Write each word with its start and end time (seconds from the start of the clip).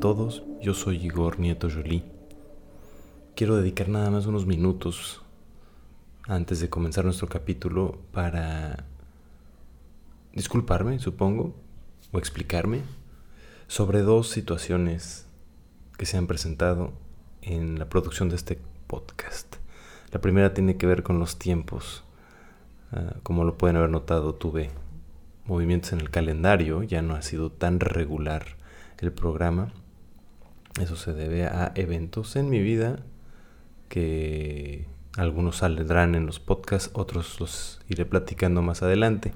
Todos, 0.00 0.42
yo 0.62 0.72
soy 0.72 0.96
Igor 1.04 1.38
Nieto 1.38 1.68
Jolie. 1.68 2.02
Quiero 3.34 3.56
dedicar 3.56 3.90
nada 3.90 4.10
más 4.10 4.24
unos 4.24 4.46
minutos 4.46 5.20
antes 6.26 6.58
de 6.60 6.70
comenzar 6.70 7.04
nuestro 7.04 7.28
capítulo 7.28 7.98
para 8.10 8.86
disculparme, 10.32 10.98
supongo, 11.00 11.54
o 12.12 12.18
explicarme 12.18 12.80
sobre 13.66 14.00
dos 14.00 14.30
situaciones 14.30 15.26
que 15.98 16.06
se 16.06 16.16
han 16.16 16.26
presentado 16.26 16.94
en 17.42 17.78
la 17.78 17.90
producción 17.90 18.30
de 18.30 18.36
este 18.36 18.58
podcast. 18.86 19.56
La 20.12 20.22
primera 20.22 20.54
tiene 20.54 20.78
que 20.78 20.86
ver 20.86 21.02
con 21.02 21.18
los 21.18 21.38
tiempos. 21.38 22.04
Ah, 22.90 23.16
como 23.22 23.44
lo 23.44 23.58
pueden 23.58 23.76
haber 23.76 23.90
notado, 23.90 24.34
tuve 24.34 24.70
movimientos 25.44 25.92
en 25.92 26.00
el 26.00 26.08
calendario, 26.08 26.84
ya 26.84 27.02
no 27.02 27.16
ha 27.16 27.20
sido 27.20 27.52
tan 27.52 27.80
regular 27.80 28.56
el 28.96 29.12
programa. 29.12 29.74
Eso 30.78 30.96
se 30.96 31.12
debe 31.12 31.46
a 31.46 31.72
eventos 31.74 32.36
en 32.36 32.50
mi 32.50 32.60
vida 32.60 33.00
que 33.88 34.86
algunos 35.16 35.56
saldrán 35.58 36.14
en 36.14 36.26
los 36.26 36.38
podcasts, 36.38 36.90
otros 36.92 37.40
los 37.40 37.80
iré 37.88 38.04
platicando 38.04 38.62
más 38.62 38.82
adelante. 38.82 39.32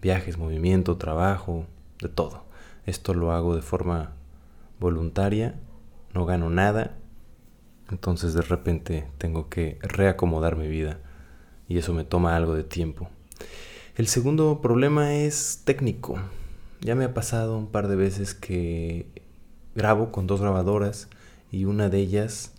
Viajes, 0.00 0.38
movimiento, 0.38 0.96
trabajo, 0.96 1.66
de 2.00 2.08
todo. 2.08 2.44
Esto 2.86 3.14
lo 3.14 3.32
hago 3.32 3.56
de 3.56 3.62
forma 3.62 4.12
voluntaria, 4.78 5.54
no 6.12 6.26
gano 6.26 6.50
nada, 6.50 6.96
entonces 7.90 8.34
de 8.34 8.42
repente 8.42 9.08
tengo 9.18 9.48
que 9.48 9.78
reacomodar 9.82 10.56
mi 10.56 10.68
vida 10.68 10.98
y 11.68 11.78
eso 11.78 11.92
me 11.92 12.04
toma 12.04 12.36
algo 12.36 12.54
de 12.54 12.64
tiempo. 12.64 13.08
El 13.96 14.06
segundo 14.06 14.60
problema 14.60 15.14
es 15.14 15.62
técnico. 15.64 16.18
Ya 16.80 16.94
me 16.94 17.04
ha 17.04 17.14
pasado 17.14 17.56
un 17.56 17.68
par 17.68 17.88
de 17.88 17.96
veces 17.96 18.34
que 18.34 19.23
grabo 19.74 20.12
con 20.12 20.26
dos 20.26 20.40
grabadoras 20.40 21.08
y 21.50 21.64
una 21.64 21.88
de 21.88 21.98
ellas 21.98 22.52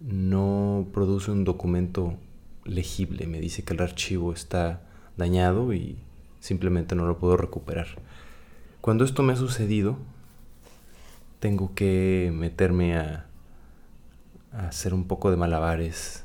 no 0.00 0.86
produce 0.92 1.30
un 1.30 1.44
documento 1.44 2.16
legible. 2.64 3.26
Me 3.26 3.40
dice 3.40 3.62
que 3.62 3.74
el 3.74 3.80
archivo 3.80 4.32
está 4.32 4.82
dañado 5.16 5.72
y 5.72 5.96
simplemente 6.40 6.94
no 6.94 7.06
lo 7.06 7.18
puedo 7.18 7.36
recuperar. 7.36 7.86
Cuando 8.80 9.04
esto 9.04 9.22
me 9.22 9.32
ha 9.32 9.36
sucedido, 9.36 9.96
tengo 11.38 11.74
que 11.74 12.32
meterme 12.34 12.96
a, 12.96 13.26
hacer 14.52 14.92
un 14.92 15.04
poco 15.04 15.30
de 15.30 15.36
malabares 15.36 16.24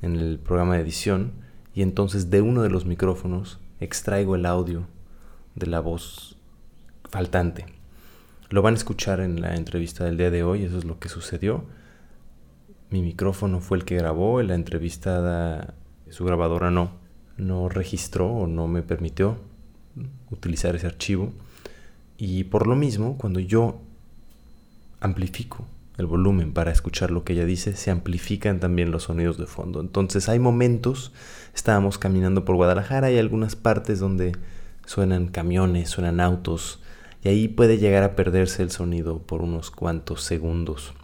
en 0.00 0.16
el 0.16 0.38
programa 0.38 0.76
de 0.76 0.82
edición 0.82 1.32
y 1.74 1.82
entonces 1.82 2.30
de 2.30 2.40
uno 2.40 2.62
de 2.62 2.70
los 2.70 2.86
micrófonos 2.86 3.58
extraigo 3.80 4.36
el 4.36 4.46
audio 4.46 4.86
de 5.56 5.66
la 5.66 5.80
voz 5.80 6.36
faltante. 7.10 7.75
Lo 8.48 8.62
van 8.62 8.74
a 8.74 8.76
escuchar 8.76 9.20
en 9.20 9.40
la 9.40 9.56
entrevista 9.56 10.04
del 10.04 10.16
día 10.16 10.30
de 10.30 10.44
hoy, 10.44 10.64
eso 10.64 10.78
es 10.78 10.84
lo 10.84 10.98
que 10.98 11.08
sucedió. 11.08 11.64
Mi 12.90 13.02
micrófono 13.02 13.60
fue 13.60 13.78
el 13.78 13.84
que 13.84 13.96
grabó, 13.96 14.40
la 14.42 14.54
entrevistada, 14.54 15.74
su 16.10 16.24
grabadora 16.24 16.70
no, 16.70 16.92
no 17.36 17.68
registró 17.68 18.28
o 18.28 18.46
no 18.46 18.68
me 18.68 18.82
permitió 18.82 19.38
utilizar 20.30 20.76
ese 20.76 20.86
archivo. 20.86 21.32
Y 22.18 22.44
por 22.44 22.66
lo 22.66 22.76
mismo, 22.76 23.18
cuando 23.18 23.40
yo 23.40 23.80
amplifico 25.00 25.66
el 25.98 26.06
volumen 26.06 26.52
para 26.52 26.70
escuchar 26.70 27.10
lo 27.10 27.24
que 27.24 27.32
ella 27.32 27.44
dice, 27.44 27.74
se 27.74 27.90
amplifican 27.90 28.60
también 28.60 28.90
los 28.90 29.04
sonidos 29.04 29.38
de 29.38 29.46
fondo. 29.46 29.80
Entonces 29.80 30.28
hay 30.28 30.38
momentos, 30.38 31.12
estábamos 31.54 31.98
caminando 31.98 32.44
por 32.44 32.56
Guadalajara, 32.56 33.08
hay 33.08 33.18
algunas 33.18 33.56
partes 33.56 33.98
donde 33.98 34.32
suenan 34.84 35.26
camiones, 35.28 35.90
suenan 35.90 36.20
autos, 36.20 36.80
y 37.26 37.28
ahí 37.28 37.48
puede 37.48 37.78
llegar 37.78 38.04
a 38.04 38.14
perderse 38.14 38.62
el 38.62 38.70
sonido 38.70 39.18
por 39.18 39.42
unos 39.42 39.72
cuantos 39.72 40.22
segundos. 40.22 40.94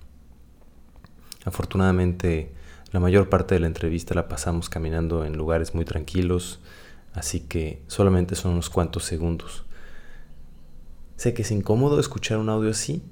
Afortunadamente, 1.45 2.53
la 2.93 3.01
mayor 3.01 3.29
parte 3.29 3.57
de 3.57 3.61
la 3.61 3.67
entrevista 3.67 4.15
la 4.15 4.29
pasamos 4.29 4.69
caminando 4.69 5.25
en 5.25 5.37
lugares 5.37 5.75
muy 5.75 5.85
tranquilos, 5.85 6.61
así 7.13 7.41
que 7.41 7.83
solamente 7.89 8.37
son 8.37 8.53
unos 8.53 8.71
cuantos 8.71 9.03
segundos. 9.03 9.65
Sé 11.17 11.35
que 11.35 11.43
es 11.43 11.51
incómodo 11.51 11.99
escuchar 11.99 12.39
un 12.39 12.51
audio 12.51 12.71
así, 12.71 13.03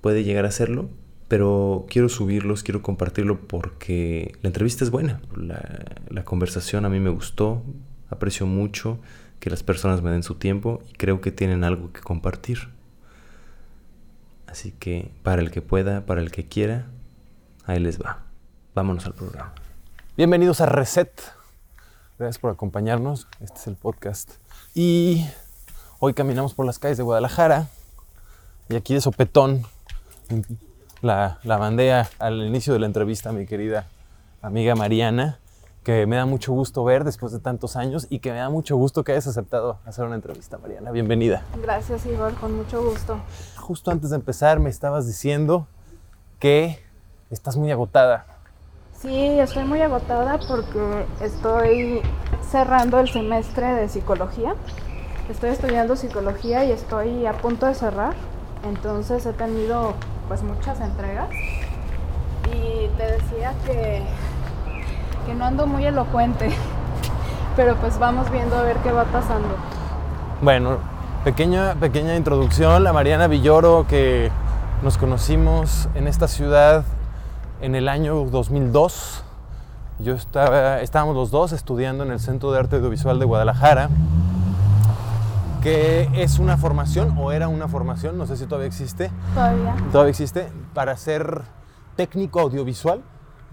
puede 0.00 0.22
llegar 0.22 0.44
a 0.44 0.52
serlo, 0.52 0.88
pero 1.26 1.84
quiero 1.88 2.08
subirlos, 2.08 2.62
quiero 2.62 2.80
compartirlo 2.80 3.40
porque 3.40 4.36
la 4.40 4.46
entrevista 4.46 4.84
es 4.84 4.92
buena, 4.92 5.20
la, 5.34 6.24
conversación 6.24 6.84
a 6.84 6.88
mí 6.88 7.00
me 7.00 7.10
gustó, 7.10 7.64
aprecio 8.08 8.46
mucho 8.46 9.00
que 9.42 9.50
las 9.50 9.64
personas 9.64 10.02
me 10.02 10.12
den 10.12 10.22
su 10.22 10.36
tiempo 10.36 10.80
y 10.88 10.92
creo 10.92 11.20
que 11.20 11.32
tienen 11.32 11.64
algo 11.64 11.92
que 11.92 12.00
compartir. 12.00 12.68
Así 14.46 14.70
que 14.70 15.10
para 15.24 15.42
el 15.42 15.50
que 15.50 15.60
pueda, 15.60 16.06
para 16.06 16.20
el 16.20 16.30
que 16.30 16.46
quiera, 16.46 16.86
ahí 17.64 17.80
les 17.80 18.00
va. 18.00 18.22
Vámonos 18.72 19.04
al 19.04 19.14
programa. 19.14 19.52
Bienvenidos 20.16 20.60
a 20.60 20.66
Reset. 20.66 21.10
Gracias 22.20 22.38
por 22.38 22.52
acompañarnos. 22.52 23.26
Este 23.40 23.58
es 23.58 23.66
el 23.66 23.74
podcast. 23.74 24.30
Y 24.76 25.26
hoy 25.98 26.14
caminamos 26.14 26.54
por 26.54 26.64
las 26.64 26.78
calles 26.78 26.98
de 26.98 27.02
Guadalajara 27.02 27.66
y 28.68 28.76
aquí 28.76 28.94
de 28.94 29.00
sopetón 29.00 29.66
la, 31.00 31.40
la 31.42 32.08
al 32.20 32.46
inicio 32.46 32.74
de 32.74 32.78
la 32.78 32.86
entrevista 32.86 33.32
mi 33.32 33.44
querida 33.46 33.88
amiga 34.40 34.76
Mariana, 34.76 35.40
que 35.82 36.06
me 36.06 36.16
da 36.16 36.26
mucho 36.26 36.52
gusto 36.52 36.84
ver 36.84 37.04
después 37.04 37.32
de 37.32 37.40
tantos 37.40 37.76
años 37.76 38.06
y 38.08 38.20
que 38.20 38.30
me 38.30 38.38
da 38.38 38.50
mucho 38.50 38.76
gusto 38.76 39.02
que 39.02 39.12
hayas 39.12 39.26
aceptado 39.26 39.78
hacer 39.84 40.04
una 40.04 40.14
entrevista, 40.14 40.58
Mariana. 40.58 40.92
Bienvenida. 40.92 41.42
Gracias, 41.60 42.06
Igor, 42.06 42.34
con 42.34 42.56
mucho 42.56 42.82
gusto. 42.84 43.18
Justo 43.56 43.90
antes 43.90 44.10
de 44.10 44.16
empezar 44.16 44.60
me 44.60 44.70
estabas 44.70 45.06
diciendo 45.06 45.66
que 46.38 46.78
estás 47.30 47.56
muy 47.56 47.70
agotada. 47.72 48.26
Sí, 49.00 49.40
estoy 49.40 49.64
muy 49.64 49.80
agotada 49.80 50.38
porque 50.46 51.06
estoy 51.20 52.00
cerrando 52.50 53.00
el 53.00 53.08
semestre 53.08 53.74
de 53.74 53.88
psicología. 53.88 54.54
Estoy 55.28 55.50
estudiando 55.50 55.96
psicología 55.96 56.64
y 56.64 56.70
estoy 56.70 57.26
a 57.26 57.32
punto 57.32 57.66
de 57.66 57.74
cerrar. 57.74 58.14
Entonces 58.64 59.26
he 59.26 59.32
tenido 59.32 59.94
pues 60.28 60.44
muchas 60.44 60.80
entregas. 60.80 61.28
Y 62.52 62.88
te 62.96 63.02
decía 63.04 63.54
que, 63.66 64.02
que 65.26 65.34
no 65.34 65.44
ando 65.44 65.66
muy 65.66 65.84
elocuente, 65.84 66.50
pero 67.56 67.76
pues 67.76 67.98
vamos 67.98 68.30
viendo 68.30 68.56
a 68.56 68.62
ver 68.62 68.76
qué 68.78 68.92
va 68.92 69.04
pasando. 69.04 69.48
Bueno, 70.40 70.78
pequeña, 71.24 71.74
pequeña 71.74 72.16
introducción. 72.16 72.82
La 72.84 72.92
Mariana 72.92 73.28
Villoro, 73.28 73.86
que 73.88 74.30
nos 74.82 74.98
conocimos 74.98 75.88
en 75.94 76.08
esta 76.08 76.28
ciudad 76.28 76.84
en 77.60 77.74
el 77.74 77.88
año 77.88 78.24
2002. 78.24 79.22
Yo 80.00 80.14
estaba, 80.14 80.80
estábamos 80.80 81.14
los 81.14 81.30
dos 81.30 81.52
estudiando 81.52 82.02
en 82.04 82.10
el 82.10 82.18
Centro 82.18 82.50
de 82.50 82.58
Arte 82.58 82.76
Audiovisual 82.76 83.18
de 83.18 83.24
Guadalajara 83.24 83.88
que 85.62 86.08
es 86.14 86.40
una 86.40 86.56
formación 86.56 87.16
o 87.16 87.30
era 87.30 87.46
una 87.46 87.68
formación, 87.68 88.18
no 88.18 88.26
sé 88.26 88.36
si 88.36 88.46
todavía 88.46 88.66
existe. 88.66 89.10
Todavía. 89.32 89.76
Todavía 89.92 90.10
existe 90.10 90.48
para 90.74 90.96
ser 90.96 91.42
técnico 91.94 92.40
audiovisual. 92.40 93.00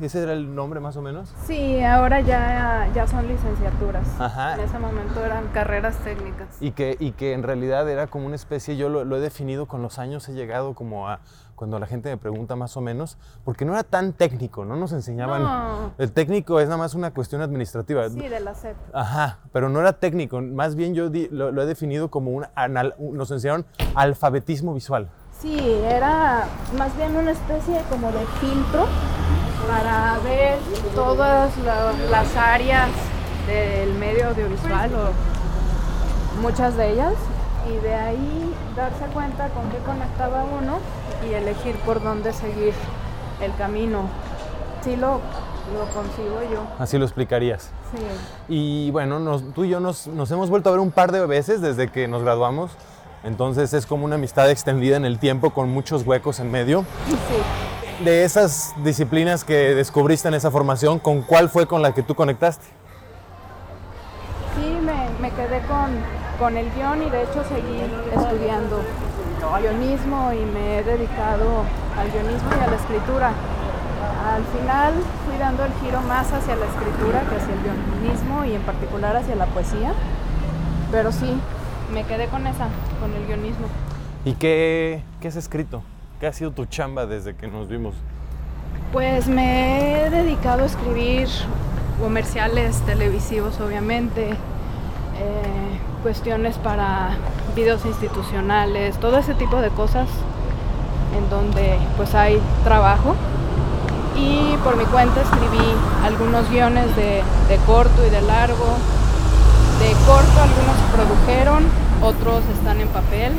¿Ese 0.01 0.23
era 0.23 0.33
el 0.33 0.55
nombre 0.55 0.79
más 0.79 0.95
o 0.95 1.01
menos? 1.01 1.33
Sí, 1.45 1.81
ahora 1.83 2.21
ya, 2.21 2.89
ya 2.93 3.05
son 3.07 3.27
licenciaturas. 3.27 4.07
Ajá. 4.19 4.55
En 4.55 4.61
ese 4.61 4.79
momento 4.79 5.23
eran 5.23 5.47
carreras 5.49 5.97
técnicas. 5.97 6.47
Y 6.61 6.71
que, 6.71 6.95
y 6.99 7.11
que 7.11 7.33
en 7.33 7.43
realidad 7.43 7.89
era 7.89 8.07
como 8.07 8.25
una 8.25 8.35
especie, 8.35 8.77
yo 8.77 8.87
lo, 8.87 9.03
lo 9.03 9.17
he 9.17 9.19
definido 9.19 9.67
con 9.67 9.81
los 9.81 9.99
años, 9.99 10.27
he 10.29 10.33
llegado 10.33 10.73
como 10.73 11.09
a 11.09 11.19
cuando 11.59 11.77
la 11.77 11.87
gente 11.87 12.09
me 12.09 12.15
pregunta 12.15 12.55
más 12.55 12.77
o 12.77 12.81
menos, 12.81 13.17
porque 13.43 13.65
no 13.65 13.73
era 13.73 13.83
tan 13.83 14.13
técnico, 14.13 14.63
no 14.63 14.77
nos 14.77 14.93
enseñaban. 14.93 15.91
El 15.97 16.13
técnico 16.13 16.61
es 16.61 16.67
nada 16.69 16.77
más 16.77 16.95
una 16.95 17.11
cuestión 17.11 17.41
administrativa. 17.41 18.07
Sí, 18.07 18.29
de 18.29 18.39
la 18.39 18.55
SEP. 18.55 18.77
Ajá, 18.93 19.39
pero 19.51 19.67
no 19.67 19.81
era 19.81 19.91
técnico, 19.91 20.39
más 20.39 20.75
bien 20.75 20.95
yo 20.95 21.09
lo, 21.31 21.61
he 21.61 21.65
definido 21.65 22.09
como 22.09 22.31
un, 22.31 22.45
nos 23.11 23.31
enseñaron 23.31 23.65
alfabetismo 23.93 24.73
visual. 24.73 25.09
Sí, 25.37 25.59
era 25.83 26.45
más 26.77 26.95
bien 26.95 27.17
una 27.17 27.31
especie 27.31 27.81
como 27.89 28.09
de 28.13 28.25
filtro 28.39 28.85
para 29.67 30.19
ver 30.23 30.57
todas 30.95 31.51
las 32.09 32.35
áreas 32.35 32.89
del 33.47 33.93
medio 33.95 34.29
audiovisual 34.29 34.91
o 34.93 36.41
muchas 36.41 36.77
de 36.77 36.91
ellas 36.91 37.13
y 37.69 37.77
de 37.77 37.93
ahí 37.93 38.55
darse 38.75 39.05
cuenta 39.13 39.49
con 39.49 39.69
qué 39.69 39.77
conectaba 39.79 40.43
uno 40.43 40.79
y 41.29 41.33
elegir 41.33 41.75
por 41.79 42.01
dónde 42.01 42.33
seguir 42.33 42.73
el 43.41 43.53
camino. 43.55 44.03
Sí 44.83 44.95
lo, 44.95 45.19
lo 45.73 45.85
consigo 45.93 46.39
yo. 46.51 46.63
Así 46.79 46.97
lo 46.97 47.05
explicarías. 47.05 47.69
Sí. 47.91 48.03
Y 48.47 48.91
bueno, 48.91 49.39
tú 49.53 49.65
y 49.65 49.69
yo 49.69 49.79
nos, 49.79 50.07
nos 50.07 50.31
hemos 50.31 50.49
vuelto 50.49 50.69
a 50.69 50.71
ver 50.71 50.79
un 50.79 50.91
par 50.91 51.11
de 51.11 51.25
veces 51.25 51.61
desde 51.61 51.89
que 51.89 52.07
nos 52.07 52.23
graduamos. 52.23 52.71
Entonces 53.23 53.73
es 53.73 53.85
como 53.85 54.05
una 54.05 54.15
amistad 54.15 54.49
extendida 54.49 54.95
en 54.95 55.03
el 55.03 55.19
tiempo 55.19 55.49
con 55.49 55.69
muchos 55.69 56.05
huecos 56.07 56.39
en 56.39 56.49
medio. 56.51 56.85
Sí. 57.07 57.15
De 58.03 58.23
esas 58.23 58.73
disciplinas 58.83 59.43
que 59.43 59.75
descubriste 59.75 60.27
en 60.27 60.33
esa 60.33 60.51
formación, 60.51 60.99
¿con 60.99 61.21
cuál 61.21 61.49
fue 61.49 61.67
con 61.67 61.81
la 61.81 61.93
que 61.93 62.01
tú 62.01 62.15
conectaste? 62.15 62.65
Sí, 64.55 64.77
me, 64.81 65.09
me 65.19 65.31
quedé 65.31 65.61
con 65.67 66.19
con 66.39 66.55
el 66.55 66.71
guion 66.73 67.03
y 67.03 67.09
de 67.09 67.23
hecho 67.23 67.43
seguí 67.43 67.81
estudiando 68.15 68.81
guionismo 69.61 70.31
y 70.31 70.45
me 70.45 70.79
he 70.79 70.83
dedicado 70.83 71.65
al 71.97 72.09
guionismo 72.11 72.49
y 72.57 72.63
a 72.63 72.67
la 72.67 72.75
escritura. 72.77 73.33
Al 74.25 74.43
final 74.45 74.93
fui 75.25 75.37
dando 75.37 75.65
el 75.65 75.73
giro 75.81 76.01
más 76.01 76.31
hacia 76.31 76.55
la 76.55 76.65
escritura 76.65 77.21
que 77.29 77.35
hacia 77.35 77.53
el 77.53 77.61
guionismo 77.61 78.45
y 78.45 78.53
en 78.53 78.61
particular 78.61 79.17
hacia 79.17 79.35
la 79.35 79.47
poesía. 79.47 79.93
Pero 80.91 81.11
sí, 81.11 81.37
me 81.93 82.05
quedé 82.05 82.27
con 82.27 82.47
esa, 82.47 82.67
con 83.01 83.13
el 83.13 83.27
guionismo. 83.27 83.67
¿Y 84.23 84.33
qué, 84.33 85.03
qué 85.19 85.27
has 85.27 85.35
escrito? 85.35 85.83
¿Qué 86.19 86.27
ha 86.27 86.33
sido 86.33 86.51
tu 86.51 86.65
chamba 86.65 87.05
desde 87.05 87.33
que 87.33 87.47
nos 87.47 87.69
vimos? 87.69 87.95
Pues 88.91 89.27
me 89.29 90.03
he 90.03 90.09
dedicado 90.09 90.63
a 90.63 90.65
escribir 90.65 91.29
comerciales 92.01 92.81
televisivos, 92.81 93.57
obviamente, 93.61 94.31
eh, 94.31 95.79
cuestiones 96.03 96.57
para 96.57 97.11
videos 97.55 97.85
institucionales, 97.85 98.97
todo 98.97 99.17
ese 99.17 99.33
tipo 99.33 99.61
de 99.61 99.69
cosas 99.69 100.09
en 101.17 101.29
donde 101.29 101.77
pues 101.95 102.13
hay 102.15 102.41
trabajo. 102.65 103.15
Y 104.17 104.57
por 104.65 104.75
mi 104.75 104.83
cuenta 104.83 105.21
escribí 105.21 105.63
algunos 106.03 106.49
guiones 106.49 106.93
de, 106.97 107.23
de 107.47 107.57
corto 107.65 108.05
y 108.05 108.09
de 108.09 108.21
largo. 108.23 108.75
De 109.79 109.91
corto 110.05 110.41
algunos 110.41 110.75
se 110.75 110.97
produjeron, 110.97 111.63
otros 112.01 112.43
están 112.57 112.81
en 112.81 112.89
papel. 112.89 113.31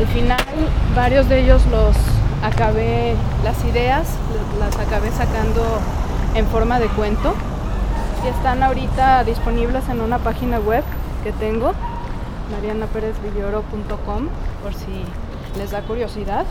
Al 0.00 0.06
final 0.06 0.40
varios 0.96 1.28
de 1.28 1.40
ellos 1.40 1.60
los 1.66 1.94
acabé, 2.42 3.14
las 3.44 3.62
ideas 3.66 4.08
las 4.58 4.74
acabé 4.78 5.10
sacando 5.10 5.62
en 6.34 6.46
forma 6.46 6.80
de 6.80 6.88
cuento 6.88 7.34
y 8.24 8.28
están 8.28 8.62
ahorita 8.62 9.24
disponibles 9.24 9.86
en 9.90 10.00
una 10.00 10.16
página 10.16 10.58
web 10.58 10.84
que 11.22 11.32
tengo, 11.32 11.74
marianaperezvilloro.com, 12.50 14.28
por 14.62 14.72
si 14.72 15.04
les 15.58 15.70
da 15.70 15.82
curiosidad. 15.82 16.46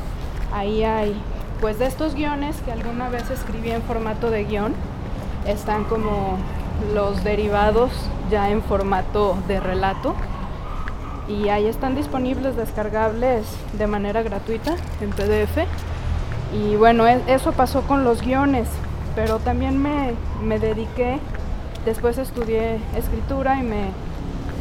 Ahí 0.54 0.84
hay, 0.84 1.19
pues 1.60 1.80
de 1.80 1.88
estos 1.88 2.13
guiones 2.13 2.56
que 2.63 2.72
alguna 2.72 3.10
vez 3.10 3.31
escribí 3.31 3.72
en 3.72 3.81
formato 3.81 4.30
de 4.30 4.44
guion, 4.44 4.75
están 5.48 5.86
como 5.86 6.38
los 6.94 7.24
derivados 7.24 7.90
ya 8.30 8.51
en 8.51 8.62
formato 8.62 9.40
de 9.48 9.60
relato 9.60 10.13
y 11.29 11.49
ahí 11.49 11.67
están 11.67 11.95
disponibles 11.95 12.55
descargables 12.55 13.45
de 13.77 13.87
manera 13.87 14.23
gratuita 14.23 14.75
en 14.99 15.11
PDF. 15.11 15.65
Y 16.51 16.75
bueno, 16.75 17.07
e, 17.07 17.21
eso 17.27 17.51
pasó 17.51 17.83
con 17.83 18.03
los 18.03 18.21
guiones, 18.23 18.67
pero 19.15 19.37
también 19.37 19.77
me, 19.77 20.13
me 20.43 20.59
dediqué, 20.59 21.19
después 21.85 22.17
estudié 22.17 22.79
escritura 22.97 23.59
y 23.59 23.63
me, 23.63 23.91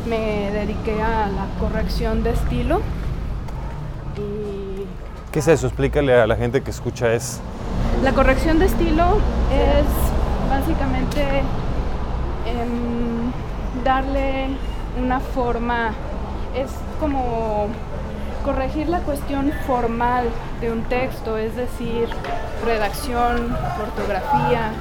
me 0.07 0.51
dediqué 0.53 1.01
a 1.01 1.29
la 1.29 1.47
corrección 1.59 2.23
de 2.23 2.31
estilo. 2.31 2.83
Y 4.17 4.85
¿Qué 5.33 5.39
es 5.39 5.49
eso? 5.49 5.69
Explícale 5.69 6.15
a 6.21 6.27
la 6.27 6.37
gente 6.37 6.63
que 6.63 6.71
escucha 6.71 7.15
es. 7.15 7.41
La 8.03 8.13
corrección 8.13 8.59
de 8.59 8.67
estilo 8.67 9.19
es 9.51 10.51
básicamente 10.51 11.43
darle 13.85 14.49
una 15.01 15.21
forma 15.21 15.93
es 16.55 16.71
como 17.01 17.69
corregir 18.45 18.89
la 18.89 19.01
cuestión 19.01 19.53
formal 19.67 20.25
de 20.61 20.73
un 20.73 20.83
texto, 20.85 21.37
es 21.37 21.55
decir, 21.57 22.09
redacción, 22.65 23.55
ortografía. 23.81 24.73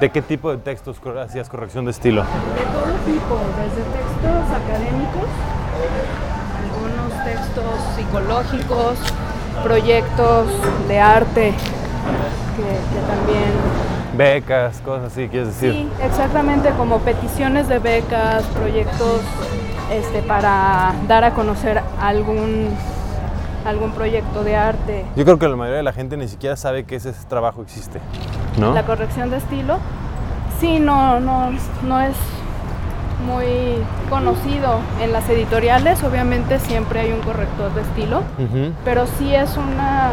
¿De 0.00 0.10
qué 0.10 0.22
tipo 0.22 0.50
de 0.50 0.58
textos 0.58 1.00
hacías 1.18 1.48
corrección 1.48 1.86
de 1.86 1.90
estilo? 1.90 2.22
De 2.22 2.64
todo 2.72 2.92
tipo, 3.04 3.38
desde 3.56 3.82
textos 3.90 4.44
académicos, 4.54 5.28
algunos 6.62 7.24
textos 7.24 7.96
psicológicos, 7.96 8.98
proyectos 9.62 10.46
de 10.86 11.00
arte 11.00 11.54
que, 12.56 13.00
también 13.06 13.52
becas, 14.16 14.80
cosas 14.80 15.12
así, 15.12 15.28
quieres 15.28 15.48
decir. 15.48 15.72
Sí, 15.72 15.88
exactamente, 16.02 16.70
como 16.70 16.98
peticiones 17.00 17.68
de 17.68 17.78
becas, 17.78 18.44
proyectos 18.44 19.20
este, 19.90 20.22
para 20.22 20.94
dar 21.08 21.24
a 21.24 21.32
conocer 21.32 21.80
algún, 22.00 22.68
algún 23.66 23.92
proyecto 23.92 24.44
de 24.44 24.56
arte. 24.56 25.04
Yo 25.16 25.24
creo 25.24 25.38
que 25.38 25.48
la 25.48 25.56
mayoría 25.56 25.78
de 25.78 25.82
la 25.82 25.92
gente 25.92 26.16
ni 26.16 26.28
siquiera 26.28 26.56
sabe 26.56 26.84
que 26.84 26.96
ese 26.96 27.12
trabajo 27.28 27.62
existe, 27.62 28.00
¿no? 28.58 28.72
La 28.72 28.84
corrección 28.84 29.30
de 29.30 29.38
estilo, 29.38 29.78
sí, 30.60 30.78
no, 30.78 31.20
no, 31.20 31.50
no 31.84 32.00
es 32.00 32.16
muy 33.26 33.82
conocido 34.10 34.78
en 35.02 35.12
las 35.12 35.28
editoriales, 35.28 36.02
obviamente 36.04 36.60
siempre 36.60 37.00
hay 37.00 37.12
un 37.12 37.20
corrector 37.20 37.74
de 37.74 37.80
estilo, 37.80 38.22
pero 38.84 39.06
sí 39.18 39.34
es 39.34 39.56
una, 39.56 40.10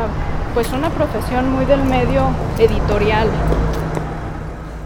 pues 0.53 0.71
una 0.71 0.89
profesión 0.89 1.51
muy 1.51 1.65
del 1.65 1.83
medio 1.83 2.27
editorial. 2.57 3.27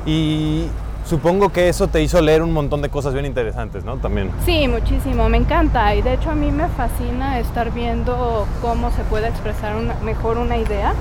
Y 0.05 0.67
Supongo 1.07 1.53
que 1.53 1.69
eso 1.69 1.87
te 1.87 2.03
hizo 2.03 2.19
leer 2.19 2.41
un 2.41 2.51
montón 2.51 2.81
de 2.81 2.89
cosas 2.89 3.13
bien 3.13 3.25
interesantes, 3.25 3.85
¿no? 3.85 3.95
También. 3.95 4.29
Sí, 4.45 4.67
muchísimo, 4.67 5.29
me 5.29 5.37
encanta 5.37 5.95
y 5.95 6.01
de 6.01 6.15
hecho 6.15 6.31
a 6.31 6.35
mí 6.35 6.51
me 6.51 6.67
fascina 6.67 7.39
estar 7.39 7.71
viendo 7.71 8.45
cómo 8.61 8.91
se 8.91 9.03
puede 9.03 9.29
expresar 9.29 9.73
mejor 10.03 10.37
una 10.37 10.57
idea 10.57 10.93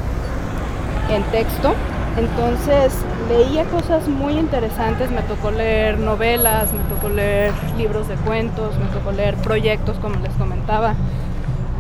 en 1.11 1.25
texto. 1.25 1.75
Entonces 2.17 2.93
leía 3.29 3.65
cosas 3.65 4.07
muy 4.07 4.35
interesantes, 4.39 5.11
me 5.11 5.23
tocó 5.23 5.51
leer 5.51 5.99
novelas, 5.99 6.73
me 6.73 6.85
tocó 6.95 7.09
leer 7.09 7.53
libros 7.77 8.07
de 8.07 8.15
cuentos, 8.15 8.79
me 8.79 8.87
tocó 8.97 9.11
leer 9.11 9.35
proyectos 9.35 9.99
como 9.99 10.15
les 10.21 10.33
comentaba. 10.35 10.95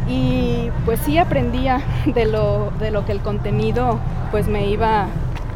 Y 0.08 0.70
pues 0.84 0.98
sí 1.04 1.16
aprendía 1.16 1.80
de 2.06 2.24
lo, 2.24 2.72
de 2.80 2.90
lo 2.90 3.06
que 3.06 3.12
el 3.12 3.20
contenido 3.20 4.00
pues 4.32 4.48
me 4.48 4.66
iba 4.66 5.06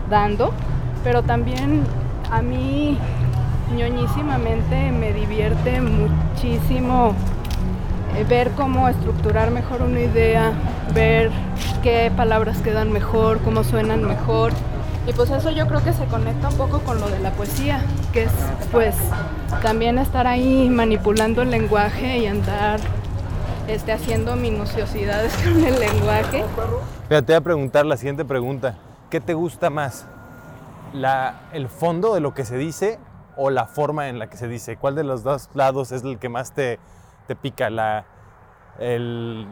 dando, 0.08 0.52
pero 1.02 1.22
también 1.25 1.82
a 2.31 2.43
mí 2.43 2.97
ñoñísimamente 3.77 4.93
me 4.93 5.12
divierte 5.12 5.81
muchísimo 5.81 7.15
eh, 8.17 8.25
ver 8.29 8.50
cómo 8.53 8.88
estructurar 8.88 9.50
mejor 9.50 9.82
una 9.82 10.00
idea, 10.00 10.53
ver 10.94 11.31
qué 11.82 12.10
palabras 12.17 12.58
quedan 12.58 12.93
mejor, 12.93 13.39
cómo 13.41 13.65
suenan 13.65 14.05
mejor. 14.05 14.53
Y 15.06 15.13
pues 15.13 15.31
eso 15.31 15.51
yo 15.51 15.67
creo 15.67 15.82
que 15.82 15.93
se 15.93 16.05
conecta 16.06 16.49
un 16.49 16.56
poco 16.56 16.81
con 16.81 17.01
lo 17.01 17.08
de 17.08 17.20
la 17.20 17.31
poesía, 17.31 17.82
que 18.13 18.25
es 18.25 18.32
pues 18.70 18.94
también 19.63 19.99
estar 19.99 20.27
ahí 20.27 20.69
manipulando 20.69 21.43
el 21.43 21.51
lenguaje 21.51 22.19
y 22.19 22.27
andar 22.27 22.81
este, 23.67 23.93
haciendo 23.93 24.37
minuciosidades 24.37 25.32
con 25.44 25.65
el 25.65 25.79
lenguaje. 25.81 26.44
Te 27.08 27.20
voy 27.20 27.34
a 27.34 27.41
preguntar 27.41 27.87
la 27.87 27.96
siguiente 27.96 28.25
pregunta. 28.25 28.77
¿Qué 29.08 29.20
te 29.20 29.34
gusta 29.34 29.70
más? 29.70 30.06
El 31.53 31.69
fondo 31.69 32.15
de 32.15 32.20
lo 32.20 32.35
que 32.35 32.44
se 32.44 32.56
dice 32.56 32.99
o 33.37 33.51
la 33.51 33.67
forma 33.67 34.09
en 34.09 34.19
la 34.19 34.29
que 34.29 34.37
se 34.37 34.49
dice? 34.49 34.77
¿Cuál 34.77 34.94
de 34.94 35.05
los 35.05 35.23
dos 35.23 35.49
lados 35.55 35.93
es 35.93 36.03
el 36.03 36.19
que 36.19 36.29
más 36.29 36.53
te, 36.53 36.79
te 37.27 37.37
pica? 37.37 37.70
La, 37.70 38.05
el, 38.79 39.47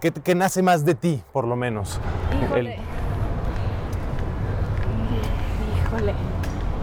¿qué, 0.00 0.34
nace 0.34 0.62
más 0.62 0.84
de 0.84 0.94
ti, 0.94 1.22
por 1.32 1.46
lo 1.46 1.56
menos? 1.56 2.00
Híjole. 2.42 2.78
Híjole. 5.86 6.14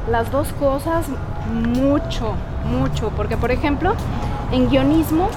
Las 0.09 0.31
dos 0.31 0.51
cosas, 0.53 1.05
mucho, 1.51 2.33
mucho. 2.65 3.11
Porque, 3.15 3.37
por 3.37 3.51
ejemplo, 3.51 3.93
en 4.51 4.69
guionismo, 4.69 5.29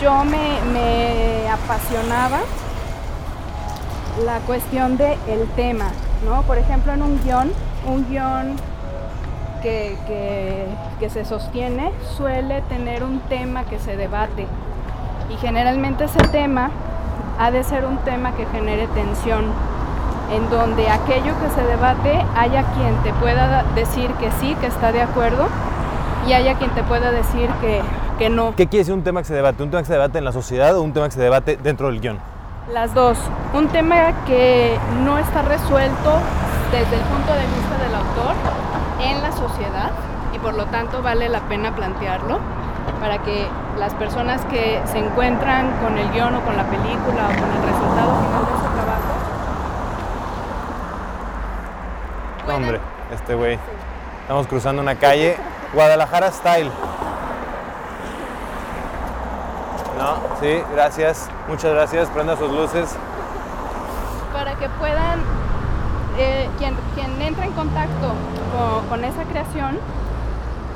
yo 0.00 0.24
me, 0.24 0.60
me 0.72 1.48
apasionaba 1.48 2.40
la 4.24 4.38
cuestión 4.40 4.96
del 4.96 5.18
el 5.28 5.48
tema, 5.56 5.90
Por 6.24 6.56
ejemplo, 6.56 6.92
en 6.92 7.02
un 7.02 7.22
guion, 7.22 7.52
un 7.86 8.08
guion 8.08 8.56
que, 9.62 9.96
que, 10.98 11.10
se 11.10 11.26
sostiene 11.26 11.92
suele 12.16 12.62
tener 12.62 13.04
un 13.04 13.20
tema 13.20 13.64
que 13.64 13.78
se 13.78 13.94
debate 13.94 14.46
y 15.30 15.36
generalmente 15.36 16.04
ese 16.04 16.20
tema 16.32 16.70
ha 17.38 17.50
de 17.50 17.62
ser 17.62 17.84
un 17.84 17.98
tema 17.98 18.34
que 18.36 18.46
genere 18.46 18.86
tensión, 18.88 19.44
en 20.32 20.48
donde 20.48 20.88
aquello 20.88 21.34
que 21.40 21.50
se 21.54 21.62
debate 21.66 22.24
haya 22.36 22.62
quien 22.72 22.96
te 23.02 23.12
pueda 23.20 23.64
decir 23.74 24.10
que 24.12 24.30
sí, 24.40 24.56
que 24.60 24.66
está 24.66 24.92
de 24.92 25.02
acuerdo, 25.02 25.46
y 26.26 26.32
haya 26.32 26.54
quien 26.54 26.70
te 26.70 26.82
pueda 26.84 27.10
decir 27.10 27.50
que, 27.60 27.82
que 28.18 28.30
no. 28.30 28.54
¿Qué 28.56 28.66
quiere 28.66 28.78
decir 28.78 28.94
un 28.94 29.04
tema 29.04 29.20
que 29.20 29.28
se 29.28 29.34
debate? 29.34 29.62
¿Un 29.62 29.70
tema 29.70 29.82
que 29.82 29.88
se 29.88 29.92
debate 29.92 30.18
en 30.18 30.24
la 30.24 30.32
sociedad 30.32 30.74
o 30.76 30.82
un 30.82 30.94
tema 30.94 31.06
que 31.06 31.14
se 31.14 31.20
debate 31.20 31.58
dentro 31.62 31.88
del 31.88 32.00
guion? 32.00 32.33
Las 32.72 32.94
dos. 32.94 33.18
Un 33.52 33.68
tema 33.68 34.24
que 34.24 34.78
no 35.02 35.18
está 35.18 35.42
resuelto 35.42 36.18
desde 36.72 36.96
el 36.96 37.02
punto 37.02 37.34
de 37.34 37.46
vista 37.46 37.76
del 37.84 37.94
autor 37.94 38.34
en 39.00 39.22
la 39.22 39.32
sociedad 39.32 39.90
y 40.34 40.38
por 40.38 40.54
lo 40.54 40.64
tanto 40.66 41.02
vale 41.02 41.28
la 41.28 41.40
pena 41.40 41.74
plantearlo 41.76 42.40
para 43.00 43.18
que 43.18 43.46
las 43.78 43.92
personas 43.94 44.42
que 44.46 44.80
se 44.86 44.98
encuentran 44.98 45.72
con 45.82 45.98
el 45.98 46.10
guion 46.10 46.34
o 46.36 46.40
con 46.40 46.56
la 46.56 46.64
película 46.64 47.24
o 47.24 47.38
con 47.38 47.50
el 47.50 47.62
resultado 47.68 48.16
final 48.16 48.46
de 48.46 48.52
ese 48.54 48.68
trabajo. 52.46 52.56
Hombre, 52.56 52.80
este 53.12 53.34
güey. 53.34 53.58
Estamos 54.22 54.46
cruzando 54.46 54.80
una 54.80 54.94
calle, 54.94 55.36
Guadalajara 55.74 56.30
Style. 56.32 56.70
No, 59.98 60.33
sí, 60.44 60.62
gracias. 60.72 61.30
Muchas 61.48 61.72
gracias. 61.72 62.08
Prenda 62.10 62.36
sus 62.36 62.50
luces. 62.50 62.94
Para 64.32 64.54
que 64.56 64.68
puedan, 64.68 65.20
eh, 66.18 66.48
quien, 66.58 66.74
quien 66.94 67.22
entra 67.22 67.46
en 67.46 67.52
contacto 67.52 68.12
con, 68.52 68.86
con 68.88 69.04
esa 69.04 69.24
creación, 69.24 69.78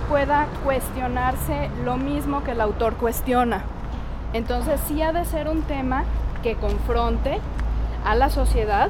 pueda 0.09 0.47
cuestionarse 0.65 1.71
lo 1.85 1.97
mismo 1.99 2.43
que 2.45 2.53
el 2.53 2.61
autor 2.63 2.95
cuestiona. 2.95 3.63
Entonces 4.33 4.81
sí 4.89 5.03
ha 5.03 5.13
de 5.13 5.25
ser 5.27 5.49
un 5.49 5.63
tema 5.63 6.05
que 6.43 6.55
confronte 6.55 7.41
a 8.07 8.15
la 8.15 8.31
sociedad 8.31 8.89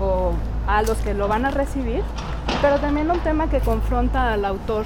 o 0.00 0.32
a 0.68 0.82
los 0.82 0.98
que 0.98 1.14
lo 1.14 1.26
van 1.26 1.46
a 1.46 1.50
recibir, 1.50 2.02
pero 2.62 2.78
también 2.78 3.10
un 3.10 3.18
tema 3.20 3.48
que 3.48 3.60
confronta 3.60 4.32
al 4.32 4.44
autor, 4.44 4.84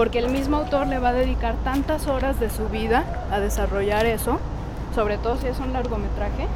porque 0.00 0.18
el 0.18 0.30
mismo 0.30 0.56
autor 0.56 0.86
le 0.86 0.98
va 0.98 1.10
a 1.10 1.12
dedicar 1.12 1.56
tantas 1.62 2.06
horas 2.06 2.40
de 2.40 2.48
su 2.48 2.70
vida 2.70 3.04
a 3.30 3.38
desarrollar 3.38 4.06
eso, 4.06 4.38
sobre 4.94 5.18
todo 5.18 5.36
si 5.36 5.46
es 5.46 5.58
un 5.58 5.74
largometraje, 5.74 6.46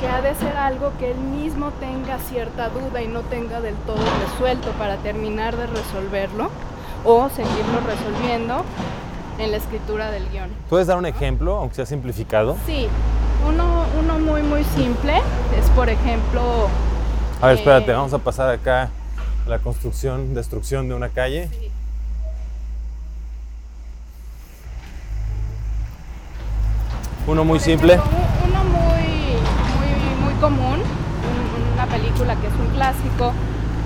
que 0.00 0.08
ha 0.08 0.22
de 0.22 0.34
ser 0.36 0.56
algo 0.56 0.90
que 0.98 1.10
él 1.10 1.18
mismo 1.18 1.70
tenga 1.72 2.18
cierta 2.18 2.70
duda 2.70 3.02
y 3.02 3.08
no 3.08 3.20
tenga 3.20 3.60
del 3.60 3.74
todo 3.74 4.02
resuelto 4.26 4.70
para 4.78 4.96
terminar 4.96 5.54
de 5.58 5.66
resolverlo 5.66 6.48
o 7.04 7.28
seguirlo 7.28 7.80
resolviendo 7.86 8.64
en 9.38 9.50
la 9.50 9.58
escritura 9.58 10.10
del 10.10 10.26
guion. 10.30 10.48
¿Puedes 10.70 10.86
dar 10.86 10.96
un 10.96 11.04
ejemplo, 11.04 11.56
aunque 11.56 11.74
sea 11.74 11.84
simplificado? 11.84 12.56
Sí, 12.64 12.88
uno, 13.46 13.84
uno 14.00 14.18
muy 14.18 14.42
muy 14.42 14.64
simple 14.64 15.18
es 15.60 15.68
por 15.76 15.90
ejemplo... 15.90 16.70
A 17.42 17.48
ver, 17.48 17.58
espérate, 17.58 17.90
eh, 17.90 17.94
vamos 17.94 18.14
a 18.14 18.18
pasar 18.18 18.48
acá 18.48 18.88
a 19.44 19.50
la 19.50 19.58
construcción, 19.58 20.32
destrucción 20.32 20.88
de 20.88 20.94
una 20.94 21.10
calle. 21.10 21.50
sí. 21.50 21.61
Uno 27.32 27.44
muy 27.44 27.58
simple. 27.60 27.94
uno 27.94 28.64
muy, 28.64 29.36
muy, 29.78 30.24
muy 30.24 30.34
común, 30.40 30.80
un- 30.80 31.72
una 31.74 31.86
película 31.86 32.36
que 32.36 32.46
es 32.48 32.52
un 32.54 32.66
clásico 32.74 33.32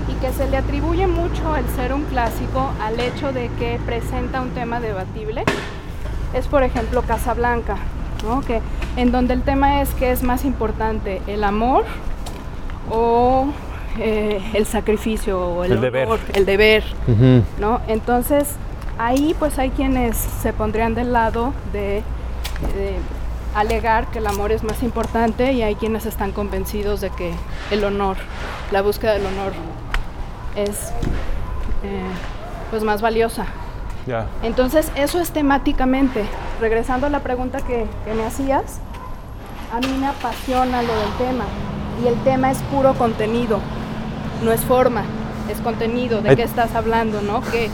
y 0.09 0.13
que 0.15 0.33
se 0.33 0.49
le 0.49 0.57
atribuye 0.57 1.07
mucho 1.07 1.55
el 1.55 1.65
ser 1.69 1.93
un 1.93 2.03
clásico 2.03 2.71
al 2.83 2.99
hecho 2.99 3.31
de 3.31 3.49
que 3.57 3.79
presenta 3.85 4.41
un 4.41 4.49
tema 4.49 4.81
debatible, 4.81 5.43
es 6.33 6.45
por 6.47 6.63
ejemplo 6.63 7.03
Casablanca, 7.03 7.77
¿no? 8.27 8.41
que, 8.41 8.61
en 8.97 9.13
donde 9.13 9.33
el 9.33 9.43
tema 9.43 9.81
es 9.81 9.93
que 9.93 10.11
es 10.11 10.23
más 10.23 10.43
importante 10.43 11.21
el 11.27 11.45
amor 11.45 11.85
o 12.89 13.45
eh, 13.97 14.41
el 14.55 14.65
sacrificio 14.65 15.39
o 15.39 15.63
el, 15.63 15.71
El 15.73 15.81
deber. 15.81 16.05
honor, 16.07 16.19
el 16.33 16.45
deber. 16.45 16.83
¿no? 17.59 17.79
Entonces, 17.87 18.47
ahí 18.97 19.33
pues 19.39 19.57
hay 19.57 19.69
quienes 19.69 20.17
se 20.17 20.51
pondrían 20.51 20.95
del 20.95 21.13
lado 21.13 21.53
de, 21.71 22.03
de 22.75 22.97
alegar 23.59 24.07
que 24.07 24.19
el 24.19 24.27
amor 24.27 24.51
es 24.51 24.63
más 24.63 24.83
importante 24.83 25.51
y 25.51 25.63
hay 25.63 25.75
quienes 25.75 26.05
están 26.05 26.31
convencidos 26.31 27.01
de 27.01 27.09
que 27.09 27.33
el 27.71 27.83
honor, 27.83 28.17
la 28.71 28.81
búsqueda 28.81 29.13
del 29.13 29.25
honor 29.25 29.51
es 30.55 30.91
eh, 31.83 32.03
pues 32.69 32.83
más 32.83 33.01
valiosa. 33.01 33.45
Ya. 34.05 34.27
Entonces, 34.43 34.91
eso 34.95 35.19
es 35.19 35.31
temáticamente. 35.31 36.23
Regresando 36.61 37.07
a 37.07 37.09
la 37.09 37.19
pregunta 37.19 37.59
que, 37.59 37.85
que 38.05 38.13
me 38.13 38.25
hacías, 38.25 38.79
a 39.73 39.79
mí 39.79 39.93
me 39.99 40.07
apasiona 40.07 40.81
lo 40.81 40.93
del 40.95 41.11
tema. 41.17 41.45
Y 42.03 42.07
el 42.07 42.15
tema 42.23 42.51
es 42.51 42.59
puro 42.63 42.93
contenido, 42.93 43.59
no 44.43 44.51
es 44.51 44.61
forma, 44.61 45.03
es 45.49 45.59
contenido. 45.59 46.21
¿De 46.21 46.35
qué 46.35 46.43
estás 46.43 46.75
hablando, 46.75 47.21
no? 47.21 47.41
¿Qué, 47.51 47.69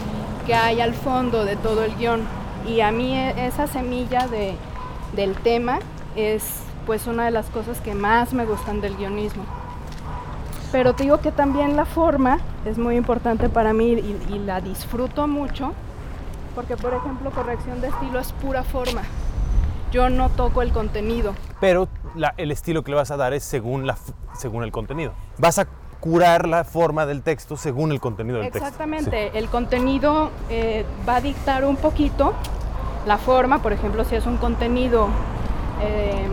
qué 0.45 0.55
hay 0.55 0.79
al 0.79 0.93
fondo 0.93 1.43
de 1.43 1.57
todo 1.57 1.83
el 1.83 1.93
guion? 1.97 2.21
Y 2.65 2.79
a 2.79 2.91
mí 2.91 3.15
e- 3.15 3.45
esa 3.45 3.67
semilla 3.67 4.27
de, 4.27 4.55
del 5.15 5.35
tema 5.35 5.79
es 6.15 6.43
pues 6.85 7.07
una 7.07 7.25
de 7.25 7.31
las 7.31 7.45
cosas 7.47 7.79
que 7.81 7.93
más 7.95 8.33
me 8.33 8.45
gustan 8.45 8.81
del 8.81 8.95
guionismo. 8.97 9.43
Pero 10.71 10.93
te 10.93 11.03
digo 11.03 11.19
que 11.19 11.31
también 11.31 11.75
la 11.75 11.85
forma 11.85 12.39
es 12.65 12.77
muy 12.77 12.95
importante 12.95 13.47
para 13.49 13.73
mí 13.73 13.91
y, 13.93 14.17
y 14.33 14.39
la 14.39 14.59
disfruto 14.59 15.27
mucho 15.27 15.73
porque, 16.55 16.75
por 16.77 16.93
ejemplo, 16.93 17.31
corrección 17.31 17.79
de 17.81 17.87
estilo 17.87 18.19
es 18.19 18.31
pura 18.33 18.63
forma. 18.63 19.01
Yo 19.91 20.09
no 20.09 20.29
toco 20.29 20.61
el 20.61 20.71
contenido. 20.71 21.33
Pero 21.59 21.87
la- 22.15 22.33
el 22.37 22.51
estilo 22.51 22.83
que 22.83 22.91
le 22.91 22.97
vas 22.97 23.11
a 23.11 23.17
dar 23.17 23.33
es 23.33 23.43
según, 23.43 23.85
la, 23.87 23.97
según 24.35 24.63
el 24.63 24.71
contenido. 24.71 25.13
Vas 25.37 25.59
a 25.59 25.67
curar 25.99 26.47
la 26.47 26.63
forma 26.63 27.05
del 27.05 27.21
texto 27.21 27.55
según 27.55 27.91
el 27.91 27.99
contenido 28.01 28.39
del 28.39 28.47
texto. 28.51 28.65
Exactamente. 28.67 29.37
El 29.37 29.47
contenido 29.47 30.31
eh, 30.49 30.85
va 31.07 31.17
a 31.17 31.21
dictar 31.21 31.63
un 31.65 31.75
poquito 31.77 32.33
la 33.05 33.17
forma. 33.17 33.61
Por 33.61 33.73
ejemplo, 33.73 34.03
si 34.03 34.15
es 34.15 34.25
un 34.25 34.37
contenido 34.37 35.07
eh, 35.81 36.27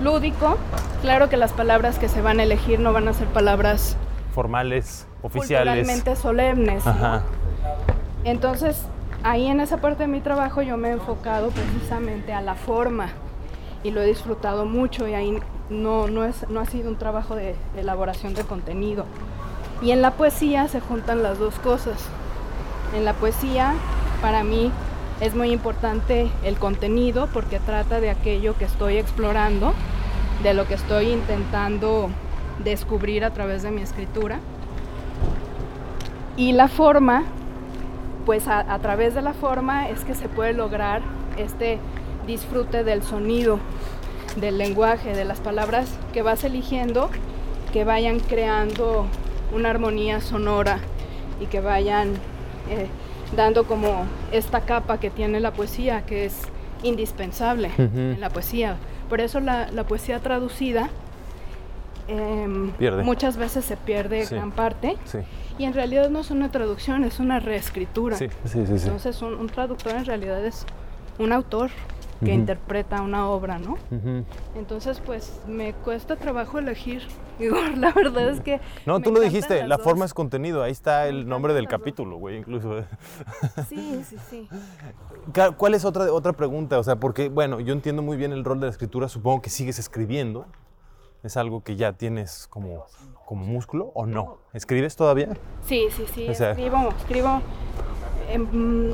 lúdico, 0.00 0.56
claro 1.02 1.28
que 1.28 1.36
las 1.36 1.52
palabras 1.52 1.98
que 1.98 2.08
se 2.08 2.20
van 2.20 2.40
a 2.40 2.42
elegir 2.42 2.80
no 2.80 2.92
van 2.92 3.08
a 3.08 3.12
ser 3.12 3.26
palabras. 3.28 3.96
Formales, 4.34 5.06
oficiales. 5.22 5.74
culturalmente 5.74 6.16
solemnes. 6.16 6.84
¿no? 6.84 6.90
Ajá. 6.90 7.22
Entonces, 8.24 8.82
ahí 9.22 9.46
en 9.46 9.60
esa 9.60 9.78
parte 9.78 10.04
de 10.04 10.08
mi 10.08 10.20
trabajo 10.20 10.62
yo 10.62 10.76
me 10.76 10.88
he 10.88 10.92
enfocado 10.92 11.50
precisamente 11.50 12.32
a 12.32 12.40
la 12.40 12.54
forma 12.54 13.08
y 13.82 13.90
lo 13.90 14.02
he 14.02 14.06
disfrutado 14.06 14.66
mucho 14.66 15.06
y 15.06 15.14
ahí 15.14 15.38
no, 15.70 16.08
no, 16.08 16.24
es, 16.24 16.48
no 16.48 16.60
ha 16.60 16.66
sido 16.66 16.90
un 16.90 16.96
trabajo 16.96 17.34
de 17.34 17.54
elaboración 17.76 18.34
de 18.34 18.42
contenido. 18.42 19.04
Y 19.82 19.90
en 19.90 20.02
la 20.02 20.12
poesía 20.12 20.68
se 20.68 20.80
juntan 20.80 21.22
las 21.22 21.38
dos 21.38 21.58
cosas. 21.58 22.04
En 22.94 23.04
la 23.04 23.12
poesía, 23.12 23.74
para 24.22 24.42
mí, 24.42 24.72
es 25.20 25.34
muy 25.34 25.50
importante 25.50 26.28
el 26.44 26.58
contenido 26.58 27.28
porque 27.32 27.58
trata 27.58 28.00
de 28.00 28.10
aquello 28.10 28.56
que 28.56 28.66
estoy 28.66 28.98
explorando, 28.98 29.72
de 30.42 30.52
lo 30.52 30.66
que 30.66 30.74
estoy 30.74 31.10
intentando 31.10 32.10
descubrir 32.62 33.24
a 33.24 33.30
través 33.30 33.62
de 33.62 33.70
mi 33.70 33.80
escritura. 33.80 34.40
Y 36.36 36.52
la 36.52 36.68
forma, 36.68 37.24
pues 38.26 38.46
a, 38.46 38.78
través 38.80 39.14
de 39.14 39.22
la 39.22 39.32
forma 39.32 39.88
es 39.88 40.04
que 40.04 40.14
se 40.14 40.28
puede 40.28 40.52
lograr 40.52 41.00
este 41.38 41.78
disfrute 42.26 42.84
del 42.84 43.02
sonido, 43.02 43.58
del 44.36 44.58
lenguaje, 44.58 45.14
de 45.14 45.24
las 45.24 45.40
palabras 45.40 45.88
que 46.12 46.20
vas 46.20 46.44
eligiendo, 46.44 47.08
que 47.72 47.84
vayan 47.84 48.20
creando 48.20 49.06
una 49.54 49.70
armonía 49.70 50.20
sonora 50.20 50.78
y 51.40 51.46
que 51.46 51.60
vayan 51.60 52.14
eh, 52.68 52.88
dando 53.34 53.64
como 53.64 54.04
esta 54.32 54.60
capa 54.60 54.98
que 55.00 55.10
tiene 55.10 55.40
la 55.40 55.52
poesía, 55.52 56.04
que 56.06 56.26
es 56.26 56.42
indispensable 56.82 57.70
en 57.78 58.20
la 58.20 58.30
poesía. 58.30 58.76
Por 59.08 59.20
eso 59.20 59.40
la, 59.40 59.68
la 59.72 59.84
poesía 59.84 60.20
traducida 60.20 60.88
Pierde. 62.78 63.02
muchas 63.02 63.36
veces 63.36 63.64
se 63.64 63.76
pierde 63.76 64.24
Sí. 64.26 64.34
gran 64.36 64.52
parte 64.52 64.96
Sí. 65.06 65.18
y 65.58 65.64
en 65.64 65.72
realidad 65.74 66.08
no 66.08 66.20
es 66.20 66.30
una 66.30 66.50
traducción, 66.52 67.02
es 67.04 67.18
una 67.18 67.40
reescritura. 67.40 68.16
Sí. 68.16 68.28
Entonces 68.54 69.20
un, 69.22 69.34
un 69.34 69.48
traductor 69.48 69.92
en 69.94 70.04
realidad 70.04 70.44
es 70.44 70.64
un 71.18 71.32
autor 71.32 71.70
que 72.24 72.32
interpreta 72.32 73.02
una 73.02 73.28
obra, 73.28 73.58
¿no? 73.58 73.76
Entonces 74.54 75.00
pues 75.04 75.40
me 75.46 75.72
cuesta 75.74 76.16
trabajo 76.16 76.58
elegir. 76.58 77.02
Digo, 77.38 77.56
la 77.76 77.92
verdad 77.92 78.30
es 78.30 78.40
que... 78.40 78.60
No, 78.86 79.00
tú 79.00 79.12
lo 79.12 79.20
dijiste, 79.20 79.66
la 79.66 79.76
dos. 79.76 79.84
forma 79.84 80.04
es 80.06 80.14
contenido, 80.14 80.62
ahí 80.62 80.72
está 80.72 81.06
el 81.06 81.28
nombre 81.28 81.52
del 81.52 81.68
capítulo, 81.68 82.16
güey, 82.16 82.38
incluso. 82.38 82.82
Sí, 83.68 84.02
sí, 84.08 84.16
sí. 84.30 84.48
¿Cuál 85.58 85.74
es 85.74 85.84
otra, 85.84 86.10
otra 86.12 86.32
pregunta? 86.32 86.78
O 86.78 86.82
sea, 86.82 86.96
porque, 86.96 87.28
bueno, 87.28 87.60
yo 87.60 87.72
entiendo 87.74 88.00
muy 88.02 88.16
bien 88.16 88.32
el 88.32 88.44
rol 88.44 88.60
de 88.60 88.66
la 88.66 88.70
escritura, 88.70 89.08
supongo 89.08 89.42
que 89.42 89.50
sigues 89.50 89.78
escribiendo. 89.78 90.46
¿Es 91.22 91.36
algo 91.36 91.62
que 91.64 91.74
ya 91.76 91.92
tienes 91.92 92.46
como, 92.48 92.86
como 93.24 93.44
músculo 93.44 93.90
o 93.94 94.06
no? 94.06 94.38
¿Escribes 94.52 94.94
todavía? 94.96 95.30
Sí, 95.64 95.88
sí, 95.90 96.04
sí, 96.14 96.28
O 96.28 96.34
sea- 96.34 96.52
escribo, 96.52 96.88
escribo. 96.98 97.42
em, 98.30 98.92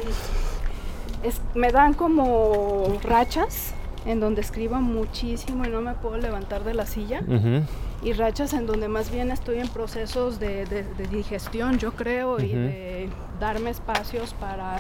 es- 1.23 1.41
me 1.55 1.71
dan 1.73 1.95
como 1.95 2.99
rachas 3.03 3.75
en 4.05 4.19
donde 4.21 4.41
escribo 4.41 4.77
muchísimo 4.77 5.65
y 5.65 5.69
no 5.69 5.81
me 5.81 5.95
puedo 5.95 6.17
levantar 6.17 6.65
de 6.65 6.75
la 6.75 6.87
silla. 6.87 7.23
Y 8.03 8.13
rachas 8.15 8.53
en 8.53 8.67
donde 8.67 8.89
más 8.89 9.11
bien 9.13 9.31
estoy 9.31 9.59
en 9.61 9.69
procesos 9.69 10.41
de, 10.41 10.65
de- 10.67 10.83
de 10.83 11.07
digestión, 11.07 11.79
yo 11.79 11.93
creo, 11.93 12.41
y 12.41 12.49
de 12.67 13.09
darme 13.39 13.71
espacios 13.71 14.35
para 14.35 14.79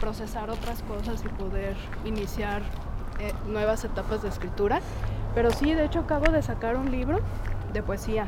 procesar 0.00 0.50
otras 0.50 0.82
cosas 0.82 1.22
y 1.24 1.28
poder 1.28 1.76
iniciar 2.04 2.62
eh, 3.20 3.32
nuevas 3.48 3.84
etapas 3.84 4.22
de 4.22 4.28
escritura. 4.28 4.80
Pero 5.34 5.50
sí, 5.52 5.72
de 5.74 5.84
hecho 5.86 6.00
acabo 6.00 6.30
de 6.32 6.42
sacar 6.42 6.76
un 6.76 6.90
libro 6.90 7.20
de 7.72 7.82
poesía. 7.82 8.26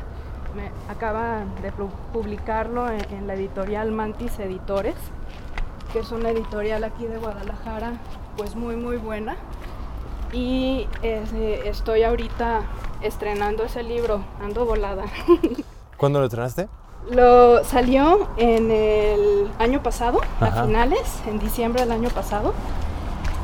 Me 0.55 0.71
acaba 0.91 1.43
de 1.61 1.71
pu- 1.73 1.89
publicarlo 2.13 2.89
en, 2.89 3.01
en 3.13 3.27
la 3.27 3.33
editorial 3.35 3.91
Mantis 3.91 4.39
Editores, 4.39 4.95
que 5.91 5.99
es 5.99 6.11
una 6.11 6.29
editorial 6.29 6.83
aquí 6.83 7.05
de 7.05 7.17
Guadalajara, 7.17 7.93
pues 8.37 8.55
muy 8.55 8.75
muy 8.75 8.97
buena. 8.97 9.37
Y 10.31 10.87
eh, 11.01 11.63
estoy 11.65 12.03
ahorita 12.03 12.61
estrenando 13.01 13.63
ese 13.63 13.81
libro, 13.83 14.21
ando 14.41 14.65
volada. 14.65 15.05
¿Cuándo 15.97 16.19
lo 16.19 16.25
estrenaste? 16.25 16.67
Lo 17.09 17.63
salió 17.63 18.27
en 18.37 18.69
el 18.71 19.49
año 19.57 19.81
pasado, 19.81 20.19
Ajá. 20.39 20.61
a 20.61 20.65
finales, 20.65 21.21
en 21.25 21.39
diciembre 21.39 21.81
del 21.81 21.91
año 21.91 22.09
pasado. 22.09 22.53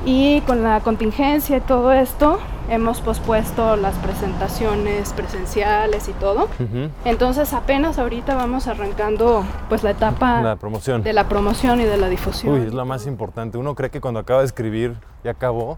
Y 0.06 0.42
con 0.42 0.62
la 0.64 0.82
contingencia 0.82 1.58
y 1.58 1.62
todo 1.62 1.92
esto, 1.92 2.40
hemos 2.70 3.02
pospuesto 3.02 3.76
las 3.76 3.96
presentaciones 3.96 5.14
presenciales 5.14 6.08
y 6.10 6.14
todo. 6.14 6.48
Entonces 7.06 7.54
apenas 7.54 7.98
ahorita 7.98 8.36
vamos 8.36 8.68
arrancando 8.68 9.44
pues 9.68 9.82
la 9.84 9.92
etapa 9.92 10.42
La 10.42 10.56
promoción. 10.58 11.02
de 11.02 11.14
la 11.14 11.28
promoción 11.28 11.82
y 11.82 11.86
de 11.86 11.98
la 11.98 12.08
difusión. 12.10 12.54
Uy, 12.54 12.68
es 12.68 12.74
la 12.74 12.86
más 12.86 13.08
importante. 13.08 13.58
Uno 13.58 13.74
cree 13.74 13.90
que 13.90 14.00
cuando 14.02 14.20
acaba 14.20 14.42
de 14.42 14.46
escribir 14.46 14.96
ya 15.24 15.32
acabó. 15.32 15.78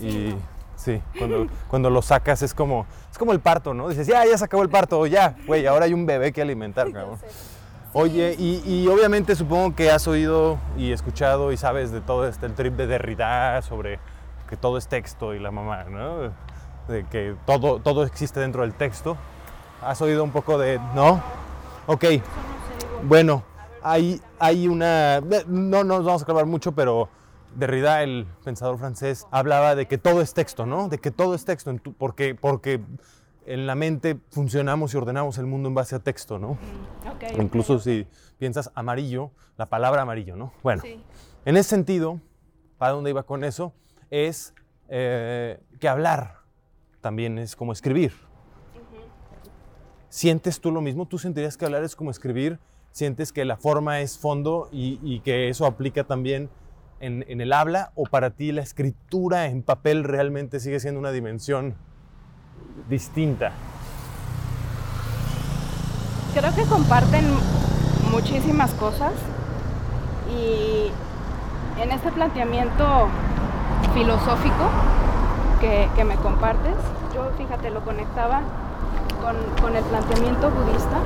y 0.00 0.34
sí, 0.76 1.00
cuando, 1.18 1.46
cuando 1.68 1.88
lo 1.88 2.02
sacas 2.02 2.42
es 2.42 2.52
como, 2.52 2.84
es 3.10 3.16
como 3.16 3.32
el 3.32 3.40
parto, 3.40 3.72
¿no? 3.72 3.88
Dices, 3.88 4.06
ya, 4.06 4.26
ya 4.26 4.36
se 4.36 4.44
acabó 4.44 4.62
el 4.62 4.68
parto, 4.68 5.06
ya, 5.06 5.34
güey, 5.46 5.66
ahora 5.66 5.86
hay 5.86 5.94
un 5.94 6.04
bebé 6.04 6.32
que 6.32 6.42
alimentar, 6.42 6.92
cabrón. 6.92 7.18
Oye, 7.98 8.36
y, 8.38 8.62
y 8.66 8.86
obviamente 8.88 9.34
supongo 9.34 9.74
que 9.74 9.90
has 9.90 10.06
oído 10.06 10.58
y 10.76 10.92
escuchado 10.92 11.50
y 11.50 11.56
sabes 11.56 11.92
de 11.92 12.02
todo 12.02 12.28
este 12.28 12.44
el 12.44 12.52
trip 12.52 12.74
de 12.74 12.86
Derrida 12.86 13.62
sobre 13.62 14.00
que 14.50 14.58
todo 14.58 14.76
es 14.76 14.86
texto 14.86 15.32
y 15.32 15.38
la 15.38 15.50
mamá, 15.50 15.84
¿no? 15.84 16.30
De 16.88 17.06
que 17.10 17.34
todo, 17.46 17.80
todo 17.80 18.04
existe 18.04 18.38
dentro 18.38 18.60
del 18.60 18.74
texto. 18.74 19.16
¿Has 19.80 20.02
oído 20.02 20.24
un 20.24 20.30
poco 20.30 20.58
de, 20.58 20.78
no? 20.94 21.22
Ok, 21.86 22.04
bueno, 23.04 23.42
hay, 23.82 24.20
hay 24.38 24.68
una, 24.68 25.22
no 25.46 25.82
nos 25.82 26.04
vamos 26.04 26.20
a 26.20 26.26
clavar 26.26 26.44
mucho, 26.44 26.72
pero 26.72 27.08
Derrida, 27.54 28.02
el 28.02 28.26
pensador 28.44 28.76
francés, 28.76 29.26
hablaba 29.30 29.74
de 29.74 29.86
que 29.86 29.96
todo 29.96 30.20
es 30.20 30.34
texto, 30.34 30.66
¿no? 30.66 30.90
De 30.90 30.98
que 30.98 31.10
todo 31.10 31.34
es 31.34 31.46
texto, 31.46 31.74
porque, 31.96 32.34
porque 32.34 32.82
en 33.46 33.66
la 33.66 33.74
mente 33.74 34.18
funcionamos 34.30 34.92
y 34.92 34.96
ordenamos 34.96 35.38
el 35.38 35.46
mundo 35.46 35.68
en 35.68 35.74
base 35.74 35.94
a 35.96 35.98
texto, 36.00 36.38
¿no? 36.38 36.50
Ok, 37.10 37.38
Incluso 37.40 37.74
ok. 37.74 37.80
si 37.80 38.06
piensas 38.38 38.70
amarillo, 38.74 39.30
la 39.56 39.66
palabra 39.66 40.02
amarillo, 40.02 40.36
¿no? 40.36 40.52
Bueno, 40.62 40.82
Sí. 40.82 41.02
en 41.44 41.56
ese 41.56 41.70
sentido, 41.70 42.20
¿para 42.78 42.92
dónde 42.92 43.10
iba 43.10 43.22
con 43.22 43.44
eso? 43.44 43.72
Es 44.10 44.52
eh, 44.88 45.60
que 45.80 45.88
hablar 45.88 46.38
también 47.00 47.38
es 47.38 47.56
como 47.56 47.72
escribir. 47.72 48.12
¿Sientes 50.08 50.60
tú 50.60 50.70
lo 50.70 50.80
mismo? 50.80 51.06
¿Tú 51.06 51.18
sentirías 51.18 51.56
que 51.56 51.64
hablar 51.64 51.84
es 51.84 51.96
como 51.96 52.10
escribir? 52.10 52.58
¿Sientes 52.90 53.32
que 53.32 53.44
la 53.44 53.56
forma 53.56 54.00
es 54.00 54.18
fondo 54.18 54.68
y, 54.72 54.98
y 55.02 55.20
que 55.20 55.48
eso 55.48 55.66
aplica 55.66 56.04
también 56.04 56.48
en, 57.00 57.24
en 57.28 57.40
el 57.40 57.52
habla? 57.52 57.92
¿O 57.94 58.04
para 58.04 58.30
ti 58.30 58.52
la 58.52 58.62
escritura 58.62 59.46
en 59.46 59.62
papel 59.62 60.04
realmente 60.04 60.60
sigue 60.60 60.80
siendo 60.80 60.98
una 61.00 61.12
dimensión 61.12 61.74
distinta? 62.88 63.52
Creo 66.34 66.54
que 66.54 66.64
comparten 66.64 67.24
muchísimas 68.10 68.72
cosas 68.72 69.12
y 70.30 70.90
en 71.80 71.92
este 71.92 72.12
planteamiento 72.12 73.08
filosófico 73.94 74.70
que, 75.60 76.04
me 76.04 76.16
compartes, 76.16 76.74
yo 77.14 77.30
fíjate, 77.38 77.70
lo 77.70 77.82
conectaba 77.84 78.42
con, 79.22 79.36
con 79.62 79.74
el 79.74 79.84
planteamiento 79.84 80.50
budista 80.50 80.98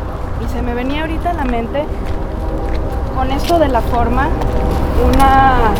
y 0.45 0.49
se 0.49 0.63
me 0.63 0.75
venía 0.75 1.03
ahorita 1.03 1.31
a 1.31 1.35
la 1.35 1.45
mente 1.45 1.85
con 3.15 3.31
esto 3.31 3.59
de 3.59 3.69
la 3.69 3.81
forma 3.81 4.29
una 5.15 5.73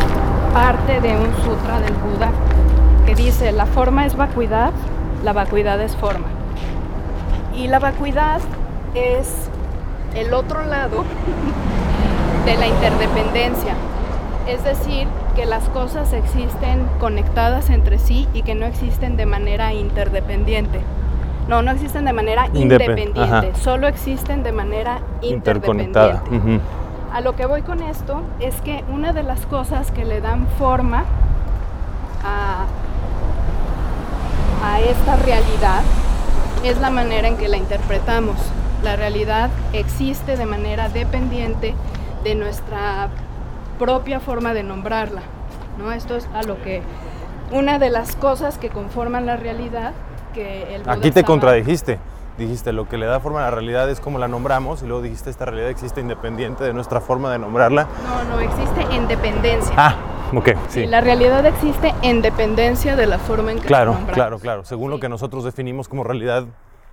parte 0.53 1.01
de 1.01 1.17
un 1.17 1.33
sutra 1.43 1.79
del 1.79 1.93
Buda 1.93 2.29
que 3.05 3.15
dice 3.15 3.51
la 3.51 3.65
forma 3.65 4.05
es 4.05 4.15
vacuidad, 4.15 4.71
la 5.23 5.33
vacuidad 5.33 5.79
es 5.81 5.95
forma. 5.95 6.27
Y 7.55 7.67
la 7.67 7.79
vacuidad 7.79 8.39
es 8.95 9.49
el 10.15 10.33
otro 10.33 10.63
lado 10.65 11.03
de 12.45 12.57
la 12.57 12.67
interdependencia. 12.67 13.73
Es 14.47 14.63
decir, 14.63 15.07
que 15.35 15.45
las 15.45 15.63
cosas 15.69 16.11
existen 16.13 16.85
conectadas 16.99 17.69
entre 17.69 17.99
sí 17.99 18.27
y 18.33 18.41
que 18.41 18.55
no 18.55 18.65
existen 18.65 19.15
de 19.15 19.25
manera 19.25 19.73
interdependiente. 19.73 20.81
No, 21.47 21.61
no 21.61 21.71
existen 21.71 22.05
de 22.05 22.13
manera 22.13 22.47
Indepe- 22.47 22.61
independiente, 22.61 23.19
ajá. 23.21 23.43
solo 23.55 23.87
existen 23.87 24.43
de 24.43 24.51
manera 24.51 24.99
Interconectada. 25.21 26.15
interdependiente. 26.25 26.55
Ujú. 26.57 26.61
A 27.13 27.21
lo 27.21 27.35
que 27.35 27.45
voy 27.45 27.61
con 27.61 27.81
esto 27.81 28.21
es 28.39 28.55
que 28.61 28.83
una 28.89 29.11
de 29.13 29.23
las 29.23 29.45
cosas 29.45 29.91
que 29.91 30.05
le 30.05 30.21
dan 30.21 30.47
forma 30.57 31.03
a, 32.23 32.65
a 34.63 34.79
esta 34.79 35.15
realidad 35.17 35.81
es 36.63 36.79
la 36.79 36.89
manera 36.89 37.27
en 37.27 37.37
que 37.37 37.47
la 37.47 37.57
interpretamos. 37.57 38.37
La 38.83 38.95
realidad 38.95 39.49
existe 39.73 40.37
de 40.37 40.45
manera 40.45 40.89
dependiente 40.89 41.75
de 42.23 42.35
nuestra 42.35 43.09
propia 43.79 44.19
forma 44.19 44.53
de 44.53 44.63
nombrarla. 44.63 45.21
¿no? 45.77 45.91
Esto 45.91 46.15
es 46.15 46.27
a 46.33 46.43
lo 46.43 46.61
que 46.61 46.81
una 47.51 47.79
de 47.79 47.89
las 47.89 48.15
cosas 48.15 48.57
que 48.57 48.69
conforman 48.69 49.25
la 49.25 49.37
realidad 49.37 49.93
que 50.33 50.75
el 50.75 50.89
Aquí 50.89 51.11
te 51.11 51.23
contradijiste. 51.23 51.99
Dijiste, 52.37 52.71
lo 52.71 52.87
que 52.87 52.97
le 52.97 53.05
da 53.05 53.19
forma 53.19 53.39
a 53.39 53.43
la 53.43 53.51
realidad 53.51 53.89
es 53.89 53.99
como 53.99 54.17
la 54.17 54.27
nombramos 54.27 54.81
y 54.81 54.87
luego 54.87 55.01
dijiste, 55.01 55.29
esta 55.29 55.45
realidad 55.45 55.69
existe 55.69 55.99
independiente 55.99 56.63
de 56.63 56.73
nuestra 56.73 57.01
forma 57.01 57.31
de 57.31 57.37
nombrarla. 57.37 57.87
No, 58.03 58.35
no, 58.35 58.39
existe 58.39 58.95
en 58.95 59.07
dependencia. 59.07 59.73
Ah, 59.77 59.95
ok, 60.37 60.49
sí. 60.69 60.85
La 60.85 61.01
realidad 61.01 61.45
existe 61.45 61.93
en 62.01 62.21
dependencia 62.21 62.95
de 62.95 63.07
la 63.07 63.19
forma 63.19 63.51
en 63.51 63.59
que 63.59 63.67
Claro, 63.67 63.97
la 64.07 64.13
claro, 64.13 64.39
claro. 64.39 64.65
Según 64.65 64.91
lo 64.91 64.99
que 64.99 65.09
nosotros 65.09 65.43
definimos 65.43 65.87
como 65.87 66.03
realidad, 66.03 66.45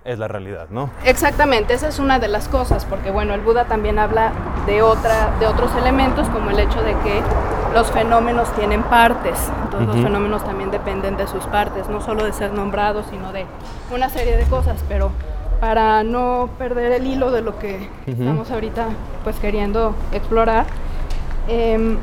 es 0.05 0.17
la 0.17 0.27
realidad, 0.27 0.67
¿no? 0.69 0.89
Exactamente, 1.03 1.73
esa 1.73 1.89
es 1.89 1.99
una 1.99 2.19
de 2.19 2.29
las 2.29 2.47
cosas, 2.47 2.85
porque 2.85 3.11
bueno, 3.11 3.33
el 3.33 3.41
Buda 3.41 3.65
también 3.65 3.99
habla 3.99 4.31
de 4.65 4.81
otra, 4.81 5.37
de 5.39 5.47
otros 5.47 5.75
elementos, 5.75 6.27
como 6.29 6.49
el 6.51 6.59
hecho 6.59 6.81
de 6.81 6.93
que 6.99 7.21
los 7.73 7.91
fenómenos 7.91 8.51
tienen 8.55 8.81
partes. 8.83 9.37
Entonces 9.63 9.87
los 9.87 9.97
fenómenos 10.03 10.43
también 10.43 10.71
dependen 10.71 11.17
de 11.17 11.27
sus 11.27 11.45
partes, 11.45 11.87
no 11.89 12.01
solo 12.01 12.23
de 12.23 12.33
ser 12.33 12.53
nombrados, 12.53 13.05
sino 13.09 13.31
de 13.31 13.45
una 13.93 14.09
serie 14.09 14.37
de 14.37 14.45
cosas. 14.45 14.83
Pero 14.87 15.11
para 15.59 16.03
no 16.03 16.49
perder 16.57 16.93
el 16.93 17.05
hilo 17.05 17.31
de 17.31 17.41
lo 17.41 17.59
que 17.59 17.89
estamos 18.07 18.49
ahorita 18.49 18.87
pues 19.23 19.35
queriendo 19.37 19.93
explorar, 20.13 20.65
em, 21.47 21.97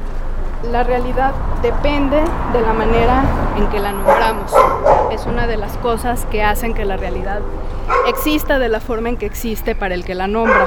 la 0.62 0.82
realidad 0.82 1.32
depende 1.62 2.22
de 2.52 2.60
la 2.60 2.72
manera 2.72 3.24
en 3.56 3.68
que 3.68 3.78
la 3.78 3.92
nombramos. 3.92 4.52
Es 5.12 5.26
una 5.26 5.46
de 5.46 5.56
las 5.56 5.76
cosas 5.78 6.24
que 6.26 6.42
hacen 6.42 6.74
que 6.74 6.84
la 6.84 6.96
realidad 6.96 7.40
exista 8.08 8.58
de 8.58 8.68
la 8.68 8.80
forma 8.80 9.08
en 9.08 9.16
que 9.16 9.26
existe 9.26 9.74
para 9.74 9.94
el 9.94 10.04
que 10.04 10.14
la 10.14 10.26
nombra. 10.26 10.66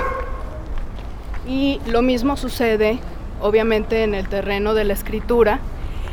Y 1.47 1.81
lo 1.87 2.01
mismo 2.01 2.37
sucede 2.37 2.99
obviamente 3.41 4.03
en 4.03 4.13
el 4.13 4.27
terreno 4.27 4.73
de 4.73 4.83
la 4.83 4.93
escritura 4.93 5.59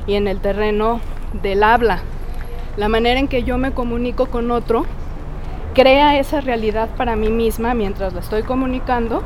y 0.07 0.15
en 0.15 0.29
el 0.29 0.41
terreno 0.41 1.01
del 1.43 1.63
habla. 1.63 2.01
La 2.77 2.89
manera 2.89 3.19
en 3.19 3.29
que 3.29 3.43
yo 3.43 3.59
me 3.59 3.73
comunico 3.73 4.27
con 4.27 4.51
otro 4.51 4.85
crea 5.75 6.19
esa 6.19 6.41
realidad 6.41 6.89
para 6.97 7.17
mí 7.17 7.29
misma 7.29 7.75
mientras 7.75 8.15
la 8.15 8.21
estoy 8.21 8.43
comunicando 8.43 9.23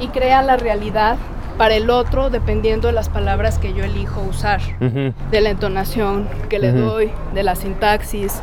y 0.00 0.08
crea 0.08 0.42
la 0.42 0.56
realidad 0.56 1.18
para 1.58 1.74
el 1.74 1.90
otro 1.90 2.30
dependiendo 2.30 2.86
de 2.86 2.94
las 2.94 3.08
palabras 3.08 3.58
que 3.58 3.74
yo 3.74 3.84
elijo 3.84 4.22
usar, 4.22 4.60
de 4.80 5.40
la 5.40 5.50
entonación 5.50 6.28
que 6.48 6.60
le 6.60 6.72
doy, 6.72 7.10
de 7.34 7.42
la 7.42 7.56
sintaxis, 7.56 8.40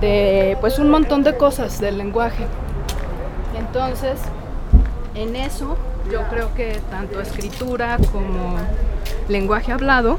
de 0.00 0.56
pues 0.60 0.78
un 0.78 0.90
montón 0.90 1.22
de 1.22 1.36
cosas 1.36 1.80
del 1.80 1.98
lenguaje. 1.98 2.46
Entonces, 3.58 4.20
en 5.14 5.36
eso 5.36 5.76
yo 6.10 6.22
creo 6.30 6.54
que 6.54 6.80
tanto 6.90 7.20
escritura 7.20 7.98
como 8.10 8.56
lenguaje 9.28 9.72
hablado 9.72 10.18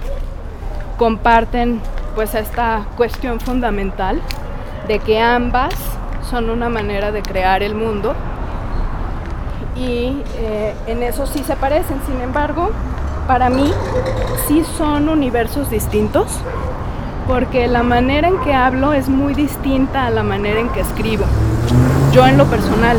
comparten 0.97 1.81
pues 2.15 2.35
esta 2.35 2.85
cuestión 2.97 3.39
fundamental 3.39 4.21
de 4.87 4.99
que 4.99 5.19
ambas 5.19 5.73
son 6.29 6.49
una 6.49 6.69
manera 6.69 7.11
de 7.11 7.21
crear 7.21 7.63
el 7.63 7.73
mundo 7.73 8.15
y 9.77 10.23
eh, 10.37 10.73
en 10.87 11.03
eso 11.03 11.25
sí 11.27 11.43
se 11.45 11.55
parecen. 11.55 11.99
Sin 12.05 12.19
embargo, 12.21 12.71
para 13.27 13.49
mí 13.49 13.71
sí 14.47 14.63
son 14.77 15.09
universos 15.09 15.69
distintos 15.69 16.27
porque 17.27 17.67
la 17.67 17.83
manera 17.83 18.29
en 18.29 18.39
que 18.39 18.53
hablo 18.53 18.93
es 18.93 19.09
muy 19.09 19.33
distinta 19.33 20.05
a 20.05 20.09
la 20.09 20.23
manera 20.23 20.59
en 20.59 20.69
que 20.69 20.79
escribo. 20.79 21.25
Yo 22.11 22.25
en 22.25 22.37
lo 22.37 22.45
personal. 22.45 22.97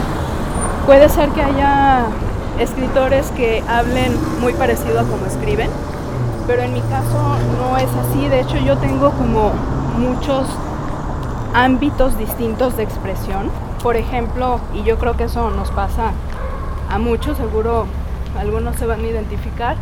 Puede 0.86 1.08
ser 1.08 1.30
que 1.30 1.42
haya 1.42 2.06
escritores 2.58 3.30
que 3.32 3.62
hablen 3.68 4.12
muy 4.40 4.52
parecido 4.52 5.00
a 5.00 5.04
como 5.04 5.26
escriben, 5.26 5.70
pero 6.46 6.62
en 6.62 6.72
mi 6.72 6.80
caso 6.82 7.36
no 7.58 7.76
es 7.76 7.88
así. 8.06 8.28
De 8.28 8.40
hecho, 8.40 8.56
yo 8.58 8.76
tengo 8.78 9.10
como 9.10 9.52
muchos 9.98 10.46
ámbitos 11.54 12.16
distintos 12.18 12.76
de 12.76 12.84
expresión. 12.84 13.50
Por 13.82 13.96
ejemplo, 13.96 14.60
y 14.74 14.82
yo 14.82 14.98
creo 14.98 15.16
que 15.16 15.24
eso 15.24 15.50
nos 15.50 15.70
pasa 15.70 16.12
a 16.88 16.98
muchos, 16.98 17.37
seguro 17.37 17.87
algunos 18.38 18.77
se 18.77 18.87
van 18.87 19.01
a 19.01 19.07
identificar, 19.09 19.77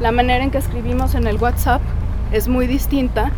la 0.00 0.12
manera 0.12 0.42
en 0.44 0.50
que 0.50 0.58
escribimos 0.58 1.14
en 1.14 1.26
el 1.26 1.36
WhatsApp 1.36 1.82
es 2.32 2.48
muy 2.48 2.66
distinta 2.66 3.32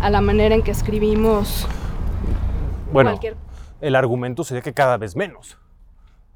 a 0.00 0.10
la 0.10 0.20
manera 0.20 0.54
en 0.54 0.62
que 0.62 0.70
escribimos 0.70 1.66
Bueno, 2.92 3.10
cualquier... 3.10 3.36
el 3.80 3.94
argumento 3.94 4.42
sería 4.44 4.62
que 4.62 4.72
cada 4.72 4.96
vez 4.96 5.16
menos, 5.16 5.58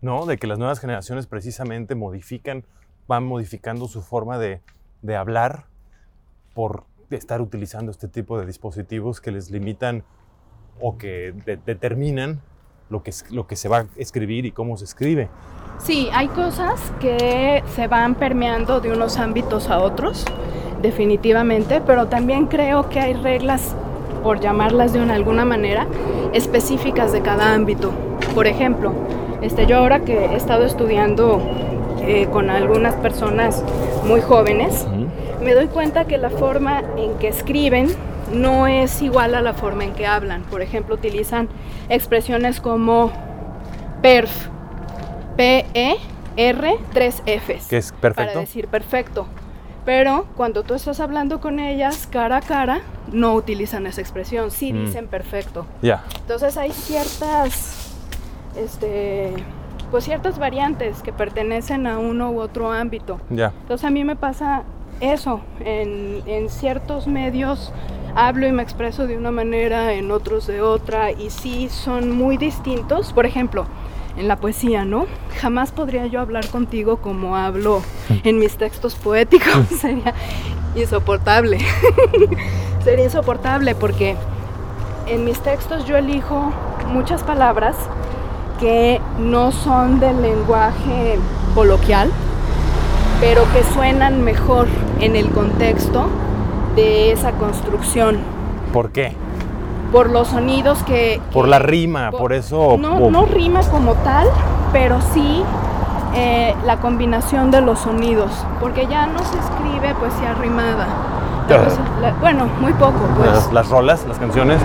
¿no? 0.01 0.27
De 0.27 0.37
que 0.39 0.47
las 0.47 0.59
nuevas 0.59 0.79
generaciones 0.79 1.27
precisamente 1.27 1.95
modifican, 1.95 2.65
van 3.09 3.25
modificando 3.25 3.89
su 3.89 4.03
forma 4.03 4.39
de, 4.39 4.61
de 5.03 5.17
hablar 5.17 5.65
por, 6.55 6.85
estar 7.11 7.41
utilizando 7.41 7.93
este 7.93 8.09
tipo 8.09 8.39
de 8.39 8.47
dispositivos 8.47 9.21
que 9.21 9.31
les 9.31 9.51
limitan 9.53 10.03
o 10.81 10.99
que 10.99 11.33
de- 11.45 11.57
determinan 11.57 12.41
lo 12.91 13.03
que, 13.05 13.11
es- 13.11 13.31
lo 13.31 13.47
que 13.47 13.55
se 13.57 13.69
va 13.69 13.79
a 13.79 13.87
escribir 13.97 14.45
y 14.45 14.51
cómo 14.53 14.77
se 14.77 14.85
escribe. 14.85 15.29
Sí, 15.79 16.09
hay 16.13 16.29
cosas 16.29 16.81
que 17.01 17.63
se 17.75 17.87
van 17.87 18.15
permeando 18.15 18.81
de 18.81 18.91
unos 18.91 19.19
ámbitos 19.19 19.71
a 19.71 19.79
otros, 19.79 20.25
definitivamente, 20.83 21.81
pero 21.81 22.07
también 22.07 22.47
creo 22.47 22.89
que 22.89 22.99
hay 22.99 23.15
reglas, 23.15 23.75
por 24.23 24.41
llamarlas 24.41 24.93
de 24.93 25.01
una, 25.01 25.15
alguna 25.15 25.45
manera, 25.45 25.87
específicas 26.33 27.13
de 27.13 27.21
cada 27.21 27.55
ámbito. 27.55 27.93
Por 28.35 28.49
ejemplo, 28.49 28.93
este, 29.43 29.67
yo 29.67 29.77
ahora 29.77 30.01
que 30.01 30.25
he 30.25 30.35
estado 30.35 30.65
estudiando 30.65 31.41
eh, 32.01 32.27
con 32.33 32.51
algunas 32.51 32.95
personas 32.97 33.63
muy 34.05 34.21
jóvenes, 34.21 34.87
me 35.43 35.55
doy 35.55 35.67
cuenta 35.67 36.07
que 36.07 36.19
la 36.19 36.31
forma 36.31 36.83
en 36.97 37.15
que 37.19 37.29
escriben 37.29 37.89
no 38.33 38.67
es 38.67 39.03
igual 39.03 39.35
a 39.37 39.43
la 39.43 39.53
forma 39.53 39.85
en 39.85 39.93
que 39.93 40.07
hablan. 40.07 40.43
Por 40.43 40.63
ejemplo, 40.63 40.97
utilizan 40.97 41.49
expresiones 41.89 42.61
como 42.61 43.13
perf, 44.03 44.49
P-E-R, 45.37 46.79
tres 46.93 47.23
Fs. 47.27 47.69
Que 47.69 47.77
es 47.79 47.93
perfecto. 47.93 48.33
Para 48.33 48.41
decir 48.41 48.69
perfecto. 48.69 49.27
Pero 49.85 50.27
cuando 50.37 50.65
tú 50.65 50.75
estás 50.75 50.99
hablando 50.99 51.41
con 51.41 51.61
ellas 51.61 52.09
cara 52.11 52.39
a 52.39 52.41
cara, 52.41 52.81
no 53.13 53.35
utilizan 53.35 53.87
esa 53.87 54.01
expresión, 54.01 54.51
sí 54.51 54.73
Mm. 54.73 54.87
dicen 54.87 55.07
perfecto. 55.07 55.67
Ya. 55.83 56.03
Entonces 56.21 56.57
hay 56.57 56.73
ciertas, 56.73 57.95
este, 58.57 59.33
pues 59.93 60.05
ciertas 60.05 60.39
variantes 60.41 61.03
que 61.03 61.13
pertenecen 61.13 61.87
a 61.87 61.99
uno 61.99 62.33
u 62.33 62.41
otro 62.41 62.73
ámbito. 62.73 63.21
Ya. 63.31 63.53
Entonces 63.63 63.85
a 63.87 63.91
mí 63.91 64.03
me 64.03 64.17
pasa 64.17 64.65
eso, 65.01 65.41
en, 65.61 66.23
en 66.27 66.49
ciertos 66.49 67.07
medios 67.07 67.73
hablo 68.17 68.47
y 68.49 68.53
me 68.53 68.63
expreso 68.63 69.07
de 69.07 69.17
una 69.17 69.31
manera, 69.31 69.93
en 69.93 70.11
otros 70.11 70.47
de 70.49 70.63
otra, 70.63 71.13
y 71.13 71.31
sí 71.31 71.69
son 71.69 72.11
muy 72.11 72.39
distintos. 72.39 73.13
Por 73.13 73.27
ejemplo, 73.27 73.67
en 74.17 74.29
la 74.29 74.37
poesía, 74.37 74.85
¿no? 74.85 75.07
Jamás 75.41 75.73
podría 75.73 76.07
yo 76.07 76.21
hablar 76.21 76.49
contigo 76.49 76.99
como 76.99 77.37
hablo 77.37 77.83
en 78.25 78.39
mis 78.39 78.57
textos 78.57 78.95
poéticos, 78.95 79.67
sería 79.81 80.15
insoportable. 80.75 81.59
sería 82.85 83.05
insoportable 83.05 83.75
porque 83.75 84.17
en 85.07 85.25
mis 85.25 85.39
textos 85.41 85.85
yo 85.87 85.97
elijo 85.97 86.53
muchas 86.89 87.23
palabras 87.23 87.77
que 88.61 89.01
no 89.19 89.53
son 89.53 90.01
del 90.01 90.23
lenguaje 90.23 91.19
coloquial, 91.55 92.11
pero 93.21 93.45
que 93.53 93.63
suenan 93.75 94.23
mejor 94.23 94.67
en 95.01 95.17
el 95.17 95.31
contexto 95.31 96.09
de 96.75 97.13
esa 97.13 97.33
construcción, 97.33 98.19
¿Por 98.73 98.91
qué? 98.91 99.13
Por 99.93 100.11
los 100.11 100.29
sonidos 100.29 100.83
que... 100.85 101.21
Por 101.33 101.49
la 101.49 101.59
rima, 101.59 102.11
por 102.11 102.33
eso. 102.33 102.77
No, 102.79 103.11
no 103.11 103.25
rima 103.27 103.61
como 103.71 103.95
tal, 103.95 104.27
pero 104.73 104.99
sí 105.15 105.43
eh, 106.15 106.55
la 106.65 106.77
combinación 106.79 107.51
de 107.51 107.61
los 107.61 107.81
sonidos, 107.81 108.31
porque 108.61 108.87
ya 108.87 109.07
no 109.07 109.19
se 109.21 109.39
escribe 109.39 109.95
poesía 109.95 110.35
rimada. 110.41 110.87
La 111.49 111.59
poesía- 111.59 111.85
la- 112.01 112.13
bueno, 112.21 112.47
muy 112.61 112.73
poco, 112.75 112.99
pues. 113.17 113.31
las, 113.31 113.53
las 113.53 113.69
rolas, 113.69 114.05
las 114.09 114.19
canciones. 114.19 114.61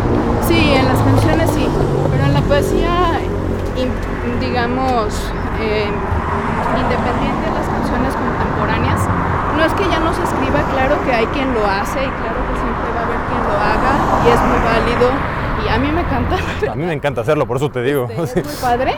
Sí, 0.48 0.74
en 0.74 0.86
las 0.88 0.98
canciones 1.00 1.50
sí, 1.52 1.68
pero 2.12 2.24
en 2.26 2.34
la 2.34 2.42
poesía, 2.42 3.20
in- 3.78 4.40
digamos, 4.40 5.14
eh, 5.62 5.86
independiente 6.82 7.44
de 7.46 7.54
las 7.54 7.68
canciones 7.68 8.14
contemporáneas, 8.16 9.02
no 9.58 9.62
es 9.64 9.74
que 9.74 9.84
ya 9.90 10.00
no 10.00 10.14
se 10.14 10.24
escriba, 10.24 10.60
claro 10.74 10.96
que 11.06 11.14
hay 11.14 11.26
quien 11.28 11.54
lo 11.54 11.62
hace 11.68 12.00
y 12.02 12.10
claro 12.18 12.40
que 12.50 12.54
siempre 12.58 12.88
va 12.96 13.02
a 13.02 13.06
haber 13.06 13.20
quien 13.30 13.42
lo 13.46 13.56
haga 13.62 13.94
y 14.26 14.28
es 14.34 14.42
y 15.66 15.70
a 15.70 15.78
mí 15.78 15.92
me 15.92 16.02
encanta, 16.02 16.36
A 16.72 16.76
mí 16.76 16.84
me 16.84 16.94
encanta 16.94 17.22
hacerlo, 17.22 17.46
por 17.46 17.58
eso 17.58 17.70
te 17.70 17.82
digo. 17.82 18.08
este, 18.10 18.42
es 18.42 18.46
muy 18.62 18.70
padre, 18.70 18.96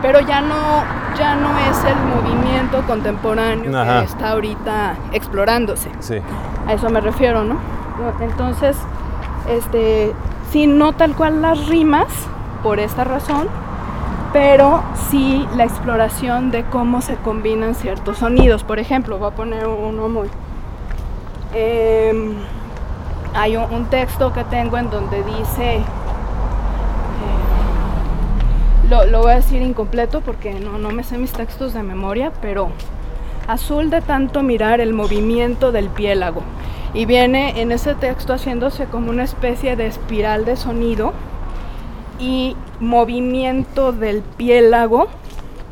pero 0.00 0.20
ya 0.20 0.40
no, 0.40 0.82
ya 1.18 1.34
no 1.36 1.50
es 1.58 1.84
el 1.84 1.96
movimiento 1.96 2.82
contemporáneo 2.86 3.78
Ajá. 3.78 4.00
que 4.00 4.06
está 4.06 4.30
ahorita 4.30 4.94
explorándose. 5.12 5.90
Sí. 6.00 6.16
A 6.66 6.72
eso 6.72 6.90
me 6.90 7.00
refiero, 7.00 7.44
¿no? 7.44 7.56
Entonces, 8.20 8.76
este, 9.48 10.12
sí, 10.50 10.66
no 10.66 10.92
tal 10.92 11.14
cual 11.14 11.40
las 11.42 11.68
rimas, 11.68 12.06
por 12.62 12.78
esta 12.80 13.04
razón, 13.04 13.48
pero 14.32 14.82
sí 15.10 15.46
la 15.56 15.64
exploración 15.64 16.50
de 16.50 16.64
cómo 16.64 17.02
se 17.02 17.16
combinan 17.16 17.74
ciertos 17.74 18.18
sonidos. 18.18 18.64
Por 18.64 18.78
ejemplo, 18.78 19.18
voy 19.18 19.28
a 19.28 19.34
poner 19.34 19.66
uno 19.66 20.08
muy... 20.08 20.28
em, 21.54 22.34
hay 23.34 23.56
un, 23.56 23.86
texto 23.86 24.32
que 24.32 24.44
tengo 24.44 24.78
en 24.78 24.90
donde 24.90 25.22
dice... 25.24 25.76
eh, 25.76 25.82
lo, 28.90 29.06
lo 29.06 29.22
voy 29.22 29.32
a 29.32 29.36
decir 29.36 29.62
incompleto 29.62 30.20
porque 30.20 30.54
no, 30.54 30.78
no 30.78 30.90
me 30.90 31.02
sé 31.02 31.18
mis 31.18 31.32
textos 31.32 31.72
de 31.72 31.82
memoria, 31.82 32.32
pero 32.40 32.70
azul 33.48 33.90
de 33.90 34.00
tanto 34.00 34.42
mirar 34.42 34.80
el 34.80 34.92
movimiento 34.92 35.72
del 35.72 35.88
piélago. 35.88 36.42
Y 36.94 37.06
viene 37.06 37.60
en 37.60 37.72
ese 37.72 37.94
texto 37.94 38.34
haciéndose 38.34 38.84
como 38.86 39.10
una 39.10 39.24
especie 39.24 39.76
de 39.76 39.86
espiral 39.86 40.44
de 40.44 40.56
sonido 40.56 41.12
y 42.18 42.56
movimiento 42.80 43.92
del 43.92 44.22
piélago 44.22 45.08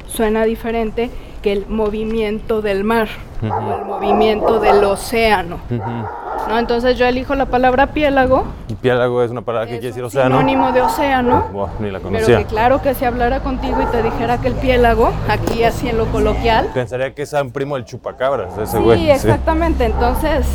suena 0.07 0.45
diferente 0.45 1.11
que 1.43 1.53
el 1.53 1.67
movimiento 1.69 2.63
del 2.63 2.85
mar 2.85 3.09
o 3.43 3.79
el 3.79 3.85
movimiento 3.85 4.61
del 4.61 4.83
océano. 4.85 5.59
Ujú. 5.71 6.30
¿No? 6.49 6.59
Entonces 6.59 6.99
yo 6.99 7.07
elijo 7.07 7.35
la 7.35 7.47
palabra 7.47 7.89
piélago, 7.89 8.45
Y 8.69 8.75
piélago 8.75 9.23
es 9.23 9.31
una 9.31 9.43
palabra 9.43 9.67
que 9.67 9.75
quiere 9.75 9.89
decir 9.89 10.03
océano. 10.05 10.37
sinónimo 10.39 10.73
de 10.73 10.81
océano. 10.83 11.45
Ni 11.79 11.91
la 11.91 11.99
Pero 11.99 12.03
conocía. 12.11 12.39
que 12.39 12.45
claro 12.47 12.83
que 12.83 12.95
si 12.95 13.05
hablara 13.05 13.41
contigo 13.41 13.77
y 13.83 13.87
te 13.87 14.03
dijera 14.03 14.39
que 14.39 14.49
el 14.49 14.55
piélago, 14.55 15.13
aquí 15.29 15.63
así 15.65 15.89
en 15.89 15.99
lo 15.99 16.07
coloquial, 16.07 16.69
Pensaría 16.75 17.15
que 17.15 17.23
es 17.23 17.33
un 17.33 17.51
primo 17.51 17.77
del 17.77 17.85
chupacabras, 17.85 18.57
ese 18.59 18.77
Sí, 18.79 18.83
güey. 18.83 19.11
exactamente. 19.11 19.85
Entonces, 19.85 20.47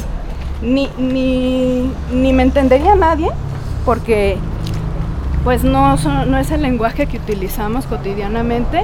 ni, 0.61 0.89
ni, 0.97 1.91
ni 2.11 2.33
me 2.33 2.43
entendería 2.43 2.95
nadie 2.95 3.29
porque 3.85 4.37
pues 5.43 5.63
no, 5.63 5.97
son- 5.97 6.31
no 6.31 6.37
es 6.39 6.49
el 6.51 6.61
lenguaje 6.63 7.05
que 7.05 7.17
utilizamos 7.17 7.85
cotidianamente 7.85 8.83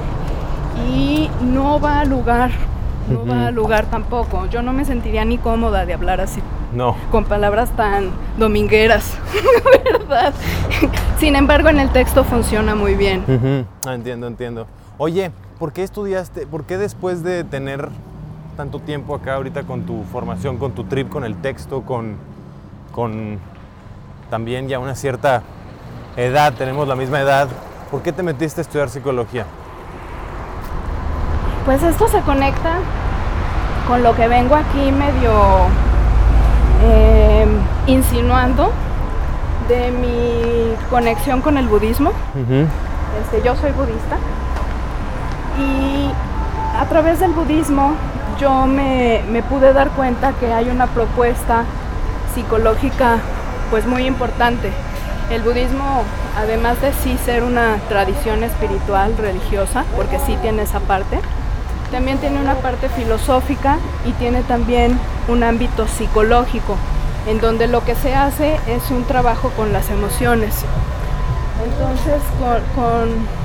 y 0.94 1.30
no 1.42 1.80
va 1.80 2.02
a 2.02 2.06
lugar, 2.06 2.52
no 3.12 3.26
va 3.26 3.48
a 3.48 3.52
lugar 3.52 3.86
tampoco. 3.86 4.46
Yo 4.48 4.62
no 4.62 4.74
me 4.74 4.86
sentiría 4.86 5.26
ni 5.26 5.38
cómoda 5.38 5.86
de 5.86 5.94
hablar 5.94 6.22
así 6.22 6.42
No. 6.74 6.96
con 7.12 7.26
palabras 7.26 7.70
tan 7.76 8.10
domingueras, 8.38 9.18
¿verdad? 10.00 10.34
Sin 11.20 11.36
embargo, 11.36 11.70
en 11.70 11.80
el 11.80 11.90
texto 11.90 12.24
funciona 12.24 12.76
muy 12.76 12.96
bien. 12.96 13.66
Ah, 13.86 13.94
entiendo, 13.94 14.28
entiendo. 14.28 14.68
Oye, 14.98 15.32
¿por 15.60 15.74
qué 15.74 15.84
estudiaste, 15.84 16.46
por 16.48 16.64
qué 16.66 16.78
después 16.78 17.24
de 17.24 17.44
tener 17.44 17.90
tanto 18.58 18.80
tiempo 18.80 19.16
acá 19.16 19.36
ahorita 19.36 19.64
con 19.64 19.84
tu 19.84 20.04
formación, 20.12 20.58
con 20.58 20.72
tu 20.74 20.84
trip, 20.84 21.10
con 21.10 21.24
el 21.24 21.36
texto, 21.36 21.82
con, 21.82 22.16
con 22.92 23.40
también 24.30 24.68
ya 24.68 24.80
una 24.80 24.96
cierta 24.96 25.42
edad, 26.18 26.54
tenemos 26.54 26.88
la 26.88 26.96
misma 26.96 27.20
edad, 27.22 27.48
¿por 27.90 28.02
qué 28.02 28.12
te 28.12 28.22
metiste 28.24 28.62
a 28.62 28.64
estudiar 28.64 28.90
psicología? 28.90 29.46
Pues 31.66 31.82
esto 31.84 32.08
se 32.08 32.22
conecta 32.22 32.78
con 33.88 34.04
lo 34.04 34.16
que 34.16 34.28
vengo 34.28 34.56
aquí 34.56 34.92
medio 34.92 35.68
eh, 36.84 37.46
insinuando 37.88 38.72
de 39.68 39.92
mi 39.92 40.76
conexión 40.90 41.42
con 41.42 41.58
el 41.58 41.68
budismo. 41.68 42.12
Este, 43.22 43.46
yo 43.46 43.56
soy 43.56 43.72
budista 43.72 44.18
y 45.60 46.10
a 46.80 46.86
través 46.86 47.20
del 47.20 47.32
budismo 47.32 47.94
yo 48.40 48.66
me, 48.66 49.22
me 49.30 49.44
pude 49.44 49.74
dar 49.74 49.90
cuenta 49.90 50.34
que 50.40 50.52
hay 50.52 50.70
una 50.70 50.88
propuesta 50.88 51.66
psicológica 52.34 53.18
pues 53.70 53.86
muy 53.86 54.06
importante. 54.06 54.72
El 55.30 55.42
budismo, 55.44 56.04
además 56.38 56.82
de 56.82 56.92
sí 56.92 57.18
ser 57.24 57.44
una 57.44 57.78
tradición 57.88 58.44
espiritual, 58.44 59.16
religiosa, 59.18 59.86
porque 59.96 60.20
sí 60.20 60.38
tiene 60.42 60.64
esa 60.64 60.80
parte, 60.82 61.20
también 61.92 62.18
tiene 62.18 62.40
una 62.40 62.56
parte 62.56 62.90
filosófica 62.90 63.78
y 64.06 64.14
tiene 64.14 64.42
también 64.44 64.98
un 65.28 65.44
ámbito 65.44 65.88
psicológico, 65.88 66.78
en 67.28 67.40
donde 67.40 67.68
lo 67.68 67.84
que 67.84 67.96
se 67.96 68.16
hace 68.16 68.56
es 68.68 68.90
un 68.90 69.04
trabajo 69.04 69.50
con 69.56 69.74
las 69.74 69.90
emociones. 69.90 70.64
Entonces, 71.64 72.22
con, 72.76 73.42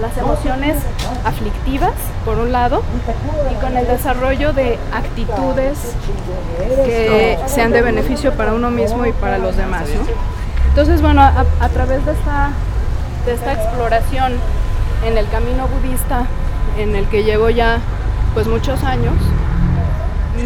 las 0.00 0.16
emociones 0.16 0.76
aflictivas, 1.24 1.92
por 2.24 2.38
un 2.38 2.52
lado, 2.52 2.82
y 3.50 3.54
con 3.62 3.76
el 3.76 3.86
desarrollo 3.86 4.52
de 4.52 4.78
actitudes 4.92 5.94
que 6.84 7.38
sean 7.46 7.72
de 7.72 7.82
beneficio 7.82 8.32
para 8.32 8.54
uno 8.54 8.70
mismo 8.70 9.04
y 9.04 9.12
para 9.12 9.38
los 9.38 9.56
demás. 9.56 9.88
¿no? 9.88 10.02
Entonces, 10.68 11.02
bueno, 11.02 11.20
a, 11.22 11.44
a 11.60 11.68
través 11.68 12.04
de 12.06 12.12
esta, 12.12 12.50
de 13.26 13.34
esta 13.34 13.52
exploración 13.52 14.32
en 15.04 15.18
el 15.18 15.28
camino 15.28 15.66
budista, 15.68 16.26
en 16.82 16.96
el 16.96 17.06
que 17.06 17.24
llevo 17.24 17.50
ya 17.50 17.78
pues 18.34 18.46
muchos 18.46 18.82
años, 18.84 19.14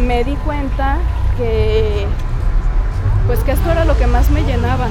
me 0.05 0.23
di 0.23 0.35
cuenta 0.37 0.97
que 1.37 2.05
pues 3.27 3.39
que 3.39 3.51
esto 3.51 3.71
era 3.71 3.85
lo 3.85 3.97
que 3.97 4.07
más 4.07 4.29
me 4.29 4.43
llenaba. 4.43 4.87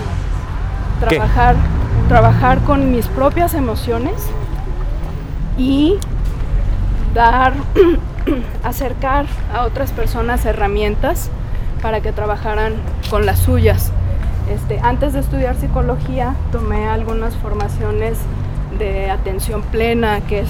¿Qué? 1.09 1.17
Trabajar, 1.17 1.57
trabajar 2.09 2.61
con 2.61 2.91
mis 2.91 3.07
propias 3.09 3.55
emociones 3.55 4.15
y 5.57 5.99
dar, 7.15 7.55
acercar 8.65 9.27
a 9.55 9.65
otras 9.65 9.93
personas 9.93 10.45
herramientas 10.45 11.31
para 11.83 12.01
que 12.01 12.13
trabajaran 12.13 12.75
con 13.11 13.27
las 13.27 13.41
suyas. 13.41 13.93
Este, 14.51 14.79
antes 14.81 15.13
de 15.15 15.21
estudiar 15.21 15.57
psicología 15.57 16.35
tomé 16.53 16.87
algunas 16.87 17.35
formaciones 17.37 18.19
de 18.79 19.11
atención 19.11 19.63
plena, 19.63 20.21
que 20.23 20.41
es 20.41 20.49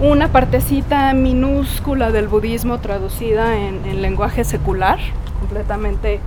una 0.00 0.28
partecita 0.28 1.12
minúscula 1.12 2.12
del 2.12 2.28
budismo 2.28 2.78
traducida 2.78 3.56
en, 3.56 3.84
en 3.84 4.00
lenguaje 4.00 4.44
secular, 4.44 4.98
completamente 5.40 6.20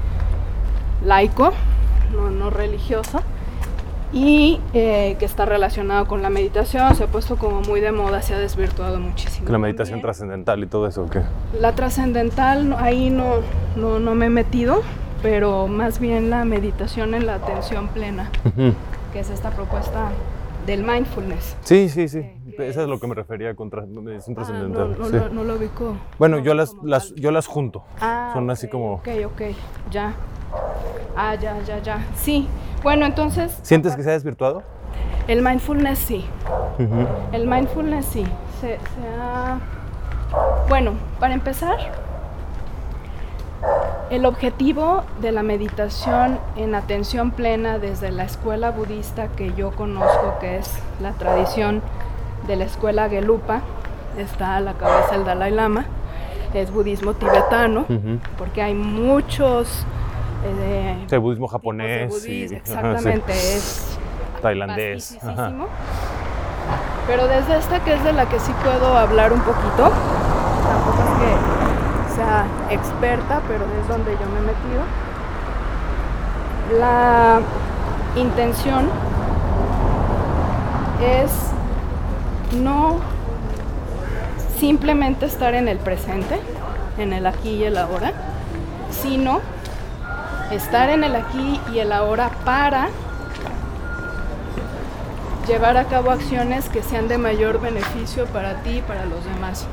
laico, 1.05 1.53
no, 2.13 2.29
no 2.29 2.49
religioso, 2.49 3.21
y 4.13 4.59
eh, 4.73 5.15
que 5.19 5.25
está 5.25 5.45
relacionado 5.45 6.05
con 6.05 6.21
la 6.21 6.29
meditación, 6.29 6.95
se 6.95 7.05
ha 7.05 7.07
puesto 7.07 7.37
como 7.37 7.61
muy 7.61 7.79
de 7.79 7.93
moda, 7.93 8.21
se 8.21 8.33
ha 8.33 8.39
desvirtuado 8.39 8.99
muchísimo. 8.99 9.49
La 9.49 9.57
meditación 9.57 10.01
trascendental 10.01 10.61
y 10.63 10.67
todo 10.67 10.87
eso, 10.87 11.03
¿o 11.03 11.09
qué? 11.09 11.21
La 11.59 11.73
trascendental, 11.73 12.75
ahí 12.77 13.09
no, 13.09 13.35
no, 13.77 13.99
no 13.99 14.15
me 14.15 14.25
he 14.25 14.29
metido, 14.29 14.81
pero 15.21 15.67
más 15.67 15.99
bien 15.99 16.29
la 16.29 16.43
meditación 16.43 17.13
en 17.13 17.25
la 17.25 17.35
atención 17.35 17.87
plena, 17.87 18.29
que 19.13 19.19
es 19.21 19.29
esta 19.29 19.51
propuesta 19.51 20.09
del 20.65 20.83
mindfulness. 20.83 21.55
Sí, 21.61 21.87
sí, 21.87 22.09
sí. 22.09 22.25
Eso 22.69 22.81
es 22.81 22.87
lo 22.87 22.95
es- 22.95 23.01
que 23.01 23.07
me 23.07 23.15
refería 23.15 23.53
con 23.55 23.69
tra- 23.71 23.85
meditación 23.87 24.35
Ah, 24.37 24.41
no, 24.41 24.45
trascendental. 24.45 24.95
no, 24.99 25.05
sí. 25.05 25.11
lo- 25.13 25.29
no 25.29 25.43
lo 25.43 25.55
ubico. 25.55 25.95
Bueno, 26.19 26.37
no, 26.37 26.43
yo 26.43 26.53
las, 26.53 26.75
yo 27.15 27.31
las 27.31 27.47
junto. 27.47 27.83
Ah, 27.99 28.31
Son 28.33 28.49
así 28.49 28.67
como... 28.69 28.93
Ok, 28.95 29.07
ok, 29.25 29.41
ya. 29.89 30.13
Ah, 31.15 31.35
ya, 31.35 31.59
ya, 31.61 31.79
ya. 31.79 32.05
Sí. 32.15 32.47
Bueno, 32.83 33.05
entonces. 33.05 33.59
¿Sientes 33.63 33.95
que 33.95 34.03
se 34.03 34.09
ha 34.09 34.13
desvirtuado? 34.13 34.63
El 35.27 35.41
mindfulness 35.43 35.99
sí. 35.99 36.25
El 37.31 37.47
mindfulness 37.47 38.05
sí. 38.05 38.23
Se, 38.59 38.77
se 38.77 39.07
ha... 39.19 39.59
Bueno, 40.69 40.93
para 41.19 41.33
empezar, 41.33 41.77
el 44.09 44.25
objetivo 44.25 45.03
de 45.21 45.31
la 45.31 45.43
meditación 45.43 46.39
en 46.55 46.75
atención 46.75 47.31
plena 47.31 47.77
desde 47.79 48.11
la 48.11 48.23
escuela 48.23 48.71
budista 48.71 49.27
que 49.29 49.53
yo 49.53 49.71
conozco, 49.71 50.35
que 50.39 50.57
es 50.57 50.69
la 51.01 51.11
tradición 51.13 51.81
de 52.51 52.57
la 52.57 52.65
escuela 52.65 53.07
Gelupa, 53.07 53.61
está 54.17 54.57
a 54.57 54.59
la 54.59 54.73
cabeza 54.73 55.15
el 55.15 55.23
Dalai 55.23 55.51
Lama, 55.51 55.85
es 56.53 56.69
budismo 56.69 57.13
tibetano, 57.13 57.85
porque 58.37 58.61
hay 58.61 58.73
muchos... 58.73 59.85
eh, 60.43 61.05
Sí, 61.09 61.15
budismo 61.15 61.47
de 61.47 61.51
japonés. 61.51 62.09
budismo, 62.09 62.29
y, 62.33 62.43
ajá, 62.43 62.49
sí. 62.49 62.55
exactamente, 62.55 63.31
es 63.31 63.97
Tailandés. 64.41 65.17
Pero 67.07 67.27
desde 67.27 67.57
esta 67.57 67.79
que 67.85 67.93
es 67.93 68.03
de 68.03 68.11
la 68.11 68.27
que 68.27 68.37
sí 68.39 68.51
puedo 68.63 68.97
hablar 68.97 69.31
un 69.31 69.39
poquito, 69.39 69.89
tampoco 70.67 70.97
es 71.03 71.19
que 71.21 72.15
sea 72.15 72.45
experta, 72.69 73.39
pero 73.47 73.63
es 73.81 73.87
donde 73.87 74.11
yo 74.11 74.27
me 74.29 74.39
he 74.39 74.41
metido. 74.41 74.83
La 76.81 77.39
intención 78.17 78.89
es 81.01 81.31
no 82.53 82.99
simplemente 84.59 85.25
estar 85.25 85.53
en 85.55 85.67
el 85.67 85.77
presente, 85.77 86.39
en 86.97 87.13
el 87.13 87.25
aquí 87.25 87.49
y 87.49 87.63
el 87.63 87.77
ahora, 87.77 88.13
sino 88.91 89.41
estar 90.51 90.89
en 90.89 91.03
el 91.03 91.15
aquí 91.15 91.59
y 91.73 91.79
el 91.79 91.91
ahora 91.91 92.29
para 92.45 92.89
llevar 95.47 95.77
a 95.77 95.85
cabo 95.85 96.11
acciones 96.11 96.69
que 96.69 96.83
sean 96.83 97.07
de 97.07 97.17
mayor 97.17 97.59
beneficio 97.59 98.25
para 98.27 98.61
ti 98.61 98.77
y 98.77 98.81
para 98.81 99.05
los 99.05 99.23
demás. 99.25 99.65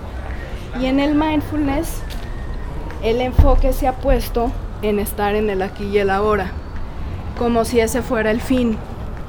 Y 0.81 0.87
en 0.87 1.01
el 1.01 1.15
mindfulness, 1.15 2.01
el 3.03 3.21
enfoque 3.21 3.73
se 3.73 3.87
ha 3.87 3.93
puesto 3.93 4.51
en 4.83 4.99
estar 4.99 5.35
en 5.35 5.51
el 5.51 5.63
aquí 5.63 5.85
y 5.85 5.99
el 5.99 6.11
ahora, 6.11 6.53
como 7.39 7.65
si 7.65 7.81
ese 7.81 8.03
fuera 8.03 8.31
el 8.31 8.41
fin 8.41 8.79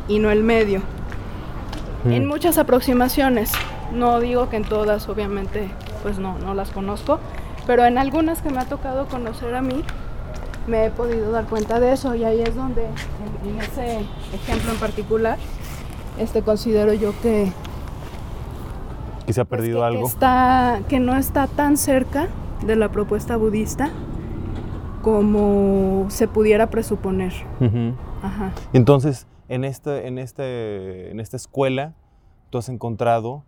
y 0.08 0.20
no 0.20 0.32
el 0.32 0.44
medio. 0.44 0.82
En 2.06 2.26
muchas 2.28 2.58
aproximaciones, 2.58 3.52
no 3.94 4.20
digo 4.20 4.50
que 4.50 4.58
en 4.58 4.64
todas, 4.64 5.10
obviamente, 5.10 5.70
pues 6.02 6.18
no, 6.20 6.38
no 6.40 6.54
las 6.54 6.70
conozco, 6.72 7.20
pero 7.68 7.86
en 7.86 7.98
algunas 7.98 8.42
que 8.42 8.50
me 8.50 8.60
ha 8.60 8.66
tocado 8.66 9.08
conocer 9.08 9.54
a 9.56 9.62
mí, 9.62 9.84
me 10.68 10.86
he 10.86 10.90
podido 10.92 11.32
dar 11.32 11.46
cuenta 11.46 11.80
de 11.80 11.92
eso 11.94 12.16
y 12.16 12.24
ahí 12.24 12.42
es 12.42 12.56
donde, 12.56 12.86
en, 12.86 13.50
en 13.50 13.60
ese 13.62 14.00
ejemplo 14.34 14.72
en 14.72 14.78
particular, 14.78 15.38
este 16.18 16.42
considero 16.42 16.94
yo 16.94 17.14
que, 17.22 17.52
Que 19.26 19.34
se 19.34 19.42
ha 19.42 19.46
pues, 19.46 19.60
perdido 19.60 19.80
que- 19.80 19.82
que 19.92 19.96
algo. 19.98 20.08
está, 20.08 20.80
que 20.88 21.00
no 21.00 21.16
está 21.16 21.48
tan 21.48 21.76
cerca 21.78 22.28
de 22.66 22.76
la 22.76 22.90
propuesta 22.90 23.36
budista 23.36 23.90
como 25.02 26.06
se 26.10 26.28
pudiera 26.28 26.68
presuponer. 26.70 27.34
Ujú. 27.60 27.94
Ajá. 28.22 28.52
Entonces, 28.74 29.26
en, 29.50 29.64
este, 29.66 30.08
en, 30.08 30.18
este, 30.18 31.12
en 31.12 31.20
esta 31.20 31.36
escuela, 31.36 31.94
tú 32.50 32.60
has 32.60 32.70
encontrado 32.70 33.44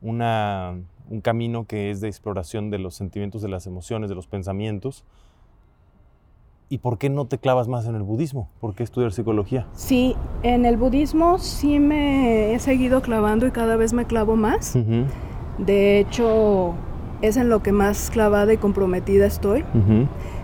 una, 0.00 0.74
un 1.10 1.20
camino 1.20 1.66
que 1.66 1.90
es 1.90 2.00
de 2.00 2.08
exploración 2.08 2.70
de 2.70 2.78
los 2.78 2.94
sentimientos, 2.94 3.42
de 3.42 3.48
las 3.48 3.66
emociones, 3.66 4.08
de 4.08 4.14
los 4.14 4.26
pensamientos. 4.26 5.04
¿Y 6.68 6.78
por 6.78 6.98
qué 6.98 7.08
no 7.08 7.26
te 7.26 7.38
clavas 7.38 7.68
más 7.68 7.86
en 7.86 7.94
el 7.94 8.02
budismo? 8.02 8.48
¿Por 8.60 8.74
qué 8.74 8.82
estudiar 8.82 9.12
psicología? 9.12 9.66
Sí, 9.72 10.16
en 10.42 10.66
el 10.66 10.76
budismo 10.76 11.38
sí 11.38 11.78
me 11.78 12.54
he 12.54 12.58
seguido 12.58 13.02
clavando 13.02 13.46
y 13.46 13.52
cada 13.52 13.76
vez 13.76 13.92
me 13.92 14.04
clavo 14.04 14.36
más. 14.36 14.76
De 15.58 16.00
hecho, 16.00 16.74
es 17.22 17.36
en 17.36 17.48
lo 17.48 17.62
que 17.62 17.70
más 17.72 18.10
clavada 18.10 18.52
y 18.52 18.56
comprometida 18.56 19.26
estoy. 19.26 19.64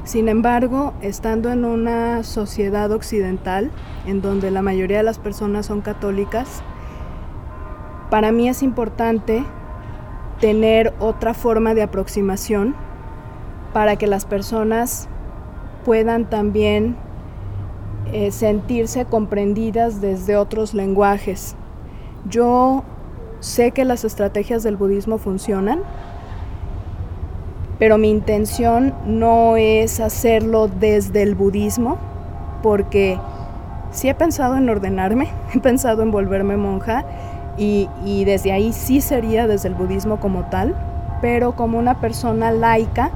Sin 0.05 0.29
embargo, 0.29 0.95
estando 1.01 1.53
en 1.53 1.65
una 1.65 2.25
sociedad 2.25 2.91
occidental, 2.91 3.71
en 4.05 4.21
donde 4.21 4.51
la 4.51 4.61
mayoría 4.61 4.99
de 4.99 5.03
las 5.05 5.21
personas 5.21 5.67
son 5.67 5.81
católicas, 5.81 6.63
para 8.11 8.33
mí 8.33 8.49
es 8.49 8.63
importante 8.63 9.45
tener 10.41 10.93
otra 10.99 11.35
forma 11.35 11.73
de 11.75 11.83
aproximación 11.83 12.75
para 13.73 13.97
que 13.97 14.09
las 14.09 14.27
personas 14.27 15.09
puedan 15.85 16.29
también 16.29 16.97
eh, 18.13 18.33
sentirse 18.33 19.05
comprendidas 19.05 20.01
desde 20.01 20.37
otros 20.37 20.75
lenguajes. 20.75 21.55
Yo 22.29 22.83
sé 23.39 23.71
que 23.71 23.85
las 23.85 24.05
estrategias 24.05 24.65
del 24.65 24.77
budismo 24.77 25.19
funcionan, 25.19 25.81
pero 27.83 27.99
mi 27.99 28.11
intención 28.11 28.95
no 29.07 29.57
es 29.57 29.99
hacerlo 29.99 30.69
desde 30.69 31.23
el 31.23 31.35
budismo, 31.35 31.99
porque 32.63 33.19
sí 33.91 34.09
he 34.09 34.15
pensado 34.15 34.57
en 34.57 34.69
ordenarme, 34.71 35.31
he 35.53 35.59
pensado 35.59 36.05
en 36.05 36.13
volverme 36.13 36.57
monja 36.57 37.05
y, 37.59 37.89
y 38.05 38.25
desde 38.25 38.53
ahí 38.53 38.73
sí 38.73 39.01
sería 39.01 39.49
desde 39.49 39.67
el 39.67 39.75
budismo 39.75 40.21
como 40.21 40.45
tal, 40.45 40.77
pero 41.21 41.57
como 41.57 41.77
una 41.77 42.01
persona 42.01 42.53
laica 42.53 43.11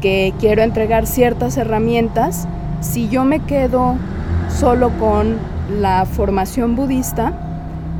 que 0.00 0.32
quiero 0.38 0.62
entregar 0.62 1.08
ciertas 1.08 1.56
herramientas, 1.56 2.46
si 2.82 3.08
yo 3.08 3.24
me 3.24 3.40
quedo 3.40 3.96
solo 4.48 4.96
con 5.00 5.36
la 5.80 6.04
formación 6.06 6.76
budista, 6.76 7.32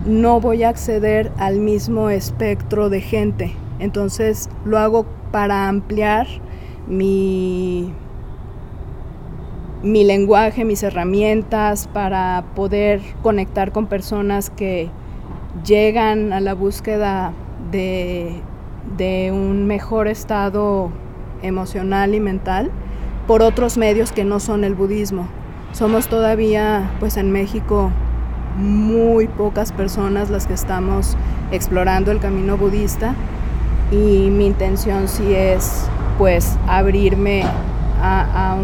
no 0.06 0.40
voy 0.40 0.62
a 0.62 0.68
acceder 0.68 1.32
al 1.36 1.58
mismo 1.58 2.10
espectro 2.10 2.90
de 2.90 3.00
gente. 3.00 3.56
Entonces 3.80 4.48
lo 4.64 4.78
hago 4.78 5.04
para 5.36 5.68
ampliar 5.68 6.26
mi, 6.86 7.92
mi 9.82 10.02
lenguaje, 10.02 10.64
mis 10.64 10.82
herramientas, 10.82 11.88
para 11.88 12.42
poder 12.54 13.02
conectar 13.22 13.70
con 13.70 13.86
personas 13.86 14.48
que 14.48 14.88
llegan 15.62 16.32
a 16.32 16.40
la 16.40 16.54
búsqueda 16.54 17.34
de, 17.70 18.40
de 18.96 19.30
un 19.30 19.66
mejor 19.66 20.08
estado 20.08 20.88
emocional 21.42 22.14
y 22.14 22.20
mental 22.20 22.70
por 23.26 23.42
otros 23.42 23.76
medios 23.76 24.12
que 24.12 24.24
no 24.24 24.40
son 24.40 24.64
el 24.64 24.74
budismo. 24.74 25.28
Somos 25.72 26.08
todavía, 26.08 26.92
pues 26.98 27.18
en 27.18 27.30
México, 27.30 27.90
muy 28.56 29.28
pocas 29.28 29.70
personas 29.70 30.30
las 30.30 30.46
que 30.46 30.54
estamos 30.54 31.14
explorando 31.52 32.10
el 32.10 32.20
camino 32.20 32.56
budista 32.56 33.14
y 33.90 34.30
mi 34.30 34.46
intención 34.46 35.08
sí 35.08 35.34
es 35.34 35.88
pues 36.18 36.58
abrirme 36.66 37.42
a, 38.00 38.52
a 38.52 38.56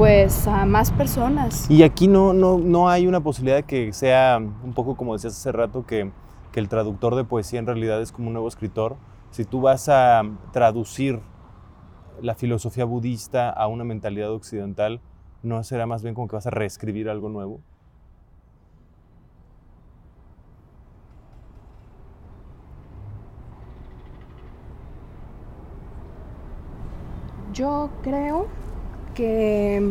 pues 0.00 0.48
a 0.48 0.64
más 0.64 0.90
personas. 0.90 1.70
Y 1.70 1.82
aquí 1.82 2.08
no, 2.08 2.32
no, 2.32 2.56
no 2.56 2.88
hay 2.88 3.06
una 3.06 3.20
posibilidad 3.20 3.56
de 3.56 3.64
que 3.64 3.92
sea 3.92 4.38
un 4.38 4.72
poco 4.72 4.96
como 4.96 5.12
decías 5.12 5.34
hace 5.34 5.52
rato, 5.52 5.84
que, 5.84 6.10
que 6.52 6.60
el 6.60 6.70
traductor 6.70 7.16
de 7.16 7.24
poesía 7.24 7.58
en 7.58 7.66
realidad 7.66 8.00
es 8.00 8.10
como 8.10 8.28
un 8.28 8.32
nuevo 8.32 8.48
escritor. 8.48 8.96
Si 9.30 9.44
tú 9.44 9.60
vas 9.60 9.90
a 9.90 10.22
traducir 10.52 11.20
la 12.22 12.34
filosofía 12.34 12.86
budista 12.86 13.50
a 13.50 13.66
una 13.66 13.84
mentalidad 13.84 14.32
occidental, 14.32 15.02
¿no 15.42 15.62
será 15.64 15.84
más 15.84 16.02
bien 16.02 16.14
como 16.14 16.28
que 16.28 16.36
vas 16.36 16.46
a 16.46 16.50
reescribir 16.50 17.10
algo 17.10 17.28
nuevo? 17.28 17.60
Yo 27.52 27.90
creo 28.02 28.46
que 29.14 29.82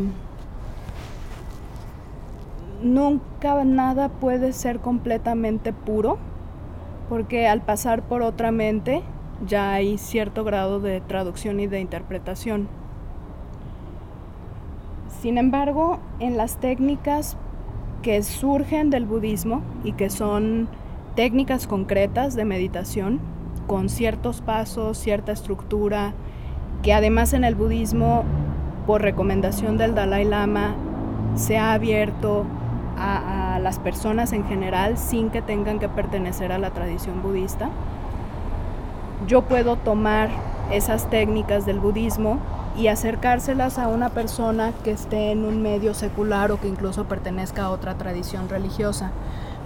nunca 2.82 3.64
nada 3.66 4.10
puede 4.10 4.54
ser 4.54 4.80
completamente 4.80 5.74
puro, 5.74 6.18
porque 7.10 7.48
al 7.48 7.62
pasar 7.62 8.04
por 8.04 8.22
otra 8.22 8.52
mente 8.52 9.02
ya 9.46 9.74
hay 9.74 9.98
cierto 9.98 10.44
grado 10.44 10.80
de 10.80 11.02
traducción 11.02 11.60
y 11.60 11.68
de 11.68 11.82
interpretación. 11.82 12.68
Sin 15.22 15.38
embargo, 15.38 16.00
en 16.20 16.38
las 16.38 16.58
técnicas 16.58 17.36
que 18.02 18.24
surgen 18.24 18.90
del 18.90 19.06
budismo 19.06 19.62
y 19.84 19.92
que 19.94 20.10
son 20.10 20.70
técnicas 21.16 21.68
concretas 21.68 22.36
de 22.36 22.46
meditación, 22.46 23.20
con 23.68 23.90
ciertos 23.90 24.42
pasos, 24.42 24.98
cierta 24.98 25.34
estructura, 25.34 26.14
que 26.84 26.94
además 26.94 27.34
en 27.34 27.44
el 27.44 27.56
budismo, 27.56 28.24
por 28.88 29.02
recomendación 29.02 29.78
del 29.78 29.96
Dalai 29.96 30.26
Lama, 30.26 30.76
se 31.36 31.58
ha 31.58 31.74
abierto 31.74 32.46
a, 32.98 33.60
las 33.62 33.80
personas 33.80 34.32
en 34.32 34.46
general 34.46 34.98
sin 34.98 35.30
que 35.30 35.42
tengan 35.42 35.80
que 35.80 35.90
pertenecer 35.90 36.54
a 36.54 36.58
la 36.58 36.70
tradición 36.70 37.22
budista. 37.22 37.70
Yo 39.28 39.42
puedo 39.42 39.76
tomar 39.76 40.30
esas 40.72 41.10
técnicas 41.10 41.66
del 41.66 41.80
budismo 41.80 42.40
y 42.78 42.88
acercárselas 42.88 43.78
a 43.78 43.90
una 43.90 44.10
persona 44.10 44.72
que 44.84 44.92
esté 44.92 45.32
en 45.32 45.44
un 45.44 45.62
medio 45.62 45.94
secular 45.94 46.52
o 46.54 46.60
que 46.60 46.70
incluso 46.70 47.04
pertenezca 47.06 47.66
a 47.66 47.70
otra 47.72 47.96
tradición 47.96 48.48
religiosa, 48.48 49.12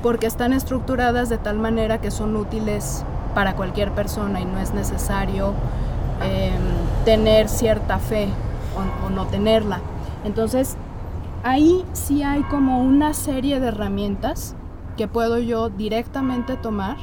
porque 0.01 0.25
están 0.25 0.53
estructuradas 0.53 1.29
de 1.29 1.37
tal 1.37 1.59
manera 1.59 2.01
que 2.01 2.09
son 2.09 2.35
útiles 2.35 3.05
para 3.35 3.55
cualquier 3.55 3.91
persona 3.91 4.41
y 4.41 4.45
no 4.45 4.57
es 4.59 4.73
necesario 4.73 5.53
eh, 6.23 6.51
tener 7.05 7.49
cierta 7.49 7.99
fe 7.99 8.27
o, 9.05 9.09
no 9.09 9.27
tenerla. 9.27 9.79
Entonces, 10.23 10.77
ahí 11.43 11.85
sí 11.93 12.23
hay 12.23 12.43
como 12.43 12.81
una 12.81 13.13
serie 13.13 13.59
de 13.59 13.67
herramientas 13.67 14.55
que 14.97 15.07
puedo 15.07 15.37
yo 15.39 15.69
directamente 15.69 16.55
tomar 16.55 16.97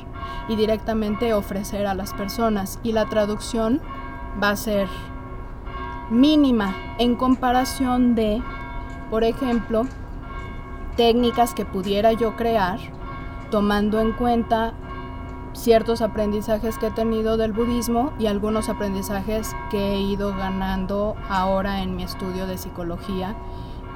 y 0.49 0.57
directamente 0.57 1.35
ofrecer 1.35 1.87
a 1.87 1.95
las 1.95 2.15
personas. 2.15 2.79
Y 2.83 2.93
la 2.93 3.07
traducción 3.07 3.81
va 4.43 4.51
a 4.51 4.57
ser 4.57 4.89
mínima 6.11 6.75
en 6.99 7.15
comparación 7.15 8.15
de, 8.15 8.43
por 9.11 9.25
ejemplo, 9.25 9.87
técnicas 10.97 11.55
que 11.55 11.65
pudiera 11.65 12.13
yo 12.13 12.37
crear 12.37 12.79
tomando 13.51 14.01
en 14.01 14.13
cuenta 14.13 14.73
ciertos 15.53 16.01
aprendizajes 16.03 16.79
que 16.79 16.87
he 16.87 16.91
tenido 16.91 17.37
del 17.37 17.53
budismo 17.53 18.13
y 18.19 18.27
algunos 18.27 18.69
aprendizajes 18.69 19.55
que 19.71 19.95
he 19.95 20.01
ido 20.01 20.35
ganando 20.37 21.17
ahora 21.29 21.83
en 21.83 21.97
mi 21.97 22.05
estudio 22.05 22.47
de 22.47 22.57
psicología 22.57 23.37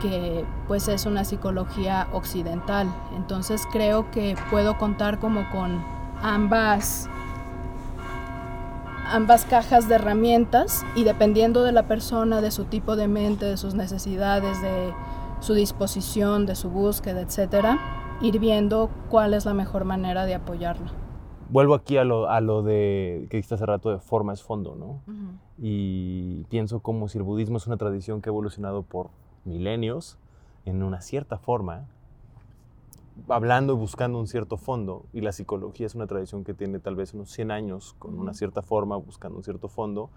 que 0.03 0.45
pues 0.67 0.89
es 0.89 1.07
una 1.07 1.25
psicología 1.25 2.09
occidental. 2.13 2.93
Entonces 3.17 3.63
creo 3.73 4.11
que 4.11 4.37
puedo 4.51 4.77
contar 4.77 5.19
como 5.19 5.49
con 5.51 5.83
ambas 6.23 7.09
ambas 9.13 9.45
cajas 9.45 9.89
de 9.89 9.97
herramientas 9.97 10.85
y 10.97 11.05
dependiendo 11.05 11.63
de 11.63 11.73
la 11.73 11.85
persona, 11.85 12.41
de 12.41 12.51
su 12.51 12.65
tipo 12.65 12.97
de 12.97 13.07
mente, 13.07 13.45
de 13.45 13.57
sus 13.57 13.75
necesidades, 13.75 14.61
de 14.63 14.93
su 15.41 15.55
disposición, 15.55 16.47
de 16.47 16.55
su 16.55 16.71
búsqueda, 16.71 17.21
etcétera, 17.21 17.79
ir 18.23 18.39
viendo 18.39 18.91
cuál 19.11 19.35
es 19.35 19.45
la 19.45 19.55
mejor 19.55 19.85
manera 19.85 20.25
de 20.25 20.35
apoyarla. 20.35 21.04
Vuelvo 21.51 21.75
aquí 21.75 21.97
a 21.97 22.05
lo, 22.05 22.29
a 22.29 22.41
lo 22.41 22.63
de 22.63 23.27
que 23.31 23.37
dijiste 23.37 23.55
hace 23.55 23.67
rato 23.67 23.91
de 23.91 23.99
forma 23.99 24.33
es 24.33 24.43
fondo, 24.43 24.75
¿no? 24.75 24.87
Uh 24.87 25.01
-huh. 25.07 25.39
Y 25.59 26.45
pienso 26.45 26.81
como 26.81 27.09
si 27.09 27.19
el 27.19 27.25
budismo 27.25 27.59
es 27.59 27.67
una 27.67 27.77
tradición 27.77 28.21
que 28.21 28.31
ha 28.31 28.33
evolucionado 28.33 28.83
por 28.83 29.11
milenios 29.45 30.19
en 30.65 30.83
una 30.83 31.01
cierta 31.01 31.39
forma, 31.39 31.87
hablando 33.29 33.75
y 33.75 33.77
buscando 33.77 34.19
un 34.19 34.27
cierto 34.27 34.57
fondo, 34.57 35.05
y 35.13 35.21
la 35.21 35.33
psicología 35.33 35.87
es 35.87 35.95
una 35.95 36.07
tradición 36.07 36.45
que 36.45 36.55
tiene 36.55 36.79
tal 36.81 36.97
vez 36.97 37.15
unos 37.15 37.31
100 37.31 37.51
años 37.51 37.95
con 37.99 38.19
una 38.19 38.35
cierta 38.35 38.63
forma, 38.63 38.97
buscando 38.97 39.39
un 39.39 39.45
cierto 39.45 39.69
fondo, 39.69 40.11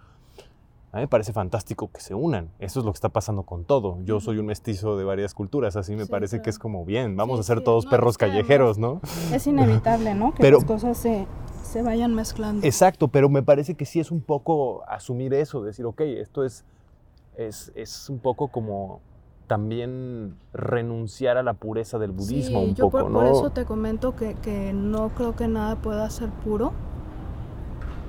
a 0.92 0.98
mí 0.98 1.02
me 1.02 1.08
parece 1.08 1.34
fantástico 1.34 1.92
que 1.92 2.00
se 2.00 2.16
unan. 2.16 2.50
Eso 2.60 2.80
es 2.80 2.86
lo 2.86 2.92
que 2.94 2.98
está 2.98 3.10
pasando 3.10 3.44
con 3.44 3.66
todo. 3.66 3.98
Yo 4.04 4.20
soy 4.20 4.38
un 4.38 4.46
mestizo 4.46 4.98
de 4.98 5.04
varias 5.04 5.34
culturas, 5.34 5.76
así 5.76 5.96
me 5.96 6.06
sí, 6.06 6.10
parece 6.10 6.38
claro. 6.38 6.44
que 6.44 6.50
es 6.50 6.60
como 6.60 6.86
bien, 6.86 7.18
vamos 7.18 7.38
sí, 7.38 7.42
a 7.42 7.44
ser 7.44 7.58
sí, 7.60 7.64
todos 7.66 7.86
no, 7.86 7.92
perros 7.92 8.18
callejeros, 8.18 8.78
¿no? 8.78 9.02
Es 9.34 9.46
inevitable, 9.48 10.16
¿no? 10.16 10.34
Que 10.34 10.42
pero, 10.42 10.58
las 10.58 10.66
cosas 10.66 10.98
se, 10.98 11.28
se 11.62 11.82
vayan 11.82 12.16
mezclando. 12.16 12.66
Exacto, 12.66 13.10
pero 13.10 13.28
me 13.30 13.44
parece 13.44 13.76
que 13.76 13.86
sí 13.86 14.00
es 14.00 14.12
un 14.12 14.22
poco 14.22 14.84
asumir 14.88 15.34
eso, 15.34 15.62
decir, 15.62 15.86
ok, 15.86 16.02
esto 16.02 16.46
es, 16.46 16.64
es, 17.36 17.72
es 17.76 18.10
un 18.10 18.20
poco 18.20 18.48
como 18.48 19.02
también 19.48 20.36
renunciar 20.54 21.38
a 21.38 21.44
la 21.44 21.54
pureza 21.54 21.98
del 21.98 22.12
budismo 22.12 22.62
sí, 22.62 22.66
un 22.70 22.76
yo 22.76 22.86
poco, 22.86 23.04
por, 23.04 23.12
¿no? 23.12 23.20
Por 23.20 23.28
eso 23.28 23.50
te 23.50 23.66
comento 23.66 24.16
que, 24.16 24.36
que, 24.36 24.74
no 24.74 25.10
creo 25.10 25.36
que 25.36 25.48
nada 25.48 25.76
pueda 25.76 26.10
ser 26.10 26.30
puro, 26.30 26.74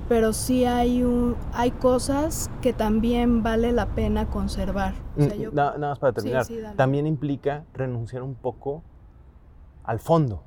pero 0.09 0.33
sí 0.33 0.65
hay, 0.65 1.03
un, 1.03 1.35
hay 1.53 1.69
cosas 1.69 2.49
que 2.61 2.73
también 2.73 3.43
vale 3.43 3.71
la 3.71 3.85
pena 3.85 4.27
conservar. 4.27 4.95
O 5.15 5.21
sea, 5.21 5.35
yo... 5.35 5.51
nada, 5.51 5.77
nada, 5.77 5.91
más 5.91 5.99
para 5.99 6.13
terminar, 6.13 6.45
sí, 6.45 6.55
sí, 6.55 6.63
también 6.75 7.05
implica 7.05 7.63
renunciar 7.73 8.23
un 8.23 8.33
poco 8.33 8.81
al 9.83 9.99
fondo 9.99 10.43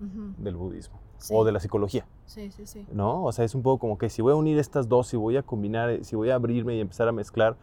uh 0.00 0.04
-huh. 0.04 0.36
del 0.36 0.56
budismo 0.56 1.00
o 1.30 1.44
de 1.44 1.52
la 1.52 1.58
psicología. 1.60 2.06
Sí, 2.26 2.50
sí, 2.52 2.64
sí. 2.64 2.86
¿No? 2.92 3.24
O 3.24 3.32
sea, 3.32 3.44
es 3.44 3.54
un 3.56 3.62
poco 3.62 3.80
como 3.80 3.98
que 3.98 4.08
si 4.08 4.22
voy 4.22 4.32
a 4.32 4.36
unir 4.36 4.58
estas 4.58 4.88
dos, 4.88 5.08
si 5.08 5.16
voy 5.16 5.36
a 5.36 5.42
combinar, 5.42 6.04
si 6.04 6.16
voy 6.16 6.30
a 6.30 6.36
abrirme 6.36 6.76
y 6.76 6.80
empezar 6.80 7.08
a 7.08 7.12
mezclar, 7.12 7.56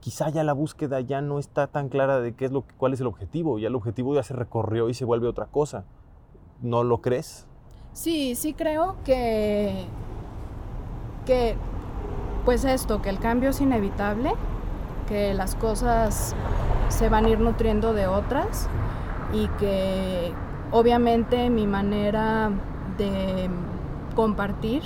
quizá 0.00 0.30
ya 0.30 0.42
la 0.42 0.54
búsqueda 0.54 1.00
ya 1.00 1.20
no 1.20 1.38
está 1.38 1.66
tan 1.66 1.90
clara 1.90 2.20
de 2.20 2.34
qué 2.34 2.46
es 2.46 2.50
lo, 2.50 2.64
cuál 2.78 2.94
es 2.94 3.00
el 3.00 3.06
objetivo. 3.06 3.58
Ya 3.58 3.68
el 3.68 3.74
objetivo 3.74 4.14
ya 4.14 4.22
se 4.22 4.34
recorrió 4.34 4.88
y 4.88 4.94
se 4.94 5.04
vuelve 5.04 5.28
otra 5.28 5.46
cosa. 5.46 5.84
¿No 6.62 6.82
lo 6.82 7.02
crees? 7.02 7.46
Sí, 7.92 8.34
sí 8.34 8.54
creo 8.54 8.96
que, 9.04 9.86
que 11.24 11.56
pues 12.44 12.64
esto, 12.64 13.02
que 13.02 13.08
el 13.08 13.18
cambio 13.18 13.50
es 13.50 13.60
inevitable, 13.60 14.32
que 15.06 15.34
las 15.34 15.54
cosas 15.54 16.34
se 16.88 17.08
van 17.08 17.24
a 17.24 17.28
ir 17.28 17.40
nutriendo 17.40 17.94
de 17.94 18.06
otras 18.06 18.68
y 19.32 19.46
que 19.58 20.32
obviamente 20.70 21.50
mi 21.50 21.66
manera 21.66 22.50
de 22.98 23.48
compartir 24.14 24.82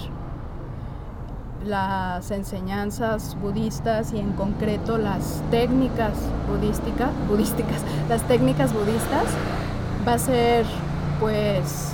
las 1.65 2.31
enseñanzas 2.31 3.37
budistas 3.41 4.13
y 4.13 4.19
en 4.21 4.33
concreto 4.33 4.99
las 4.99 5.43
técnicas 5.51 6.13
budísticas, 6.49 7.11
budísticas, 7.29 7.83
las 8.09 8.23
técnicas 8.23 8.73
budistas 8.73 9.25
va 10.07 10.15
a 10.15 10.19
ser 10.19 10.67
pues 11.19 11.93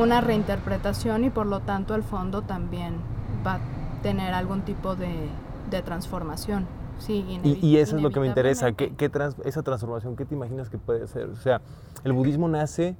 una 0.00 0.20
reinterpretación 0.20 1.24
y 1.24 1.30
por 1.30 1.46
lo 1.46 1.60
tanto 1.60 1.94
el 1.94 2.02
fondo 2.02 2.42
también 2.42 3.15
va 3.46 3.54
a 3.54 3.60
tener 4.02 4.34
algún 4.34 4.62
tipo 4.62 4.96
de, 4.96 5.28
de 5.70 5.82
transformación. 5.82 6.66
Sí, 6.98 7.24
y, 7.44 7.66
y, 7.66 7.76
eso 7.76 7.96
es 7.96 8.02
lo 8.02 8.10
que 8.10 8.20
me 8.20 8.26
interesa, 8.26 8.72
¿Qué, 8.72 8.94
qué 8.94 9.10
trans, 9.10 9.36
esa 9.44 9.62
transformación, 9.62 10.16
¿qué 10.16 10.24
te 10.24 10.34
imaginas 10.34 10.70
que 10.70 10.78
puede 10.78 11.06
ser? 11.06 11.28
O 11.28 11.36
sea, 11.36 11.60
el 12.04 12.14
budismo 12.14 12.48
nace 12.48 12.96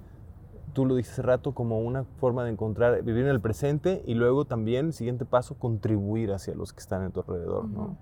tú 0.76 0.84
lo 0.84 0.94
dijiste 0.94 1.14
hace 1.14 1.22
rato, 1.22 1.53
como 1.53 1.78
una 1.80 2.05
forma 2.05 2.44
de 2.44 2.51
encontrar, 2.51 3.03
vivir 3.03 3.24
en 3.24 3.30
el 3.30 3.40
presente 3.40 4.03
y 4.05 4.12
luego 4.12 4.44
también, 4.44 4.92
siguiente 4.92 5.24
paso, 5.24 5.55
contribuir 5.55 6.34
hacia 6.34 6.55
los 6.55 6.74
que 6.74 6.80
están 6.80 7.03
en 7.03 7.12
tu 7.12 7.20
alrededor, 7.20 7.64
uh 7.64 7.68
-huh. 7.68 7.72
¿no? 7.72 7.97